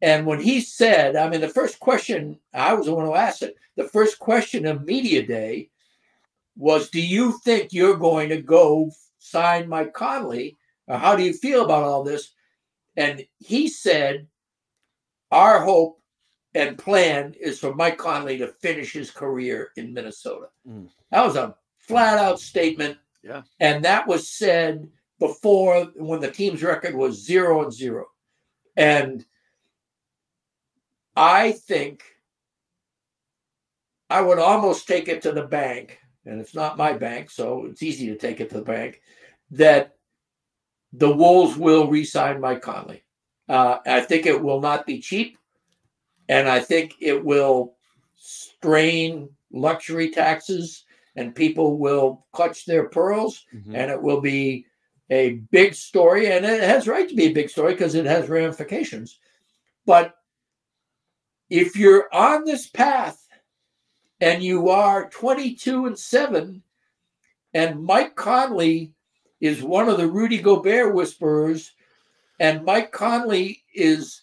[0.00, 3.42] And when he said, I mean, the first question, I was the one who asked
[3.42, 3.56] it.
[3.76, 5.70] The first question of Media Day
[6.56, 10.56] was, Do you think you're going to go sign Mike Conley?
[10.86, 12.32] Or how do you feel about all this?
[12.96, 14.28] And he said,
[15.30, 16.00] Our hope
[16.54, 20.46] and plan is for Mike Conley to finish his career in Minnesota.
[20.66, 20.88] Mm.
[21.10, 22.98] That was a flat out statement.
[23.22, 23.42] Yeah.
[23.60, 24.88] And that was said
[25.18, 28.06] before when the team's record was zero and zero.
[28.76, 29.24] And
[31.18, 32.04] I think
[34.08, 37.82] I would almost take it to the bank, and it's not my bank, so it's
[37.82, 39.02] easy to take it to the bank,
[39.50, 39.96] that
[40.92, 43.02] the Wolves will re sign Mike Conley.
[43.48, 45.36] Uh, I think it will not be cheap,
[46.28, 47.76] and I think it will
[48.14, 50.84] strain luxury taxes,
[51.16, 53.74] and people will clutch their pearls, Mhm.
[53.74, 54.66] and it will be
[55.10, 58.28] a big story, and it has right to be a big story because it has
[58.28, 59.18] ramifications.
[59.84, 60.14] But
[61.50, 63.26] if you're on this path
[64.20, 66.62] and you are 22 and 7
[67.54, 68.92] and Mike Conley
[69.40, 71.72] is one of the Rudy Gobert whisperers,
[72.40, 74.22] and Mike Conley is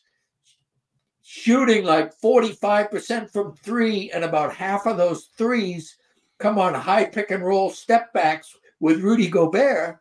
[1.24, 5.98] shooting like 45% from three, and about half of those threes
[6.38, 10.00] come on high pick and roll step backs with Rudy Gobert,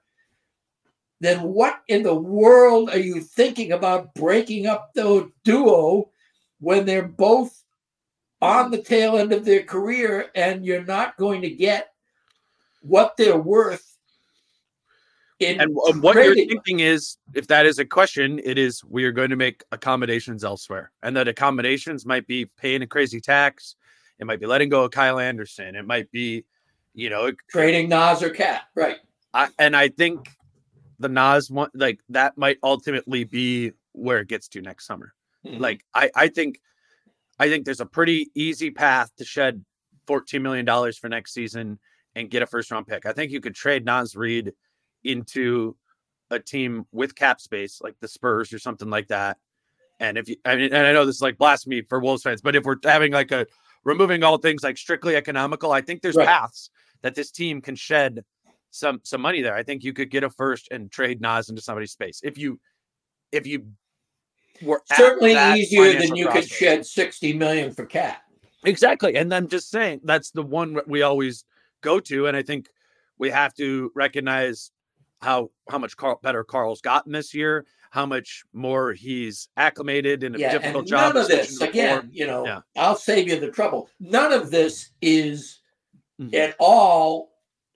[1.21, 6.11] then what in the world are you thinking about breaking up the duo
[6.65, 7.63] when they're both
[8.41, 11.93] on the tail end of their career and you're not going to get
[12.81, 13.95] what they're worth
[15.41, 19.13] and um, what you're thinking is, if that is a question, it is we are
[19.13, 23.75] going to make accommodations elsewhere, and that accommodations might be paying a crazy tax,
[24.19, 26.45] it might be letting go of Kyle Anderson, it might be,
[26.95, 28.99] you know, trading Naz or KAT, right?
[29.35, 30.29] I, and I think
[31.01, 35.15] the Naz one, like that, might ultimately be where it gets to next summer.
[35.47, 35.61] Mm-hmm.
[35.61, 36.61] Like I, I think,
[37.39, 39.65] I think there's a pretty easy path to shed
[40.07, 41.79] 14 million dollars for next season
[42.15, 43.07] and get a first round pick.
[43.07, 44.53] I think you could trade Naz Reid
[45.03, 45.77] into
[46.31, 49.39] a team with cap space like the Spurs or something like that.
[50.01, 52.41] And if you, I mean, and I know this is like blasphemy for Wolves fans,
[52.41, 53.47] but if we're having like a
[53.85, 56.27] removing all things like strictly economical, I think there's right.
[56.27, 56.71] paths
[57.03, 58.25] that this team can shed
[58.71, 59.55] some some money there.
[59.55, 62.59] I think you could get a first and trade Naz into somebody's space if you
[63.31, 63.67] if you
[64.63, 68.21] were certainly easier than you could shed sixty million for KAT.
[68.65, 71.45] Exactly, and I'm just saying that's the one we always
[71.83, 72.69] go to, and I think
[73.19, 74.71] we have to recognize
[75.21, 80.35] how how much Karl, better Karl's gotten this year, how much more he's acclimated in
[80.35, 81.15] a yeah, difficult job.
[81.15, 82.61] None of this, again, you know, yeah.
[82.77, 83.89] I'll save you the trouble.
[84.01, 85.61] None of this is
[86.21, 86.35] mm-hmm.
[86.35, 87.31] at all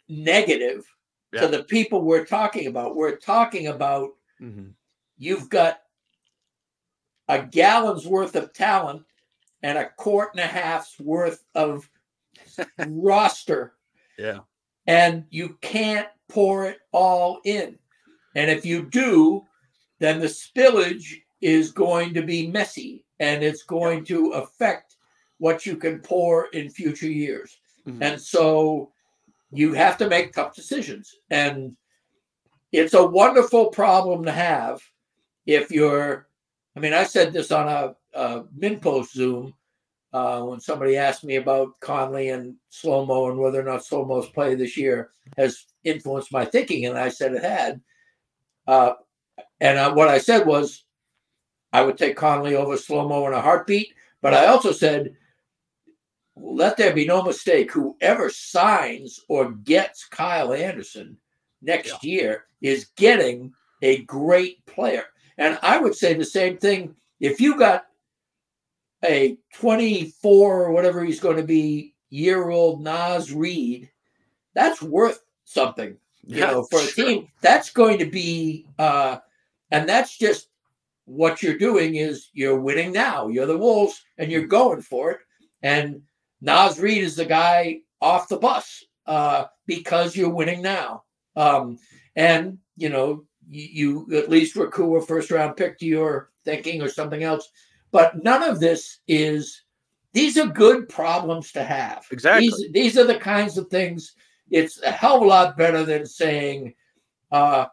[0.09, 0.85] negative
[1.33, 1.43] yeah.
[1.43, 2.97] to the people we're talking about.
[2.97, 4.11] We're talking about
[4.41, 4.71] mm-hmm.
[5.19, 5.81] you've got
[7.29, 9.05] a gallon's worth of talent
[9.63, 11.89] and a quart and a half's worth of
[12.89, 13.75] roster.
[14.19, 14.41] Yeah.
[14.87, 17.79] And you can't pour it all in.
[18.35, 19.45] And if you do,
[19.99, 24.97] then the spillage is going to be messy and it's going to affect
[25.39, 27.59] what you can pour in future years.
[27.87, 28.03] Mm-hmm.
[28.03, 28.93] And so
[29.51, 31.15] you have to make tough decisions.
[31.31, 31.77] And
[32.73, 34.81] it's a wonderful problem to have
[35.47, 36.28] if you're,
[36.79, 39.53] I mean, I said this on a, a Post Zoom
[40.13, 44.05] uh, when somebody asked me about Conley and slow mo and whether or not slow
[44.05, 47.81] mo's play this year has influenced my thinking, and I said it had.
[48.69, 48.93] Uh,
[49.61, 50.85] and uh, what I said was,
[51.73, 53.93] I would take Conley over slow mo in a heartbeat.
[54.23, 55.17] But I also said,
[56.37, 61.17] let there be no mistake: whoever signs or gets Kyle Anderson
[61.61, 62.11] next yeah.
[62.11, 63.53] year is getting
[63.83, 65.07] a great player.
[65.39, 67.87] And I would say the same thing if you got
[69.05, 73.91] a 24 or whatever he's going to be year old Naz Reid,
[74.55, 75.97] that's worth something.
[76.25, 79.19] You yeah, know, for a team, that's going to be uh
[79.71, 80.49] and that's just
[81.05, 83.29] what you're doing is you're winning now.
[83.29, 85.21] You're the Wolves and you're going for it.
[85.63, 86.03] And
[86.43, 91.05] Naz Reid is the guy off the bus uh because you're winning now.
[91.37, 91.79] Um
[92.17, 96.83] and you know, you, you at least recruit a first round pick to your thinking
[96.83, 97.51] or something else
[97.91, 99.63] but none of this is,
[100.13, 102.07] these are good problems to have.
[102.11, 102.49] Exactly.
[102.49, 104.15] These, these are the kinds of things,
[104.51, 106.75] it's a hell of a lot better than saying,
[107.33, 107.67] uh,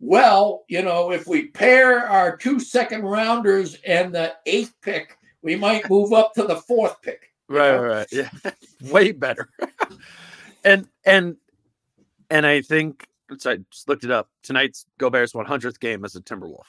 [0.00, 5.54] well, you know, if we pair our two second rounders and the eighth pick, we
[5.54, 7.32] might move up to the fourth pick.
[7.48, 8.06] Right, right.
[8.10, 8.30] Yeah.
[8.90, 9.48] Way better.
[10.64, 11.36] and and
[12.30, 13.06] and I think
[13.38, 14.28] so I just looked it up.
[14.42, 16.66] Tonight's Gobert's 100th game as a Timberwolf.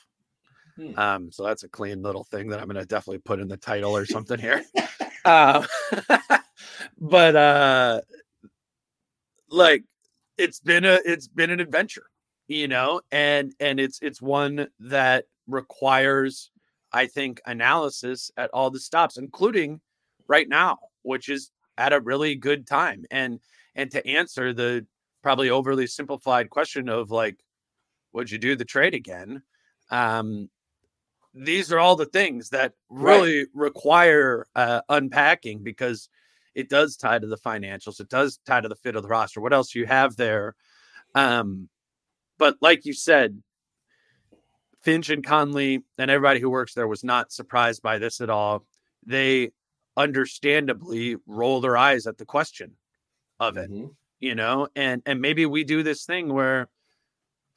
[0.75, 0.97] Hmm.
[0.97, 3.57] Um, so that's a clean little thing that I'm going to definitely put in the
[3.57, 4.63] title or something here.
[5.25, 5.65] uh,
[6.99, 8.01] but uh,
[9.49, 9.83] like
[10.37, 12.07] it's been a it's been an adventure,
[12.47, 16.51] you know, and and it's it's one that requires,
[16.91, 19.81] I think, analysis at all the stops, including
[20.27, 23.05] right now, which is at a really good time.
[23.11, 23.39] And
[23.75, 24.85] and to answer the
[25.23, 27.37] probably overly simplified question of like,
[28.13, 29.41] would you do the trade again?
[29.89, 30.49] Um,
[31.33, 33.47] these are all the things that really right.
[33.55, 36.09] require uh, unpacking because
[36.53, 37.99] it does tie to the financials.
[37.99, 39.41] It does tie to the fit of the roster.
[39.41, 40.55] What else you have there?
[41.15, 41.69] Um,
[42.37, 43.41] but like you said,
[44.81, 48.65] Finch and Conley and everybody who works there was not surprised by this at all.
[49.05, 49.51] They
[49.95, 52.73] understandably roll their eyes at the question
[53.39, 53.87] of it, mm-hmm.
[54.23, 56.69] You know, and and maybe we do this thing where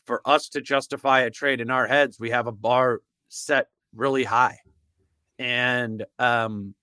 [0.05, 4.25] for us to justify a trade in our heads, we have a bar set really
[4.25, 4.59] high.
[5.39, 6.75] And um,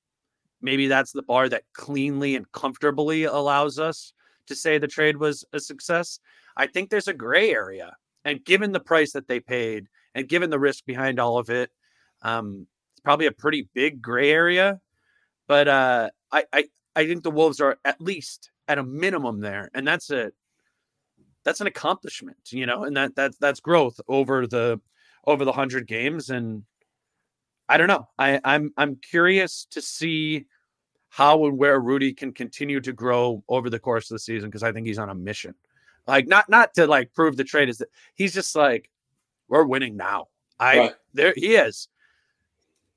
[0.61, 4.14] maybe that's the bar that cleanly and comfortably allows us
[4.47, 6.18] to say the trade was a success.
[6.55, 7.93] I think there's a gray area.
[8.23, 11.72] And given the price that they paid and given the risk behind all of it,
[12.22, 14.80] um, it's probably a pretty big gray area.
[15.45, 16.64] But uh, I, I,
[16.95, 19.69] I think the Wolves are at least at a minimum there.
[19.73, 20.31] And that's a
[21.44, 24.80] that's an accomplishment, you know, and that that's that's growth over the
[25.26, 26.30] over the hundred games.
[26.30, 26.64] And
[27.68, 28.07] I don't know.
[28.18, 30.45] I, I'm I'm curious to see
[31.10, 34.64] how and where Rudy can continue to grow over the course of the season because
[34.64, 35.53] I think he's on a mission.
[36.07, 38.90] Like not not to like prove the trade is that he's just like
[39.48, 40.27] we're winning now.
[40.60, 40.94] I right.
[41.14, 41.88] there he is.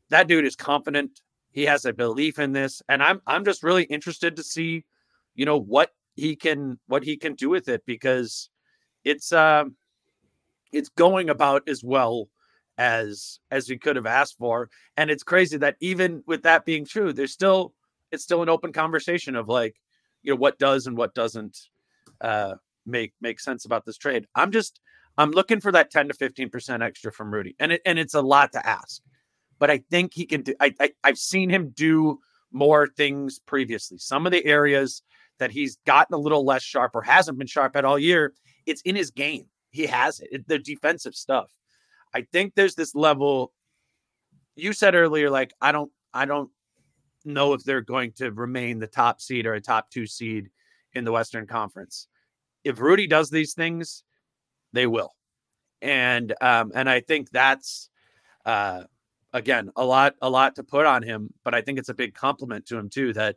[0.09, 1.21] That dude is confident.
[1.51, 4.85] He has a belief in this, and I'm I'm just really interested to see,
[5.37, 8.49] you know, what he can what he can do with it because
[9.05, 9.77] it's um
[10.73, 12.29] it's going about as well
[12.79, 16.85] as as we could have asked for and it's crazy that even with that being
[16.85, 17.75] true there's still
[18.13, 19.77] it's still an open conversation of like
[20.23, 21.59] you know what does and what doesn't
[22.23, 22.55] uh
[22.87, 24.27] make make sense about this trade.
[24.35, 24.81] I'm just
[25.19, 28.15] i'm looking for that 10 to 15 percent extra from rudy and it and it's
[28.15, 29.03] a lot to ask
[29.59, 32.21] but i think he can do I, I i've seen him do
[32.53, 33.99] more things previously.
[33.99, 35.03] Some of the areas
[35.39, 38.35] that he's gotten a little less sharp or hasn't been sharp at all year
[38.67, 41.51] it's in his game he has it, the defensive stuff
[42.17, 43.53] I think there's this level.
[44.55, 46.51] You said earlier, like I don't, I don't
[47.27, 50.49] know if they're going to remain the top seed or a top two seed
[50.95, 52.09] in the Western Conference.
[52.65, 54.03] If Rudy does these things,
[54.73, 55.15] they will,
[55.83, 57.91] and um, and I think that's
[58.47, 58.85] uh,
[59.35, 61.35] again a lot, a lot to put on him.
[61.45, 63.37] But I think it's a big compliment to him too that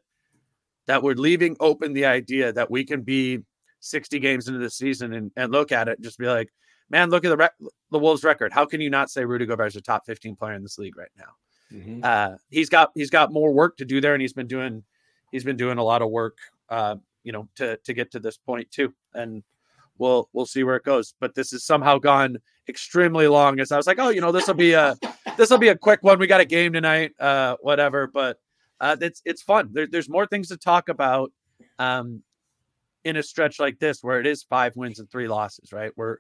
[0.90, 3.38] that we're leaving open the idea that we can be
[3.80, 6.50] 60 games into the season and, and look at it and just be like,
[6.90, 8.52] man, look at the re- the Wolves record.
[8.52, 10.98] How can you not say Rudy Gobert is a top 15 player in this league
[10.98, 11.32] right now?
[11.72, 12.00] Mm-hmm.
[12.02, 14.84] Uh, he's got he's got more work to do there, and he's been doing
[15.32, 16.40] he's been doing a lot of work,
[16.70, 18.92] uh, you know, to to get to this point too.
[19.14, 19.44] And
[20.00, 21.14] we'll we'll see where it goes.
[21.20, 23.60] But this has somehow gone extremely long.
[23.60, 24.98] As I was like, oh, you know, this will be a
[25.38, 26.18] this will be a quick one.
[26.18, 28.08] We got a game tonight, uh, whatever.
[28.08, 28.40] But
[28.80, 29.70] uh, it's it's fun.
[29.72, 31.32] There, there's more things to talk about.
[31.78, 32.24] Um,
[33.06, 35.92] in a stretch like this where it is five wins and three losses, right?
[35.96, 36.18] We're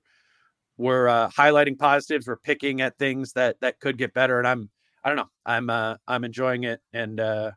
[0.77, 2.27] we're uh, highlighting positives.
[2.27, 4.69] We're picking at things that that could get better, and I'm
[5.03, 5.29] I don't know.
[5.45, 7.51] I'm uh, I'm enjoying it, and uh,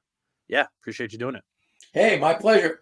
[0.49, 1.45] yeah, appreciate you doing it.
[1.93, 2.81] Hey, my pleasure.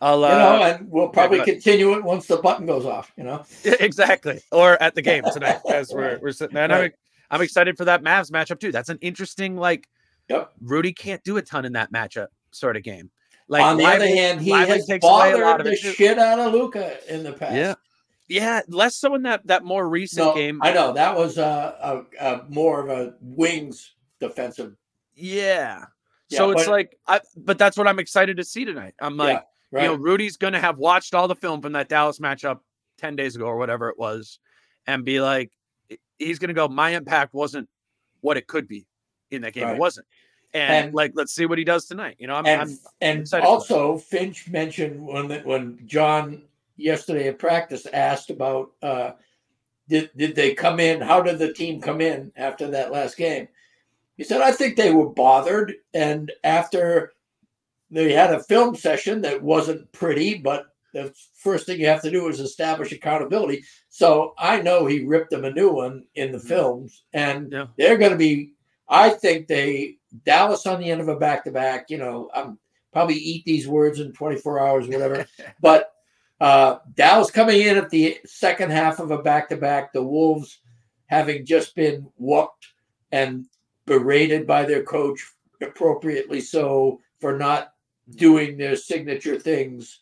[0.00, 3.12] I'll, uh, you know, and we'll probably yeah, continue it once the button goes off.
[3.16, 6.64] You know, exactly, or at the game tonight as we're we're sitting there.
[6.64, 6.92] And right.
[7.30, 8.72] I'm, I'm excited for that Mavs matchup too.
[8.72, 9.88] That's an interesting like.
[10.28, 10.52] Yep.
[10.60, 13.10] Rudy can't do a ton in that matchup sort of game.
[13.48, 16.96] Like on the Lively, other hand, he Lively has bothered the shit out of Luka
[17.12, 17.54] in the past.
[17.54, 17.74] Yeah,
[18.28, 20.60] yeah, less so in that that more recent no, game.
[20.62, 24.76] I know that was a, a, a, more of a wings defensive.
[25.14, 25.84] Yeah.
[26.30, 28.94] yeah so it's like, I, but that's what I'm excited to see tonight.
[28.98, 29.42] I'm like,
[29.72, 29.82] yeah, right.
[29.84, 32.60] you know, Rudy's going to have watched all the film from that Dallas matchup
[32.96, 34.38] ten days ago or whatever it was,
[34.86, 35.52] and be like,
[36.18, 36.66] he's going to go.
[36.66, 37.68] My impact wasn't
[38.22, 38.86] what it could be
[39.34, 39.64] in that game.
[39.64, 39.76] Right.
[39.76, 40.06] It wasn't.
[40.52, 42.16] And, and, like, let's see what he does tonight.
[42.18, 46.42] You know, I'm, and, I'm, and also Finch mentioned when when John
[46.76, 49.12] yesterday at practice asked about uh,
[49.88, 51.00] did did they come in?
[51.00, 53.48] How did the team come in after that last game?
[54.16, 57.14] He said, I think they were bothered, and after
[57.90, 62.10] they had a film session that wasn't pretty, but the first thing you have to
[62.10, 63.64] do is establish accountability.
[63.88, 66.46] So I know he ripped them a new one in the mm-hmm.
[66.46, 67.66] films, and yeah.
[67.76, 68.52] they're going to be.
[68.88, 71.90] I think they Dallas on the end of a back to back.
[71.90, 72.58] You know, I'm
[72.92, 75.26] probably eat these words in 24 hours, whatever.
[75.60, 75.92] but
[76.40, 80.60] uh, Dallas coming in at the second half of a back to back, the Wolves
[81.06, 82.68] having just been whooped
[83.12, 83.46] and
[83.86, 85.24] berated by their coach,
[85.62, 87.72] appropriately so, for not
[88.16, 90.00] doing their signature things.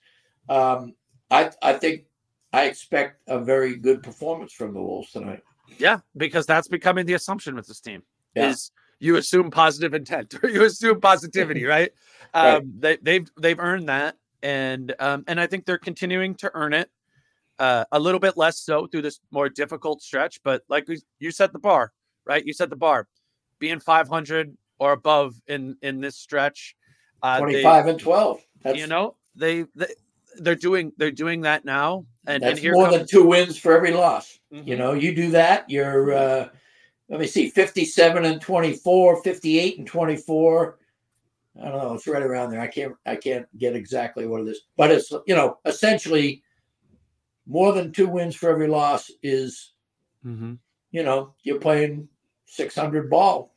[0.48, 0.94] Um,
[1.30, 2.04] I, I think
[2.52, 5.42] I expect a very good performance from the Wolves tonight.
[5.78, 8.02] Yeah, because that's becoming the assumption with this team.
[8.34, 8.50] Yeah.
[8.50, 11.92] Is you assume positive intent or you assume positivity, right?
[12.34, 12.54] right.
[12.54, 16.72] Um, they, they've they've earned that, and um, and I think they're continuing to earn
[16.72, 16.90] it.
[17.58, 20.88] Uh, a little bit less so through this more difficult stretch, but like
[21.20, 21.92] you set the bar,
[22.24, 22.44] right?
[22.44, 23.06] You set the bar,
[23.58, 26.74] being 500 or above in in this stretch.
[27.22, 28.40] Uh, 25 they, and 12.
[28.62, 29.86] That's, you know, they, they
[30.38, 33.76] they're doing they're doing that now, and that's and more comes, than two wins for
[33.76, 34.38] every loss.
[34.52, 34.68] Mm-hmm.
[34.68, 36.48] You know, you do that, you're uh,
[37.12, 40.78] let me see, 57 and 24, 58 and 24.
[41.60, 41.92] I don't know.
[41.92, 42.60] It's right around there.
[42.62, 42.94] I can't.
[43.04, 46.42] I can't get exactly what it is, but it's you know essentially
[47.46, 49.72] more than two wins for every loss is,
[50.24, 50.54] mm-hmm.
[50.90, 52.08] you know, you're playing
[52.46, 53.54] 600 ball,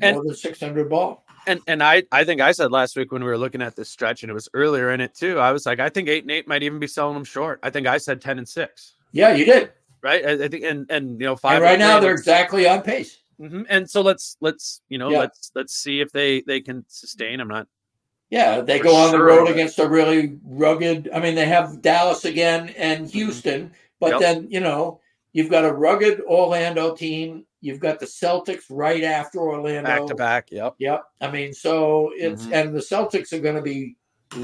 [0.00, 1.24] and, more than 600 ball.
[1.48, 3.90] And and I I think I said last week when we were looking at this
[3.90, 5.40] stretch, and it was earlier in it too.
[5.40, 7.58] I was like, I think eight and eight might even be selling them short.
[7.64, 8.94] I think I said ten and six.
[9.10, 9.72] Yeah, you did.
[10.02, 10.24] Right.
[10.26, 11.54] I, I think and and you know five.
[11.56, 13.18] And right now they're exactly on pace.
[13.40, 13.66] Mhm.
[13.68, 15.18] And so let's let's you know Yeah.
[15.20, 17.40] let's let's see if they they can sustain.
[17.40, 17.66] I'm not.
[18.30, 21.10] Yeah, they go on the sure, road against a really rugged.
[21.14, 24.20] I mean, they have Dallas again and Houston, but Yep.
[24.20, 25.00] then you know
[25.32, 27.46] you've got a rugged Orlando team.
[27.60, 29.82] You've got the Celtics right after Orlando.
[29.88, 30.48] Back to back.
[30.50, 30.74] Yep.
[30.78, 31.04] Yep.
[31.20, 32.52] I mean, so it's Mhm.
[32.54, 33.96] and the Celtics are going to be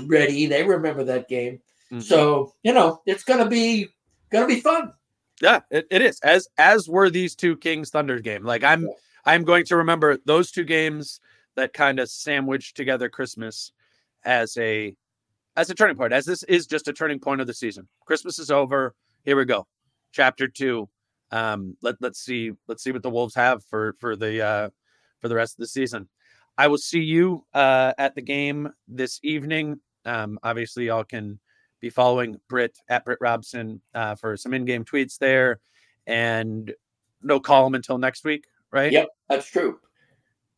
[0.05, 0.47] ready.
[0.47, 1.61] They remember that game.
[1.91, 2.03] Mhm.
[2.03, 3.89] So you know it's going to be
[4.31, 4.93] going to be fun.
[5.41, 6.21] Yeah, it, it is.
[6.21, 8.45] As as were these two Kings Thunder game.
[8.45, 8.93] Like I'm Yeah.
[9.25, 11.21] I'm going to remember those two games
[11.55, 13.73] that kind of sandwiched together Christmas
[14.25, 14.95] as a
[15.57, 16.13] as a turning point.
[16.13, 17.89] As this is just a turning point of the season.
[18.07, 18.95] Christmas is over.
[19.25, 19.67] Here we go.
[20.13, 20.89] Chapter 2.
[21.31, 24.71] Um let let's see let's see what the Wolves have for for the uh
[25.21, 26.09] for the rest of the season.
[26.57, 29.81] I will see you uh at the game this evening.
[30.05, 31.39] Um obviously y'all can
[31.81, 35.61] be following Britt at Britt Robson uh, for some in-game tweets there,
[36.07, 36.73] and
[37.23, 38.93] no column until next week, right?
[38.93, 39.79] Yep, that's true.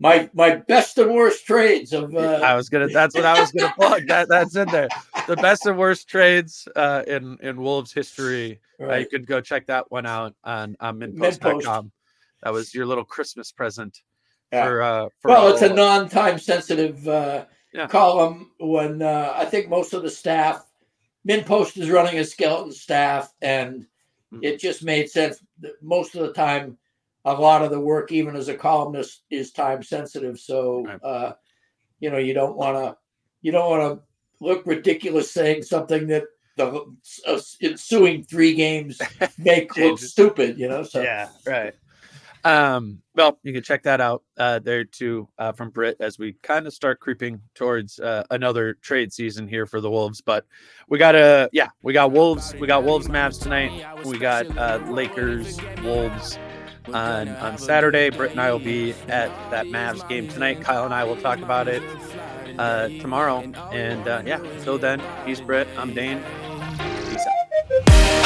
[0.02, 2.88] My my best and worst trades of uh, I was gonna.
[2.88, 4.06] That's what I was gonna plug.
[4.06, 4.88] That that's in there.
[5.26, 8.60] The best and worst trades uh, in in Wolves history.
[8.80, 9.10] Uh, you right.
[9.10, 11.38] could go check that one out on on MinnPost.
[11.40, 11.92] minnpost.com.
[12.42, 14.00] That was your little Christmas present
[14.50, 14.64] Yeah.
[14.64, 17.44] for uh for well, all it's a non-time sensitive uh,
[17.74, 17.86] Yeah.
[17.86, 20.64] column when uh, I think most of the staff,
[21.28, 23.86] MinnPost is running a skeleton staff, and
[24.32, 24.40] Mhm.
[24.42, 25.42] it just made sense.
[25.60, 26.78] that Most of the time,
[27.24, 30.38] a lot of the work, even as a columnist, is time sensitive.
[30.38, 31.32] So, uh,
[32.00, 32.96] you know, you don't want to,
[33.42, 34.04] you don't want to
[34.44, 36.24] look ridiculous saying something that
[36.56, 36.84] the
[37.26, 39.00] uh, ensuing three games
[39.38, 40.58] make look stupid.
[40.58, 41.74] You know, so yeah, right.
[42.44, 46.34] Um, well, you can check that out uh, there too uh, from Britt as we
[46.42, 50.20] kind of start creeping towards uh, another trade season here for the Wolves.
[50.20, 50.46] But
[50.88, 54.04] we got a yeah, we got Wolves, we got Wolves Mavs tonight.
[54.06, 56.38] We got uh, Lakers Wolves
[56.94, 58.10] on on Saturday.
[58.10, 60.60] Britt and I will be at that Mavs game tonight.
[60.62, 61.82] Kyle and I will talk about it
[62.58, 63.40] uh, tomorrow.
[63.72, 65.68] And uh, yeah, until then, he's Britt.
[65.76, 66.22] I'm Dane.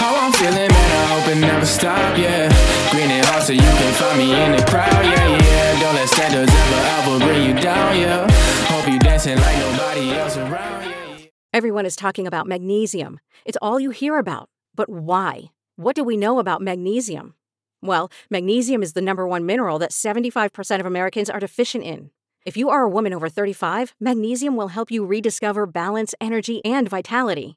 [0.04, 2.52] How I'm feeling, man, I hope it never stop, yeah.
[2.90, 5.80] Green and so you can find me in the crowd, yeah, yeah.
[5.80, 8.30] Don't let standards ever, ever bring you down, yeah.
[8.68, 11.16] Hope you dancing like nobody else around, yeah.
[11.20, 11.26] yeah.
[11.54, 13.18] Everyone is talking about magnesium.
[13.46, 14.50] It's all you hear about.
[14.74, 15.52] But why?
[15.76, 17.32] What do we know about magnesium?
[17.80, 22.10] Well, magnesium is the number one mineral that 75% of Americans are deficient in.
[22.44, 26.90] If you are a woman over 35, magnesium will help you rediscover balance, energy, and
[26.90, 27.56] vitality.